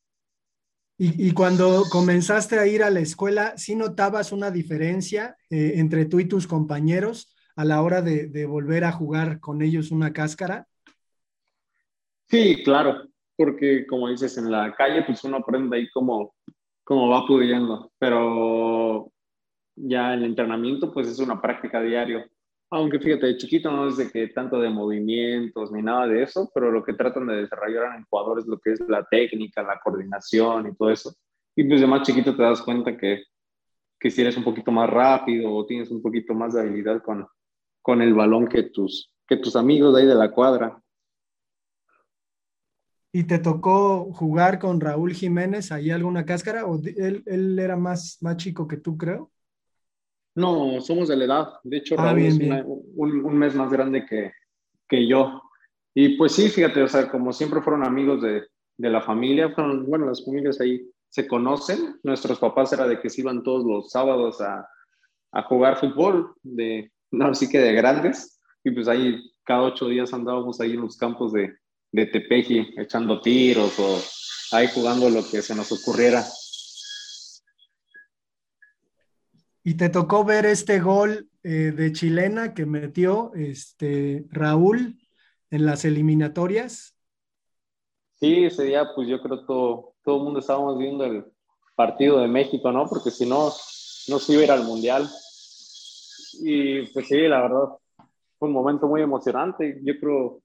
Y, 0.98 1.28
y, 1.28 1.32
cuando 1.32 1.84
comenzaste 1.90 2.58
a 2.58 2.66
ir 2.66 2.82
a 2.82 2.90
la 2.90 3.00
escuela, 3.00 3.54
¿sí 3.56 3.74
notabas 3.74 4.30
una 4.30 4.52
diferencia 4.52 5.36
eh, 5.50 5.74
entre 5.76 6.06
tú 6.06 6.20
y 6.20 6.26
tus 6.26 6.46
compañeros 6.46 7.34
a 7.56 7.64
la 7.64 7.82
hora 7.82 8.00
de, 8.00 8.28
de, 8.28 8.46
volver 8.46 8.84
a 8.84 8.92
jugar 8.92 9.40
con 9.40 9.60
ellos 9.62 9.90
una 9.90 10.12
cáscara? 10.12 10.68
Sí, 12.28 12.62
claro, 12.62 13.08
porque 13.36 13.86
como 13.86 14.08
dices, 14.08 14.36
en 14.38 14.50
la 14.50 14.74
calle 14.74 15.02
pues 15.04 15.22
uno 15.24 15.38
aprende 15.38 15.76
ahí 15.76 15.88
como, 15.90 16.34
como 16.84 17.08
va 17.08 17.26
pudiendo, 17.26 17.90
pero 17.98 19.10
ya 19.76 20.14
el 20.14 20.24
entrenamiento 20.24 20.92
pues 20.92 21.08
es 21.08 21.18
una 21.18 21.40
práctica 21.40 21.80
diario. 21.80 22.24
Aunque 22.70 22.98
fíjate, 22.98 23.26
de 23.26 23.36
chiquito 23.36 23.70
no 23.70 23.88
es 23.88 23.96
de 23.96 24.10
que 24.10 24.28
tanto 24.28 24.58
de 24.58 24.68
movimientos 24.68 25.70
ni 25.70 25.82
nada 25.82 26.06
de 26.06 26.22
eso, 26.22 26.50
pero 26.54 26.70
lo 26.70 26.82
que 26.82 26.94
tratan 26.94 27.26
de 27.26 27.36
desarrollar 27.36 27.92
en 27.92 28.00
el 28.00 28.04
jugador 28.04 28.38
es 28.38 28.46
lo 28.46 28.58
que 28.58 28.72
es 28.72 28.80
la 28.88 29.04
técnica, 29.04 29.62
la 29.62 29.78
coordinación 29.78 30.68
y 30.68 30.74
todo 30.74 30.90
eso. 30.90 31.14
Y 31.54 31.64
pues 31.64 31.80
de 31.80 31.86
más 31.86 32.02
chiquito 32.02 32.34
te 32.34 32.42
das 32.42 32.62
cuenta 32.62 32.96
que, 32.96 33.22
que 34.00 34.10
si 34.10 34.22
eres 34.22 34.36
un 34.36 34.44
poquito 34.44 34.72
más 34.72 34.90
rápido 34.90 35.54
o 35.54 35.66
tienes 35.66 35.90
un 35.90 36.02
poquito 36.02 36.34
más 36.34 36.54
de 36.54 36.62
habilidad 36.62 37.00
con, 37.02 37.26
con 37.80 38.02
el 38.02 38.14
balón 38.14 38.48
que 38.48 38.64
tus, 38.64 39.14
que 39.26 39.36
tus 39.36 39.54
amigos 39.56 39.94
de 39.94 40.02
ahí 40.02 40.08
de 40.08 40.14
la 40.14 40.30
cuadra. 40.30 40.82
¿Y 43.16 43.22
te 43.22 43.38
tocó 43.38 44.12
jugar 44.12 44.58
con 44.58 44.80
Raúl 44.80 45.14
Jiménez 45.14 45.70
ahí 45.70 45.92
alguna 45.92 46.26
cáscara? 46.26 46.66
¿O 46.66 46.82
él, 46.84 47.22
él 47.26 47.56
era 47.60 47.76
más, 47.76 48.18
más 48.20 48.36
chico 48.38 48.66
que 48.66 48.76
tú, 48.76 48.98
creo? 48.98 49.30
No, 50.34 50.80
somos 50.80 51.06
de 51.06 51.16
la 51.18 51.24
edad. 51.24 51.48
De 51.62 51.76
hecho, 51.76 51.94
ah, 51.96 52.06
Raúl 52.06 52.16
bien, 52.16 52.32
es 52.32 52.38
una, 52.40 52.64
un, 52.66 53.24
un, 53.24 53.38
mes 53.38 53.54
más 53.54 53.70
grande 53.70 54.04
que, 54.04 54.32
que, 54.88 55.06
yo. 55.06 55.40
Y 55.94 56.16
pues 56.16 56.32
sí, 56.32 56.48
fíjate, 56.48 56.82
o 56.82 56.88
sea, 56.88 57.08
como 57.08 57.32
siempre 57.32 57.62
fueron 57.62 57.84
amigos 57.84 58.20
de, 58.20 58.48
de, 58.78 58.90
la 58.90 59.00
familia, 59.00 59.50
fueron, 59.50 59.86
bueno, 59.86 60.06
las 60.06 60.24
familias 60.24 60.60
ahí 60.60 60.84
se 61.08 61.28
conocen. 61.28 62.00
Nuestros 62.02 62.40
papás 62.40 62.72
era 62.72 62.88
de 62.88 63.00
que 63.00 63.10
se 63.10 63.20
iban 63.20 63.44
todos 63.44 63.64
los 63.64 63.92
sábados 63.92 64.40
a, 64.40 64.68
a 65.30 65.42
jugar 65.44 65.76
fútbol, 65.76 66.34
de, 66.42 66.90
no, 67.12 67.26
así 67.26 67.48
que 67.48 67.60
de 67.60 67.74
grandes. 67.74 68.40
Y 68.64 68.72
pues 68.72 68.88
ahí 68.88 69.22
cada 69.44 69.62
ocho 69.62 69.86
días 69.86 70.12
andábamos 70.12 70.60
ahí 70.60 70.72
en 70.72 70.80
los 70.80 70.96
campos 70.96 71.32
de, 71.32 71.54
de 71.94 72.06
Tepeji, 72.06 72.74
echando 72.76 73.20
tiros 73.20 73.78
o 73.78 74.02
ahí 74.50 74.66
jugando 74.74 75.08
lo 75.08 75.22
que 75.30 75.42
se 75.42 75.54
nos 75.54 75.70
ocurriera. 75.70 76.24
Y 79.62 79.74
te 79.74 79.88
tocó 79.90 80.24
ver 80.24 80.44
este 80.44 80.80
gol 80.80 81.30
eh, 81.44 81.70
de 81.70 81.92
chilena 81.92 82.52
que 82.52 82.66
metió 82.66 83.32
este, 83.34 84.26
Raúl 84.30 84.98
en 85.50 85.66
las 85.66 85.84
eliminatorias. 85.84 86.96
Sí, 88.14 88.44
ese 88.44 88.64
día 88.64 88.90
pues 88.92 89.06
yo 89.06 89.22
creo 89.22 89.40
que 89.40 89.46
todo, 89.46 89.94
todo 90.02 90.16
el 90.16 90.24
mundo 90.24 90.40
estábamos 90.40 90.76
viendo 90.76 91.04
el 91.04 91.24
partido 91.76 92.18
de 92.18 92.26
México, 92.26 92.72
¿no? 92.72 92.88
Porque 92.88 93.12
si 93.12 93.24
no, 93.24 93.52
no 94.08 94.18
se 94.18 94.32
iba 94.32 94.42
a 94.42 94.44
ir 94.44 94.50
al 94.50 94.64
Mundial. 94.64 95.08
Y 96.40 96.86
pues 96.88 97.06
sí, 97.06 97.20
la 97.28 97.42
verdad, 97.42 97.68
fue 98.36 98.48
un 98.48 98.54
momento 98.54 98.88
muy 98.88 99.00
emocionante, 99.00 99.80
yo 99.84 99.94
creo, 100.00 100.43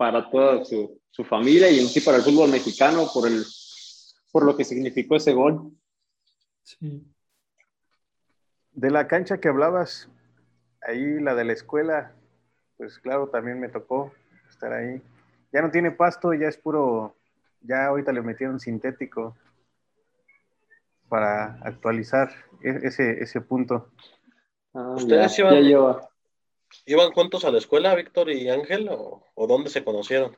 para 0.00 0.30
toda 0.30 0.64
su, 0.64 0.98
su 1.10 1.24
familia 1.24 1.68
y 1.68 1.78
en 1.78 1.86
sí 1.86 2.00
para 2.00 2.16
el 2.16 2.22
fútbol 2.22 2.50
mexicano 2.50 3.06
por, 3.12 3.28
el, 3.28 3.44
por 4.32 4.46
lo 4.46 4.56
que 4.56 4.64
significó 4.64 5.16
ese 5.16 5.34
gol. 5.34 5.72
Sí. 6.62 7.06
De 8.72 8.90
la 8.90 9.06
cancha 9.06 9.40
que 9.40 9.48
hablabas, 9.48 10.08
ahí 10.80 11.20
la 11.20 11.34
de 11.34 11.44
la 11.44 11.52
escuela, 11.52 12.14
pues 12.78 12.98
claro, 12.98 13.28
también 13.28 13.60
me 13.60 13.68
tocó 13.68 14.10
estar 14.48 14.72
ahí. 14.72 15.02
Ya 15.52 15.60
no 15.60 15.70
tiene 15.70 15.90
pasto, 15.90 16.32
ya 16.32 16.48
es 16.48 16.56
puro, 16.56 17.14
ya 17.60 17.84
ahorita 17.84 18.10
le 18.10 18.22
metieron 18.22 18.58
sintético 18.58 19.36
para 21.10 21.60
actualizar 21.60 22.32
e-, 22.62 22.86
ese, 22.86 23.22
ese 23.22 23.42
punto. 23.42 23.90
Ah, 24.72 24.94
¿Ustedes 24.96 25.36
ya, 25.36 25.60
ya 25.60 26.09
iban, 26.86 27.12
juntos 27.12 27.44
a 27.44 27.50
la 27.50 27.58
escuela, 27.58 27.94
Víctor 27.94 28.30
y 28.30 28.48
Ángel, 28.48 28.88
o, 28.90 29.46
dónde 29.46 29.70
se 29.70 29.84
conocieron? 29.84 30.36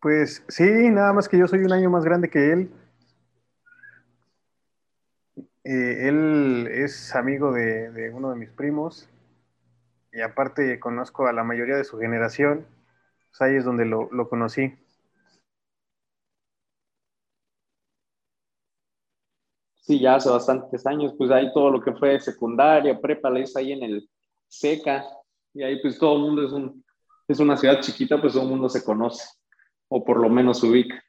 Pues 0.00 0.44
sí, 0.48 0.64
nada 0.64 1.12
más 1.12 1.28
que 1.28 1.38
yo 1.38 1.46
soy 1.46 1.60
un 1.60 1.72
año 1.72 1.88
más 1.90 2.04
grande 2.04 2.28
que 2.28 2.52
él. 2.52 2.70
Eh, 5.64 6.08
él 6.08 6.68
es 6.72 7.14
amigo 7.14 7.52
de, 7.52 8.10
uno 8.12 8.30
de 8.30 8.36
mis 8.36 8.50
primos 8.50 9.08
y 10.12 10.20
aparte 10.20 10.80
conozco 10.80 11.28
a 11.28 11.32
la 11.32 11.44
mayoría 11.44 11.76
de 11.76 11.84
su 11.84 11.98
generación, 11.98 12.66
pues 13.30 13.42
ahí 13.42 13.56
es 13.56 13.64
donde 13.64 13.86
lo 13.86 14.28
conocí. 14.28 14.76
Sí, 19.82 19.98
ya 19.98 20.14
hace 20.14 20.30
bastantes 20.30 20.86
años, 20.86 21.12
pues 21.18 21.30
ahí 21.32 21.52
todo 21.52 21.70
lo 21.70 21.80
que 21.80 21.92
fue 21.92 22.20
secundaria, 22.20 23.00
prepa, 23.00 23.28
la 23.30 23.40
hice 23.40 23.58
ahí 23.58 23.72
en 23.72 23.82
el 23.82 24.08
SECA, 24.46 25.04
y 25.52 25.62
ahí 25.64 25.80
pues 25.82 25.98
todo 25.98 26.16
el 26.16 26.22
mundo 26.22 26.46
es, 26.46 26.52
un, 26.52 26.84
es 27.26 27.40
una 27.40 27.56
ciudad 27.56 27.80
chiquita, 27.80 28.20
pues 28.20 28.32
todo 28.34 28.44
el 28.44 28.48
mundo 28.48 28.68
se 28.68 28.84
conoce, 28.84 29.24
o 29.88 30.04
por 30.04 30.20
lo 30.20 30.28
menos 30.28 30.60
se 30.60 30.68
ubica. 30.68 31.02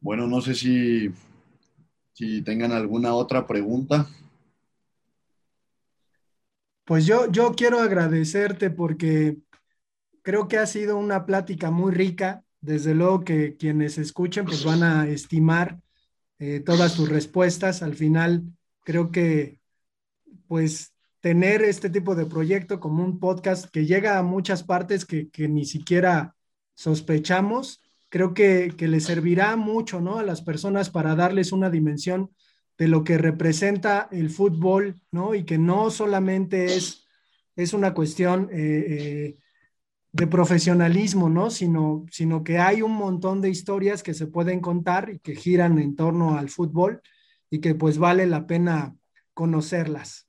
Bueno, 0.00 0.28
no 0.28 0.40
sé 0.40 0.54
si 0.54 1.10
si 2.14 2.42
tengan 2.42 2.72
alguna 2.72 3.14
otra 3.14 3.46
pregunta. 3.46 4.08
Pues 6.84 7.06
yo, 7.06 7.30
yo 7.30 7.52
quiero 7.54 7.80
agradecerte 7.80 8.70
porque 8.70 9.36
creo 10.22 10.48
que 10.48 10.58
ha 10.58 10.66
sido 10.66 10.96
una 10.96 11.26
plática 11.26 11.70
muy 11.70 11.92
rica. 11.92 12.42
Desde 12.60 12.94
luego 12.94 13.24
que 13.24 13.56
quienes 13.56 13.98
escuchen 13.98 14.46
pues 14.46 14.64
van 14.64 14.82
a 14.82 15.06
estimar 15.06 15.80
eh, 16.38 16.60
todas 16.60 16.94
tus 16.94 17.10
respuestas. 17.10 17.82
Al 17.82 17.94
final 17.94 18.42
creo 18.84 19.10
que 19.10 19.60
pues 20.46 20.94
tener 21.20 21.62
este 21.62 21.88
tipo 21.88 22.14
de 22.14 22.26
proyecto 22.26 22.80
como 22.80 23.02
un 23.02 23.18
podcast 23.18 23.66
que 23.70 23.86
llega 23.86 24.18
a 24.18 24.22
muchas 24.22 24.62
partes 24.62 25.06
que, 25.06 25.30
ni 25.48 25.64
siquiera 25.64 26.36
sospechamos, 26.74 27.80
creo 28.14 28.32
que, 28.32 28.74
que 28.76 28.86
le 28.86 29.00
servirá 29.00 29.56
mucho 29.56 30.00
¿no? 30.00 30.20
a 30.20 30.22
las 30.22 30.40
personas 30.40 30.88
para 30.88 31.16
darles 31.16 31.50
una 31.50 31.68
dimensión 31.68 32.30
de 32.78 32.86
lo 32.86 33.02
que 33.02 33.18
representa 33.18 34.08
el 34.12 34.30
fútbol, 34.30 35.02
¿no? 35.10 35.34
Y 35.34 35.42
que 35.42 35.58
no 35.58 35.90
solamente 35.90 36.76
es, 36.76 37.08
es 37.56 37.72
una 37.72 37.92
cuestión 37.92 38.50
eh, 38.52 38.86
eh, 38.88 39.38
de 40.12 40.26
profesionalismo, 40.28 41.28
¿no? 41.28 41.50
Sino, 41.50 42.06
sino 42.08 42.44
que 42.44 42.60
hay 42.60 42.82
un 42.82 42.92
montón 42.92 43.40
de 43.40 43.50
historias 43.50 44.04
que 44.04 44.14
se 44.14 44.28
pueden 44.28 44.60
contar 44.60 45.10
y 45.10 45.18
que 45.18 45.34
giran 45.34 45.80
en 45.80 45.96
torno 45.96 46.38
al 46.38 46.50
fútbol 46.50 47.02
y 47.50 47.58
que 47.58 47.74
pues 47.74 47.98
vale 47.98 48.26
la 48.26 48.46
pena 48.46 48.94
conocerlas. 49.32 50.23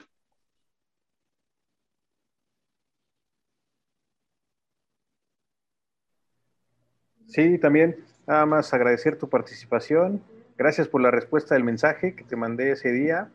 Sí, 7.36 7.58
también 7.58 7.98
nada 8.26 8.46
más 8.46 8.74
agradecer 8.74 9.18
tu 9.18 9.30
participación 9.30 10.24
Gracias 10.58 10.88
por 10.88 11.02
la 11.02 11.12
respuesta 11.12 11.54
del 11.54 11.66
mensaje 11.66 12.16
que 12.16 12.24
te 12.24 12.38
mandé 12.38 12.72
ese 12.72 12.90
día. 12.94 13.30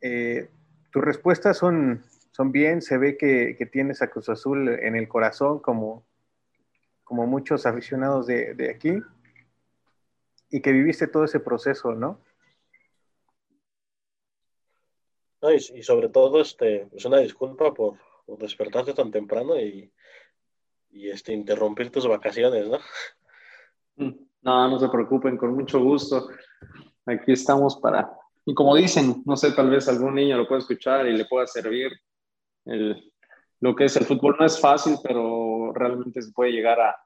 Eh, 0.00 0.48
tus 0.90 1.04
respuestas 1.04 1.56
son, 1.56 2.02
son 2.32 2.50
bien, 2.50 2.82
se 2.82 2.98
ve 2.98 3.16
que, 3.16 3.54
tienes 3.70 4.02
a 4.02 4.10
Cruz 4.10 4.28
Azul 4.28 4.68
en 4.68 4.96
el 4.96 5.06
corazón 5.06 5.60
como, 5.60 6.04
como 7.04 7.28
muchos 7.28 7.66
aficionados 7.66 8.26
de, 8.26 8.68
aquí 8.74 8.98
y 10.50 10.60
que 10.60 10.72
viviste 10.72 11.06
todo 11.06 11.24
ese 11.24 11.38
proceso, 11.38 11.94
¿no? 11.94 12.18
y, 15.54 15.82
sobre 15.82 16.08
todo, 16.08 16.40
este, 16.40 16.88
es 16.92 17.04
una 17.04 17.18
disculpa 17.18 17.72
por, 17.72 17.94
despertarte 18.38 18.92
tan 18.92 19.12
temprano 19.12 19.56
y, 19.56 19.92
y 20.92 21.08
este, 21.08 21.32
interrumpir 21.32 21.90
tus 21.90 22.06
vacaciones, 22.06 22.68
¿no? 22.68 22.78
Mm. 23.96 24.14
No, 24.42 24.68
no 24.68 24.78
se 24.78 24.88
preocupen, 24.88 25.36
con 25.36 25.54
mucho 25.54 25.80
gusto. 25.80 26.28
Aquí 27.06 27.32
estamos 27.32 27.76
para, 27.76 28.10
y 28.44 28.54
como 28.54 28.74
dicen, 28.74 29.22
no 29.24 29.36
sé, 29.36 29.52
tal 29.52 29.70
vez 29.70 29.88
algún 29.88 30.14
niño 30.14 30.36
lo 30.36 30.48
pueda 30.48 30.60
escuchar 30.60 31.06
y 31.06 31.16
le 31.16 31.24
pueda 31.26 31.46
servir. 31.46 31.92
El, 32.64 33.12
lo 33.60 33.76
que 33.76 33.84
es 33.84 33.96
el 33.96 34.04
fútbol 34.04 34.36
no 34.38 34.44
es 34.44 34.60
fácil, 34.60 34.96
pero 35.02 35.72
realmente 35.72 36.20
se 36.20 36.32
puede 36.32 36.52
llegar 36.52 36.80
a, 36.80 36.96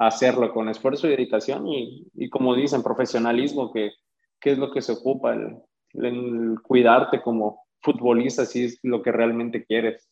hacerlo 0.00 0.54
con 0.54 0.68
esfuerzo 0.68 1.08
y 1.08 1.10
dedicación 1.10 1.66
y, 1.66 2.06
y 2.14 2.28
como 2.30 2.54
dicen, 2.54 2.84
profesionalismo, 2.84 3.72
que, 3.72 3.90
que, 4.38 4.52
es 4.52 4.58
lo 4.58 4.70
que 4.70 4.80
se 4.80 4.92
ocupa, 4.92 5.34
el, 5.34 5.56
el 5.94 6.54
cuidarte 6.62 7.20
como 7.20 7.66
futbolista, 7.80 8.46
si 8.46 8.66
es 8.66 8.78
lo 8.84 9.02
que 9.02 9.10
realmente 9.10 9.64
quieres. 9.64 10.08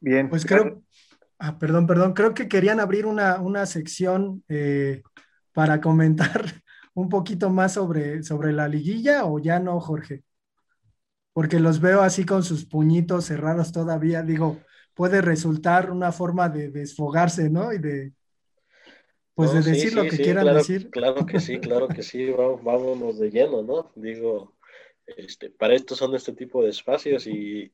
Bien. 0.00 0.30
Pues 0.30 0.46
creo, 0.46 0.82
ah, 1.38 1.58
perdón, 1.58 1.86
perdón, 1.86 2.14
creo 2.14 2.34
que 2.34 2.48
querían 2.48 2.80
abrir 2.80 3.06
una, 3.06 3.66
sección 3.66 4.42
eh, 4.48 5.02
para 5.52 5.80
comentar 5.80 6.42
un 6.94 7.08
poquito 7.08 7.50
más 7.50 7.74
sobre, 7.74 8.22
sobre 8.22 8.52
la 8.52 8.66
liguilla 8.66 9.26
o 9.26 9.38
ya 9.38 9.60
no, 9.60 9.78
Jorge. 9.80 10.22
Porque 11.32 11.60
los 11.60 11.80
veo 11.80 12.00
así 12.02 12.24
con 12.24 12.42
sus 12.42 12.64
puñitos 12.64 13.26
cerrados 13.26 13.72
todavía. 13.72 14.22
Digo, 14.22 14.58
puede 14.94 15.20
resultar 15.20 15.90
una 15.90 16.12
forma 16.12 16.48
de 16.48 16.70
desfogarse, 16.70 17.50
¿no? 17.50 17.72
Y 17.72 17.78
de, 17.78 18.12
pues 19.34 19.52
de 19.52 19.62
decir 19.62 19.94
lo 19.94 20.02
que 20.02 20.16
quieran 20.16 20.54
decir. 20.54 20.90
Claro 20.90 21.24
que 21.26 21.38
sí, 21.38 21.60
claro 21.60 21.88
que 21.88 22.02
sí, 22.02 22.30
vámonos 22.30 23.18
de 23.18 23.30
lleno, 23.30 23.62
¿no? 23.62 23.92
Digo, 23.94 24.56
este, 25.06 25.50
para 25.50 25.74
esto 25.74 25.94
son 25.94 26.14
este 26.14 26.32
tipo 26.32 26.64
de 26.64 26.70
espacios 26.70 27.26
y 27.26 27.72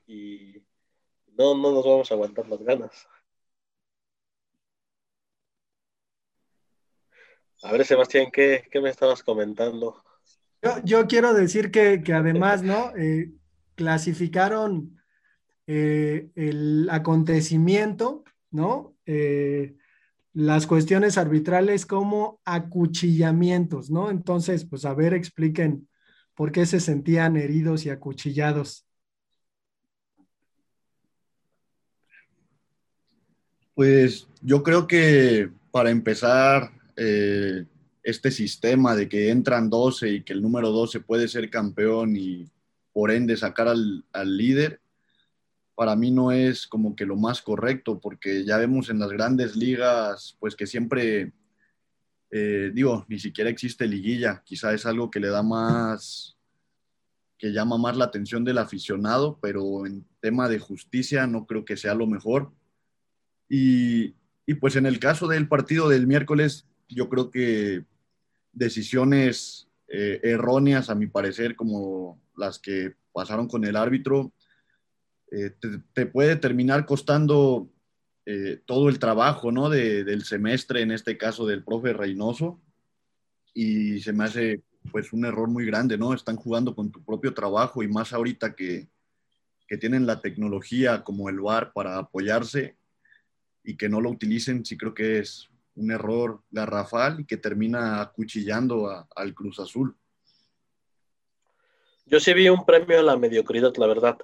no, 1.37 1.55
no 1.55 1.73
nos 1.73 1.85
vamos 1.85 2.11
a 2.11 2.15
aguantar 2.15 2.49
las 2.49 2.63
ganas. 2.63 3.09
A 7.63 7.73
ver, 7.73 7.85
Sebastián, 7.85 8.29
¿qué, 8.33 8.63
me 8.83 8.91
estabas 8.91 9.23
comentando? 9.23 10.03
Yo, 10.85 11.07
quiero 11.07 11.33
decir 11.33 11.71
que, 11.71 12.03
además, 12.13 12.63
¿no? 12.63 12.93
Eh, 12.97 13.33
clasificaron 13.75 15.01
eh, 15.67 16.31
el 16.35 16.89
acontecimiento, 16.91 18.25
¿no? 18.51 18.97
Eh, 19.05 19.77
las 20.33 20.67
cuestiones 20.67 21.19
arbitrales 21.19 21.87
como 21.87 22.41
acuchillamientos, 22.45 23.91
¿no? 23.91 24.11
Entonces, 24.11 24.65
pues 24.65 24.85
a 24.85 24.95
ver, 24.95 25.15
expliquen 25.15 25.89
por 26.35 26.53
qué 26.53 26.67
se 26.67 26.81
sentían 26.81 27.37
heridos 27.37 27.87
y 27.87 27.91
acuchillados. 27.91 28.86
Pues 33.77 34.27
yo 34.41 34.63
creo 34.63 34.87
que 34.87 35.51
para 35.71 35.91
empezar, 35.91 36.73
eh, 36.97 37.67
este 38.03 38.31
sistema 38.31 38.97
de 38.97 39.07
que 39.07 39.29
entran 39.29 39.69
12 39.69 40.09
y 40.09 40.23
que 40.23 40.33
el 40.33 40.41
número 40.41 40.71
12 40.71 41.01
puede 41.01 41.29
ser 41.29 41.51
campeón 41.51 42.17
y 42.17 42.51
por 42.95 43.11
ende 43.11 43.37
sacar 43.37 43.69
al, 43.69 44.03
líder, 44.39 44.81
para 45.75 45.95
mí 45.95 46.11
no 46.11 46.33
es 46.33 46.67
como 46.67 46.97
que 46.97 47.05
lo 47.05 47.17
más 47.17 47.43
correcto, 47.43 48.01
porque 48.01 48.47
ya 48.47 48.57
vemos 48.57 48.89
en 48.89 48.99
las 48.99 49.11
grandes 49.11 49.57
ligas, 49.57 50.39
pues 50.41 50.57
que 50.57 50.67
siempre, 50.67 51.35
eh, 52.31 52.71
digo, 52.73 53.05
ni 53.11 53.19
siquiera 53.19 53.51
existe 53.51 53.87
liguilla, 53.87 54.43
quizá 54.43 54.73
es 54.73 54.87
algo 54.87 55.11
que 55.11 55.21
le 55.21 55.29
da 55.29 55.43
más, 55.43 56.39
que 57.37 57.53
llama 57.53 57.77
más 57.77 57.95
la 57.99 58.07
atención 58.07 58.43
del 58.43 58.57
aficionado, 58.57 59.39
pero 59.43 59.85
en 59.85 60.07
tema 60.21 60.49
de 60.49 60.61
justicia 60.61 61.27
no 61.27 61.45
creo 61.45 61.67
que 61.67 61.77
sea 61.77 61.95
lo 61.95 62.07
mejor 62.07 62.53
y, 63.49 64.15
pues 64.61 64.77
en 64.77 64.87
el 64.87 64.99
caso 64.99 65.29
del 65.29 65.49
partido 65.49 65.89
del 65.89 66.07
miércoles, 66.07 66.67
yo 66.89 67.09
creo 67.09 67.31
que 67.31 67.85
decisiones 68.53 69.69
eh, 69.89 70.21
erróneas, 70.23 70.91
a 70.91 70.95
mi 70.95 71.07
parecer, 71.07 71.57
como 71.57 72.21
las 72.37 72.59
que 72.59 72.95
pasaron 73.13 73.49
con 73.49 73.65
el 73.65 73.77
árbitro, 73.77 74.33
eh, 75.31 75.51
te, 75.93 76.07
puede 76.07 76.37
terminar 76.37 76.87
costando 76.87 77.69
eh, 78.25 78.61
todo 78.65 78.89
el 78.89 78.99
trabajo 78.99 79.51
¿no? 79.53 79.69
del 79.69 80.25
semestre, 80.25 80.83
en 80.83 80.93
este 80.93 81.17
caso 81.17 81.47
del 81.47 81.65
profe 81.65 81.93
Reynoso, 81.93 82.61
y 83.55 84.01
se 84.01 84.13
me 84.13 84.25
hace 84.25 84.63
pues 84.93 85.13
un 85.13 85.25
error 85.25 85.49
muy 85.49 85.67
grande, 85.67 85.99
¿no? 85.99 86.15
Están 86.15 86.37
jugando 86.37 86.75
con 86.77 86.93
tu 86.93 87.03
propio 87.03 87.35
trabajo 87.35 87.83
y 87.83 87.89
más 87.89 88.13
ahorita 88.13 88.55
que, 88.55 88.87
que 89.67 89.77
tienen 89.77 90.07
la 90.07 90.21
tecnología 90.21 91.03
como 91.03 91.29
el 91.29 91.41
VAR 91.41 91.73
para 91.73 91.99
apoyarse, 91.99 92.77
y 93.67 93.77
que 93.77 93.89
no 93.89 94.01
lo 94.01 94.11
utilicen, 94.11 94.65
sí 94.65 94.79
creo 94.79 94.95
que 94.95 95.19
es 95.19 95.51
un 95.75 95.91
error 95.91 96.41
garrafal 96.51 97.21
y 97.21 97.25
que 97.27 97.37
termina 97.37 98.01
acuchillando 98.01 99.07
al 99.15 99.35
Cruz 99.35 99.59
Azul. 99.59 99.95
Yo 102.07 102.21
sí 102.21 102.33
vi 102.33 102.49
un 102.49 102.65
premio 102.65 103.01
a 103.01 103.03
la 103.03 103.17
mediocridad, 103.17 103.75
la 103.77 103.89
verdad. 103.89 104.17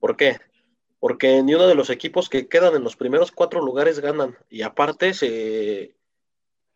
¿Por 0.00 0.16
qué? 0.16 0.38
Porque 0.98 1.42
ni 1.42 1.54
uno 1.54 1.66
de 1.66 1.74
los 1.74 1.90
equipos 1.90 2.30
que 2.30 2.48
quedan 2.48 2.74
en 2.74 2.82
los 2.82 2.96
primeros 2.96 3.30
cuatro 3.30 3.60
lugares 3.60 4.00
ganan. 4.00 4.36
Y 4.48 4.62
aparte 4.62 5.12
se 5.12 5.94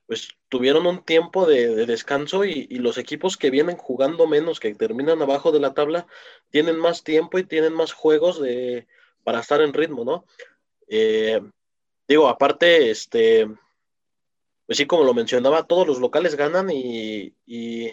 pues 0.07 0.29
tuvieron 0.51 0.87
un 0.87 1.03
tiempo 1.03 1.47
de, 1.47 1.87
descanso 1.87 2.45
y, 2.45 2.67
los 2.77 2.99
equipos 2.99 3.39
que 3.39 3.49
vienen 3.49 3.79
jugando 3.79 4.27
menos, 4.27 4.61
que 4.61 4.75
terminan 4.75 5.23
abajo 5.23 5.51
de 5.51 5.61
la 5.61 5.73
tabla, 5.73 6.07
tienen 6.51 6.79
más 6.79 7.05
tiempo 7.05 7.39
y 7.39 7.45
tienen 7.45 7.73
más 7.73 7.95
juegos 7.95 8.39
de, 8.39 8.87
para 9.23 9.41
estar 9.41 9.63
en 9.63 9.73
ritmo, 9.73 10.05
¿no? 10.05 10.27
Eh, 10.89 11.41
Digo, 12.07 12.29
aparte, 12.29 12.91
este, 12.91 13.47
pues 14.67 14.79
sí, 14.79 14.87
como 14.87 15.05
lo 15.05 15.15
mencionaba, 15.15 15.67
todos 15.67 15.87
los 15.87 16.01
locales 16.01 16.37
ganan 16.37 16.71
y, 16.71 17.35
y, 17.47 17.93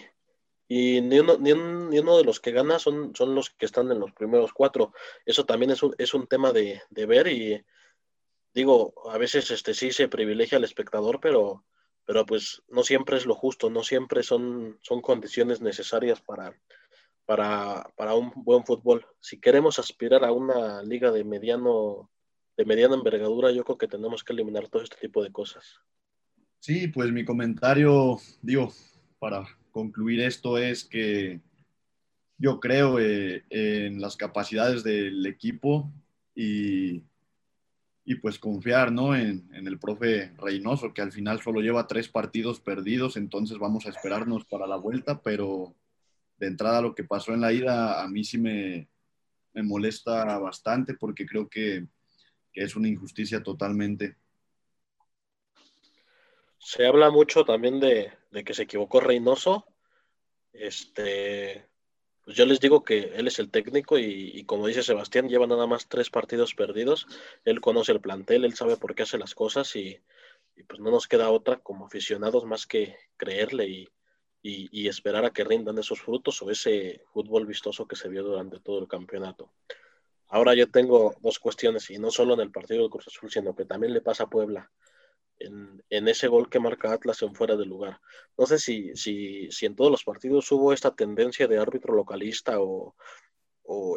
ni, 0.68 1.18
uno, 1.18 1.38
ni, 1.38 1.52
uno, 1.52 2.16
de 2.18 2.24
los 2.24 2.40
que 2.40 2.52
gana 2.52 2.78
son, 2.78 3.14
son 3.14 3.34
los 3.34 3.50
que 3.50 3.66
están 3.66 3.90
en 3.90 4.00
los 4.00 4.12
primeros 4.12 4.52
cuatro. 4.52 4.92
Eso 5.26 5.44
también 5.44 5.70
es 5.70 5.82
un, 5.82 5.94
es 5.98 6.14
un 6.14 6.26
tema 6.26 6.52
de, 6.52 6.82
ver 6.90 7.28
y 7.28 7.64
digo, 8.54 8.94
a 9.10 9.18
veces 9.18 9.50
este, 9.50 9.74
sí 9.74 9.92
se 9.92 10.08
privilegia 10.08 10.58
al 10.58 10.64
espectador, 10.64 11.18
pero, 11.20 11.64
pero 12.04 12.26
pues 12.26 12.62
no 12.68 12.82
siempre 12.82 13.16
es 13.16 13.24
lo 13.24 13.34
justo, 13.34 13.70
no 13.70 13.82
siempre 13.82 14.22
son, 14.22 14.78
son 14.82 15.00
condiciones 15.00 15.62
necesarias 15.62 16.20
para, 16.20 16.54
para, 17.24 17.90
para 17.96 18.14
un 18.14 18.30
buen 18.36 18.64
fútbol. 18.64 19.06
Si 19.20 19.40
queremos 19.40 19.78
aspirar 19.78 20.24
a 20.24 20.32
una 20.32 20.82
liga 20.82 21.10
de 21.12 21.24
mediano 21.24 22.11
de 22.56 22.64
mediana 22.64 22.94
envergadura, 22.94 23.50
yo 23.50 23.64
creo 23.64 23.78
que 23.78 23.88
tenemos 23.88 24.22
que 24.22 24.32
eliminar 24.32 24.68
todo 24.68 24.82
este 24.82 24.96
tipo 24.96 25.22
de 25.22 25.32
cosas. 25.32 25.80
Sí, 26.58 26.88
pues 26.88 27.10
mi 27.10 27.24
comentario, 27.24 28.18
digo, 28.40 28.72
para 29.18 29.44
concluir 29.72 30.20
esto 30.20 30.58
es 30.58 30.84
que 30.84 31.40
yo 32.38 32.60
creo 32.60 32.98
eh, 32.98 33.44
en 33.50 34.00
las 34.00 34.16
capacidades 34.16 34.84
del 34.84 35.24
equipo 35.26 35.90
y, 36.34 37.02
y 38.04 38.14
pues 38.16 38.38
confiar 38.38 38.92
¿no? 38.92 39.16
En, 39.16 39.48
en, 39.54 39.66
el 39.66 39.78
profe 39.78 40.32
Reynoso, 40.36 40.92
que 40.92 41.02
al 41.02 41.12
final 41.12 41.40
solo 41.40 41.60
lleva 41.60 41.86
tres 41.86 42.08
partidos 42.08 42.60
perdidos, 42.60 43.16
entonces 43.16 43.58
vamos 43.58 43.86
a 43.86 43.90
esperarnos 43.90 44.44
para 44.44 44.66
la 44.66 44.76
vuelta, 44.76 45.22
pero 45.22 45.74
de 46.38 46.48
entrada 46.48 46.82
lo 46.82 46.94
que 46.94 47.04
pasó 47.04 47.32
en 47.32 47.40
la 47.40 47.52
ida 47.52 48.02
a 48.02 48.08
mí 48.08 48.24
sí 48.24 48.38
me, 48.38 48.88
me 49.52 49.62
molesta 49.62 50.38
bastante 50.38 50.94
porque 50.94 51.26
creo 51.26 51.48
que, 51.48 51.86
que 52.52 52.62
es 52.64 52.76
una 52.76 52.88
injusticia 52.88 53.42
totalmente. 53.42 54.16
Se 56.58 56.86
habla 56.86 57.10
mucho 57.10 57.44
también 57.44 57.80
de, 57.80 58.12
de 58.30 58.44
que 58.44 58.54
se 58.54 58.62
equivocó 58.62 59.00
Reynoso. 59.00 59.66
Este, 60.52 61.66
pues 62.24 62.36
yo 62.36 62.46
les 62.46 62.60
digo 62.60 62.84
que 62.84 63.12
él 63.16 63.26
es 63.26 63.38
el 63.40 63.50
técnico 63.50 63.98
y, 63.98 64.44
como 64.44 64.68
dice 64.68 64.82
Sebastián, 64.82 65.28
lleva 65.28 65.46
nada 65.46 65.66
más 65.66 65.88
tres 65.88 66.08
partidos 66.08 66.54
perdidos. 66.54 67.06
Él 67.44 67.60
conoce 67.60 67.92
el 67.92 68.00
plantel, 68.00 68.44
él 68.44 68.54
sabe 68.54 68.76
por 68.76 68.94
qué 68.94 69.02
hace 69.02 69.18
las 69.18 69.34
cosas 69.34 69.74
y, 69.74 69.98
y 70.54 70.62
pues 70.62 70.80
no 70.80 70.90
nos 70.90 71.08
queda 71.08 71.30
otra 71.30 71.58
como 71.58 71.86
aficionados 71.86 72.44
más 72.44 72.66
que 72.66 72.96
creerle 73.16 73.68
y, 73.68 73.88
y, 74.42 74.88
esperar 74.88 75.24
a 75.24 75.32
que 75.32 75.44
rindan 75.44 75.78
esos 75.78 76.00
frutos 76.00 76.42
o 76.42 76.50
ese 76.50 77.02
fútbol 77.12 77.46
vistoso 77.46 77.86
que 77.86 77.96
se 77.96 78.08
vio 78.08 78.22
durante 78.22 78.60
todo 78.60 78.80
el 78.80 78.88
campeonato. 78.88 79.52
Ahora 80.32 80.54
yo 80.54 80.70
tengo 80.70 81.14
dos 81.20 81.38
cuestiones 81.38 81.90
y 81.90 81.98
no 81.98 82.10
solo 82.10 82.32
en 82.32 82.40
el 82.40 82.50
partido 82.50 82.80
del 82.80 82.90
Cruz 82.90 83.06
Azul, 83.06 83.30
sino 83.30 83.54
que 83.54 83.66
también 83.66 83.92
le 83.92 84.00
pasa 84.00 84.24
a 84.24 84.30
Puebla 84.30 84.70
en, 85.38 86.08
ese 86.08 86.26
gol 86.26 86.48
que 86.48 86.58
marca 86.58 86.90
Atlas 86.90 87.20
en 87.20 87.34
fuera 87.34 87.54
de 87.54 87.66
lugar. 87.66 88.00
No 88.38 88.46
sé 88.46 88.58
si, 88.58 88.96
si, 88.96 89.50
si 89.50 89.66
en 89.66 89.76
todos 89.76 89.90
los 89.90 90.04
partidos 90.04 90.50
hubo 90.50 90.72
esta 90.72 90.94
tendencia 90.94 91.46
de 91.48 91.58
árbitro 91.58 91.94
localista 91.94 92.54
o, 92.60 92.94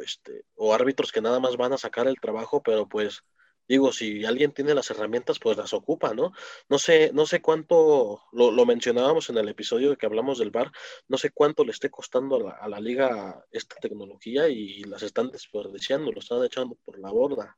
este, 0.03 0.43
o 0.55 0.73
árbitros 0.73 1.13
que 1.13 1.21
nada 1.21 1.39
más 1.39 1.55
van 1.55 1.71
a 1.71 1.77
sacar 1.77 2.05
el 2.05 2.19
trabajo, 2.19 2.61
pero 2.61 2.85
pues 2.89 3.23
digo, 3.67 3.91
si 3.91 4.25
alguien 4.25 4.51
tiene 4.51 4.73
las 4.73 4.89
herramientas, 4.91 5.39
pues 5.39 5.57
las 5.57 5.73
ocupa, 5.73 6.13
¿no? 6.13 6.33
No 6.69 6.79
sé, 6.79 7.11
no 7.13 7.25
sé 7.25 7.41
cuánto, 7.41 8.23
lo, 8.31 8.51
lo 8.51 8.65
mencionábamos 8.65 9.29
en 9.29 9.37
el 9.37 9.49
episodio 9.49 9.97
que 9.97 10.05
hablamos 10.05 10.39
del 10.39 10.51
bar, 10.51 10.71
no 11.07 11.17
sé 11.17 11.31
cuánto 11.31 11.63
le 11.63 11.71
esté 11.71 11.89
costando 11.89 12.35
a 12.35 12.39
la, 12.39 12.51
a 12.51 12.69
la, 12.69 12.79
liga 12.79 13.45
esta 13.51 13.75
tecnología 13.77 14.47
y 14.47 14.83
las 14.83 15.03
están 15.03 15.29
desperdiciando, 15.31 16.11
lo 16.11 16.19
están 16.19 16.43
echando 16.43 16.77
por 16.85 16.99
la 16.99 17.11
borda. 17.11 17.57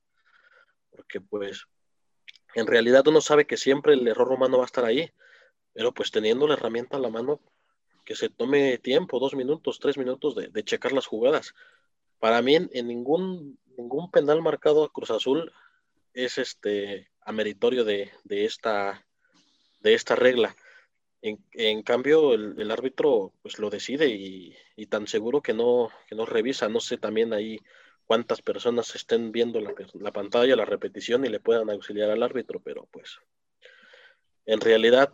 Porque 0.92 1.22
pues 1.22 1.66
en 2.56 2.68
realidad 2.68 3.08
uno 3.08 3.22
sabe 3.22 3.46
que 3.46 3.58
siempre 3.58 3.94
el 3.94 4.08
error 4.08 4.32
humano 4.32 4.58
va 4.58 4.64
a 4.64 4.68
estar 4.68 4.86
ahí, 4.86 5.12
pero 5.74 5.94
pues 5.94 6.12
teniendo 6.12 6.48
la 6.48 6.56
herramienta 6.56 6.98
a 6.98 7.00
la 7.00 7.10
mano, 7.10 7.42
que 8.06 8.16
se 8.16 8.30
tome 8.30 8.78
tiempo, 8.78 9.20
dos 9.20 9.36
minutos, 9.36 9.80
tres 9.80 9.98
minutos 9.98 10.34
de, 10.34 10.48
de 10.48 10.64
checar 10.64 10.94
las 10.94 11.06
jugadas. 11.06 11.54
Para 12.20 12.42
mí, 12.42 12.56
en 12.56 12.88
ningún, 12.88 13.60
ningún 13.78 14.10
penal 14.10 14.42
marcado 14.42 14.86
a 14.86 14.92
Cruz 14.92 15.12
Azul 15.12 15.52
es 16.18 16.40
este 16.40 17.12
ameritorio 17.22 17.84
de, 17.84 18.12
de, 18.24 18.46
esta, 18.46 19.06
de 19.82 19.94
esta 19.94 20.16
regla. 20.16 20.56
En, 21.22 21.38
en 21.54 21.84
cambio, 21.84 22.34
el, 22.34 22.72
árbitro 22.72 23.34
pues 23.44 23.60
lo 23.60 23.70
decide 23.70 24.08
y, 24.08 24.56
y, 24.76 24.88
tan 24.88 25.06
seguro 25.06 25.42
que 25.42 25.54
no, 25.54 25.90
que 26.08 26.16
no 26.16 26.26
revisa. 26.26 26.70
No 26.70 26.80
sé 26.80 26.98
también 26.98 27.34
ahí 27.34 27.60
cuántas 28.06 28.42
personas 28.42 28.96
estén 28.96 29.32
viendo 29.32 29.62
la, 29.62 29.74
la, 29.94 30.12
pantalla, 30.12 30.56
la 30.56 30.66
repetición 30.66 31.24
y 31.24 31.30
le 31.30 31.40
puedan 31.40 31.70
auxiliar 31.70 32.10
al 32.10 32.24
árbitro, 32.24 32.60
pero 32.62 32.88
pues 32.92 33.20
en 34.46 34.60
realidad 34.60 35.14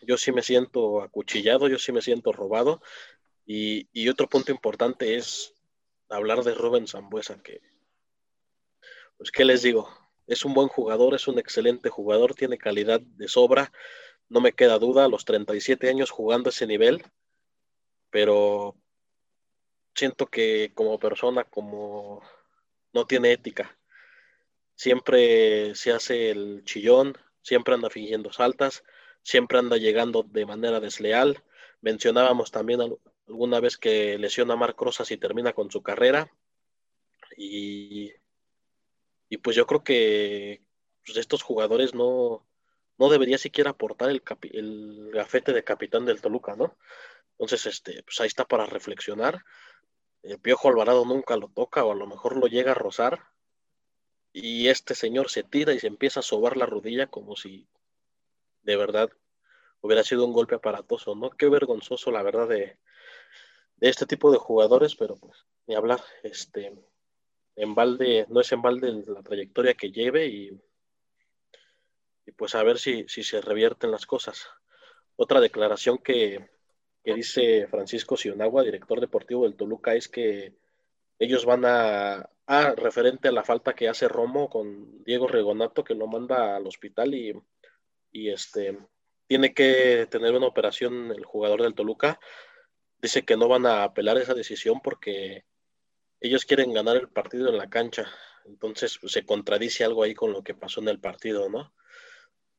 yo 0.00 0.16
sí 0.16 0.32
me 0.32 0.42
siento 0.42 1.02
acuchillado, 1.02 1.68
yo 1.68 1.78
sí 1.78 1.92
me 1.92 2.00
siento 2.00 2.32
robado. 2.32 2.80
Y, 3.44 3.88
y 3.92 4.08
otro 4.08 4.26
punto 4.26 4.52
importante 4.52 5.16
es 5.16 5.54
hablar 6.08 6.44
de 6.44 6.54
Rubén 6.54 6.86
Zambuesa, 6.86 7.42
que 7.42 7.60
pues 9.18 9.30
qué 9.30 9.44
les 9.44 9.62
digo, 9.62 9.90
es 10.30 10.44
un 10.44 10.54
buen 10.54 10.68
jugador, 10.68 11.14
es 11.14 11.26
un 11.26 11.38
excelente 11.38 11.90
jugador, 11.90 12.34
tiene 12.34 12.56
calidad 12.56 13.00
de 13.00 13.28
sobra, 13.28 13.72
no 14.28 14.40
me 14.40 14.52
queda 14.52 14.78
duda, 14.78 15.04
a 15.04 15.08
los 15.08 15.24
37 15.24 15.88
años 15.88 16.10
jugando 16.10 16.50
ese 16.50 16.68
nivel, 16.68 17.04
pero 18.10 18.76
siento 19.94 20.26
que 20.26 20.72
como 20.72 21.00
persona, 21.00 21.42
como 21.44 22.22
no 22.92 23.06
tiene 23.06 23.32
ética, 23.32 23.76
siempre 24.76 25.74
se 25.74 25.92
hace 25.92 26.30
el 26.30 26.62
chillón, 26.64 27.18
siempre 27.42 27.74
anda 27.74 27.90
fingiendo 27.90 28.32
saltas, 28.32 28.84
siempre 29.22 29.58
anda 29.58 29.78
llegando 29.78 30.22
de 30.22 30.46
manera 30.46 30.78
desleal. 30.78 31.42
Mencionábamos 31.80 32.52
también 32.52 32.80
alguna 33.26 33.58
vez 33.58 33.76
que 33.76 34.16
lesiona 34.16 34.54
a 34.54 34.56
Marc 34.56 34.80
Rosas 34.80 35.10
y 35.10 35.16
termina 35.16 35.52
con 35.54 35.72
su 35.72 35.82
carrera. 35.82 36.32
Y 37.36 38.12
y 39.30 39.38
pues 39.38 39.56
yo 39.56 39.66
creo 39.66 39.82
que 39.84 40.60
pues, 41.06 41.16
estos 41.16 41.42
jugadores 41.42 41.94
no, 41.94 42.46
no 42.98 43.08
debería 43.08 43.38
siquiera 43.38 43.70
aportar 43.70 44.10
el, 44.10 45.10
gafete 45.12 45.52
de 45.52 45.64
capitán 45.64 46.04
del 46.04 46.20
Toluca, 46.20 46.56
¿no? 46.56 46.76
Entonces, 47.38 47.64
este, 47.66 48.02
pues 48.02 48.20
ahí 48.20 48.26
está 48.26 48.44
para 48.44 48.66
reflexionar. 48.66 49.44
El 50.22 50.38
Piojo 50.40 50.68
Alvarado 50.68 51.04
nunca 51.04 51.36
lo 51.36 51.48
toca 51.48 51.84
o 51.84 51.92
a 51.92 51.94
lo 51.94 52.06
mejor 52.06 52.36
lo 52.36 52.48
llega 52.48 52.72
a 52.72 52.74
rozar. 52.74 53.20
Y 54.32 54.68
este 54.68 54.94
señor 54.94 55.30
se 55.30 55.44
tira 55.44 55.72
y 55.72 55.78
se 55.78 55.86
empieza 55.86 56.20
a 56.20 56.24
sobar 56.24 56.56
la 56.56 56.66
rodilla 56.66 57.06
como 57.06 57.36
si 57.36 57.68
de 58.62 58.76
verdad 58.76 59.10
hubiera 59.80 60.02
sido 60.02 60.26
un 60.26 60.32
golpe 60.32 60.56
aparatoso, 60.56 61.14
¿no? 61.14 61.30
Qué 61.30 61.48
vergonzoso, 61.48 62.10
la 62.10 62.22
verdad, 62.22 62.48
de, 62.48 62.78
de 63.76 63.88
este 63.88 64.06
tipo 64.06 64.30
de 64.30 64.38
jugadores, 64.38 64.96
pero 64.96 65.16
pues 65.16 65.46
ni 65.66 65.76
hablar. 65.76 66.02
Este, 66.22 66.74
en 67.60 67.74
balde, 67.74 68.26
no 68.28 68.40
es 68.40 68.50
en 68.52 68.62
balde 68.62 69.02
la 69.06 69.22
trayectoria 69.22 69.74
que 69.74 69.92
lleve 69.92 70.26
y, 70.26 70.50
y 72.26 72.32
pues 72.32 72.54
a 72.54 72.62
ver 72.62 72.78
si, 72.78 73.04
si, 73.08 73.22
se 73.22 73.40
revierten 73.40 73.90
las 73.90 74.06
cosas. 74.06 74.48
Otra 75.16 75.40
declaración 75.40 75.98
que, 75.98 76.48
que 77.04 77.14
dice 77.14 77.66
Francisco 77.68 78.16
Sionagua, 78.16 78.62
director 78.64 79.00
deportivo 79.00 79.44
del 79.44 79.56
Toluca, 79.56 79.94
es 79.94 80.08
que 80.08 80.54
ellos 81.18 81.44
van 81.44 81.64
a, 81.66 82.30
a, 82.46 82.74
referente 82.76 83.28
a 83.28 83.32
la 83.32 83.44
falta 83.44 83.74
que 83.74 83.88
hace 83.88 84.08
Romo 84.08 84.48
con 84.48 85.04
Diego 85.04 85.28
Regonato, 85.28 85.84
que 85.84 85.94
lo 85.94 86.06
manda 86.06 86.56
al 86.56 86.66
hospital 86.66 87.14
y, 87.14 87.34
y 88.10 88.30
este 88.30 88.78
tiene 89.26 89.52
que 89.54 90.08
tener 90.10 90.34
una 90.34 90.46
operación 90.46 91.12
el 91.12 91.24
jugador 91.24 91.62
del 91.62 91.74
Toluca. 91.74 92.18
Dice 93.00 93.24
que 93.24 93.36
no 93.36 93.48
van 93.48 93.66
a 93.66 93.84
apelar 93.84 94.16
esa 94.18 94.34
decisión 94.34 94.80
porque 94.82 95.44
ellos 96.20 96.44
quieren 96.44 96.72
ganar 96.72 96.96
el 96.96 97.08
partido 97.08 97.48
en 97.48 97.58
la 97.58 97.68
cancha. 97.68 98.06
Entonces 98.44 98.98
pues, 99.00 99.12
se 99.12 99.24
contradice 99.24 99.84
algo 99.84 100.02
ahí 100.02 100.14
con 100.14 100.32
lo 100.32 100.42
que 100.42 100.54
pasó 100.54 100.80
en 100.80 100.88
el 100.88 101.00
partido, 101.00 101.48
¿no? 101.48 101.72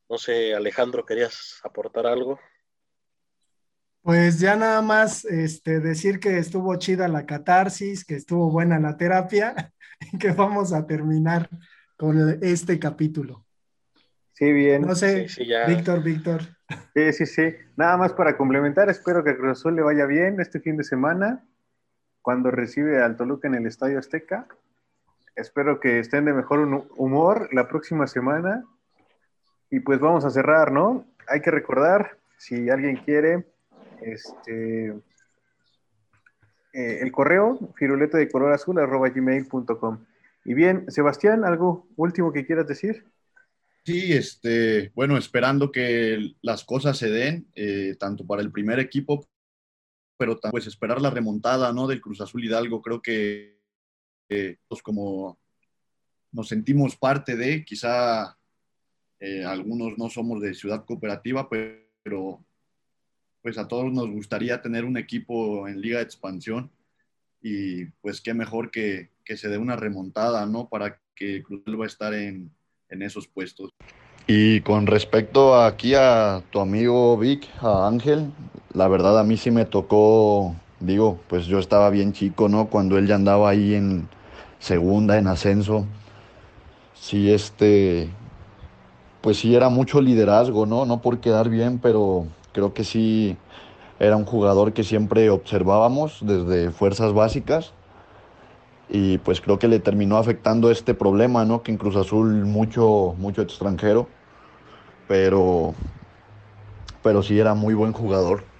No 0.08 0.18
sé, 0.18 0.54
Alejandro, 0.54 1.06
¿querías 1.06 1.60
aportar 1.64 2.06
algo? 2.06 2.38
Pues 4.02 4.40
ya 4.40 4.56
nada 4.56 4.82
más 4.82 5.24
este, 5.24 5.80
decir 5.80 6.18
que 6.18 6.38
estuvo 6.38 6.74
chida 6.76 7.06
la 7.06 7.24
catarsis, 7.24 8.04
que 8.04 8.16
estuvo 8.16 8.50
buena 8.50 8.80
la 8.80 8.96
terapia 8.96 9.72
y 10.12 10.18
que 10.18 10.32
vamos 10.32 10.72
a 10.72 10.86
terminar 10.86 11.48
con 11.96 12.38
este 12.42 12.78
capítulo. 12.78 13.46
Sí, 14.32 14.52
bien. 14.52 14.82
No 14.82 14.96
sé, 14.96 15.28
sí, 15.28 15.44
sí, 15.44 15.46
ya... 15.46 15.66
Víctor, 15.66 16.02
Víctor. 16.02 16.42
Sí, 16.94 17.12
sí, 17.12 17.26
sí. 17.26 17.42
Nada 17.76 17.96
más 17.96 18.12
para 18.12 18.36
complementar, 18.36 18.90
espero 18.90 19.22
que 19.22 19.30
a 19.30 19.36
Cruz 19.36 19.58
Azul 19.58 19.76
le 19.76 19.82
vaya 19.82 20.06
bien 20.06 20.40
este 20.40 20.58
fin 20.58 20.76
de 20.76 20.84
semana 20.84 21.46
cuando 22.22 22.50
recibe 22.50 23.02
al 23.02 23.16
Toluca 23.16 23.48
en 23.48 23.56
el 23.56 23.66
Estadio 23.66 23.98
Azteca. 23.98 24.46
Espero 25.34 25.80
que 25.80 25.98
estén 25.98 26.24
de 26.24 26.32
mejor 26.32 26.60
humor 26.96 27.48
la 27.52 27.68
próxima 27.68 28.06
semana. 28.06 28.64
Y 29.70 29.80
pues 29.80 29.98
vamos 30.00 30.24
a 30.24 30.30
cerrar, 30.30 30.70
¿no? 30.70 31.06
Hay 31.28 31.40
que 31.40 31.50
recordar, 31.50 32.18
si 32.38 32.70
alguien 32.70 32.96
quiere, 32.96 33.46
este, 34.02 34.88
eh, 36.72 36.98
el 37.00 37.10
correo 37.10 37.58
firulete 37.76 38.18
de 38.18 38.30
color 38.30 38.52
azul 38.52 38.78
arroba 38.78 39.08
gmail.com. 39.08 40.04
Y 40.44 40.54
bien, 40.54 40.90
Sebastián, 40.90 41.44
¿algo 41.44 41.86
último 41.96 42.32
que 42.32 42.46
quieras 42.46 42.66
decir? 42.66 43.04
Sí, 43.84 44.12
este, 44.12 44.92
bueno, 44.94 45.16
esperando 45.16 45.72
que 45.72 46.34
las 46.42 46.64
cosas 46.64 46.98
se 46.98 47.10
den, 47.10 47.48
eh, 47.54 47.96
tanto 47.98 48.26
para 48.26 48.42
el 48.42 48.52
primer 48.52 48.78
equipo 48.78 49.26
pero 50.16 50.38
pues 50.50 50.66
esperar 50.66 51.00
la 51.00 51.10
remontada 51.10 51.72
¿no? 51.72 51.86
del 51.86 52.00
Cruz 52.00 52.20
Azul 52.20 52.44
Hidalgo, 52.44 52.80
creo 52.82 53.02
que 53.02 53.58
eh, 54.28 54.56
pues 54.68 54.82
como 54.82 55.38
nos 56.30 56.48
sentimos 56.48 56.96
parte 56.96 57.36
de, 57.36 57.64
quizá 57.64 58.38
eh, 59.20 59.44
algunos 59.44 59.98
no 59.98 60.08
somos 60.08 60.40
de 60.40 60.54
ciudad 60.54 60.84
cooperativa, 60.84 61.48
pero 61.48 62.44
pues 63.42 63.58
a 63.58 63.68
todos 63.68 63.92
nos 63.92 64.10
gustaría 64.10 64.62
tener 64.62 64.84
un 64.84 64.96
equipo 64.96 65.68
en 65.68 65.80
liga 65.80 65.98
de 65.98 66.04
expansión 66.04 66.70
y 67.42 67.86
pues 68.00 68.20
qué 68.20 68.34
mejor 68.34 68.70
que, 68.70 69.10
que 69.24 69.36
se 69.36 69.48
dé 69.48 69.58
una 69.58 69.76
remontada, 69.76 70.46
¿no? 70.46 70.68
Para 70.68 71.00
que 71.14 71.42
Cruz 71.42 71.62
Azul 71.62 71.80
va 71.80 71.84
a 71.84 71.88
estar 71.88 72.14
en, 72.14 72.50
en 72.88 73.02
esos 73.02 73.26
puestos. 73.26 73.70
Y 74.26 74.60
con 74.60 74.86
respecto 74.86 75.60
aquí 75.60 75.94
a 75.94 76.42
tu 76.50 76.60
amigo 76.60 77.18
Vic, 77.18 77.48
a 77.60 77.88
Ángel, 77.88 78.32
la 78.74 78.88
verdad 78.88 79.18
a 79.18 79.24
mí 79.24 79.36
sí 79.36 79.50
me 79.50 79.64
tocó, 79.64 80.54
digo, 80.80 81.18
pues 81.28 81.46
yo 81.46 81.58
estaba 81.58 81.90
bien 81.90 82.12
chico, 82.12 82.48
¿no? 82.48 82.66
Cuando 82.68 82.98
él 82.98 83.06
ya 83.06 83.16
andaba 83.16 83.50
ahí 83.50 83.74
en 83.74 84.08
segunda, 84.58 85.18
en 85.18 85.26
ascenso. 85.26 85.86
Sí, 86.94 87.32
este, 87.32 88.08
pues 89.20 89.38
sí 89.38 89.54
era 89.54 89.68
mucho 89.68 90.00
liderazgo, 90.00 90.66
¿no? 90.66 90.86
No 90.86 91.02
por 91.02 91.20
quedar 91.20 91.48
bien, 91.48 91.78
pero 91.78 92.26
creo 92.52 92.72
que 92.72 92.84
sí 92.84 93.36
era 94.00 94.16
un 94.16 94.24
jugador 94.24 94.72
que 94.72 94.84
siempre 94.84 95.30
observábamos 95.30 96.18
desde 96.22 96.70
fuerzas 96.70 97.12
básicas 97.12 97.72
y 98.88 99.18
pues 99.18 99.40
creo 99.40 99.58
que 99.58 99.68
le 99.68 99.78
terminó 99.80 100.16
afectando 100.16 100.70
este 100.70 100.94
problema, 100.94 101.44
¿no? 101.44 101.62
Que 101.62 101.72
en 101.72 101.78
Cruz 101.78 101.96
Azul 101.96 102.44
mucho, 102.44 103.14
mucho 103.18 103.42
extranjero, 103.42 104.08
pero, 105.08 105.74
pero 107.02 107.22
sí 107.22 107.38
era 107.38 107.54
muy 107.54 107.74
buen 107.74 107.92
jugador. 107.92 108.51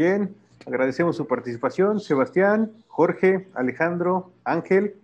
Bien, 0.00 0.32
agradecemos 0.64 1.16
su 1.16 1.26
participación, 1.26 1.98
Sebastián, 1.98 2.70
Jorge, 2.86 3.48
Alejandro, 3.52 4.30
Ángel. 4.44 4.94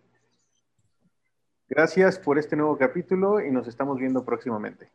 Gracias 1.68 2.20
por 2.20 2.38
este 2.38 2.55
nuevo 2.55 2.78
capítulo 2.78 3.45
y 3.45 3.51
nos 3.51 3.66
estamos 3.66 3.99
viendo 3.99 4.24
próximamente. 4.24 4.92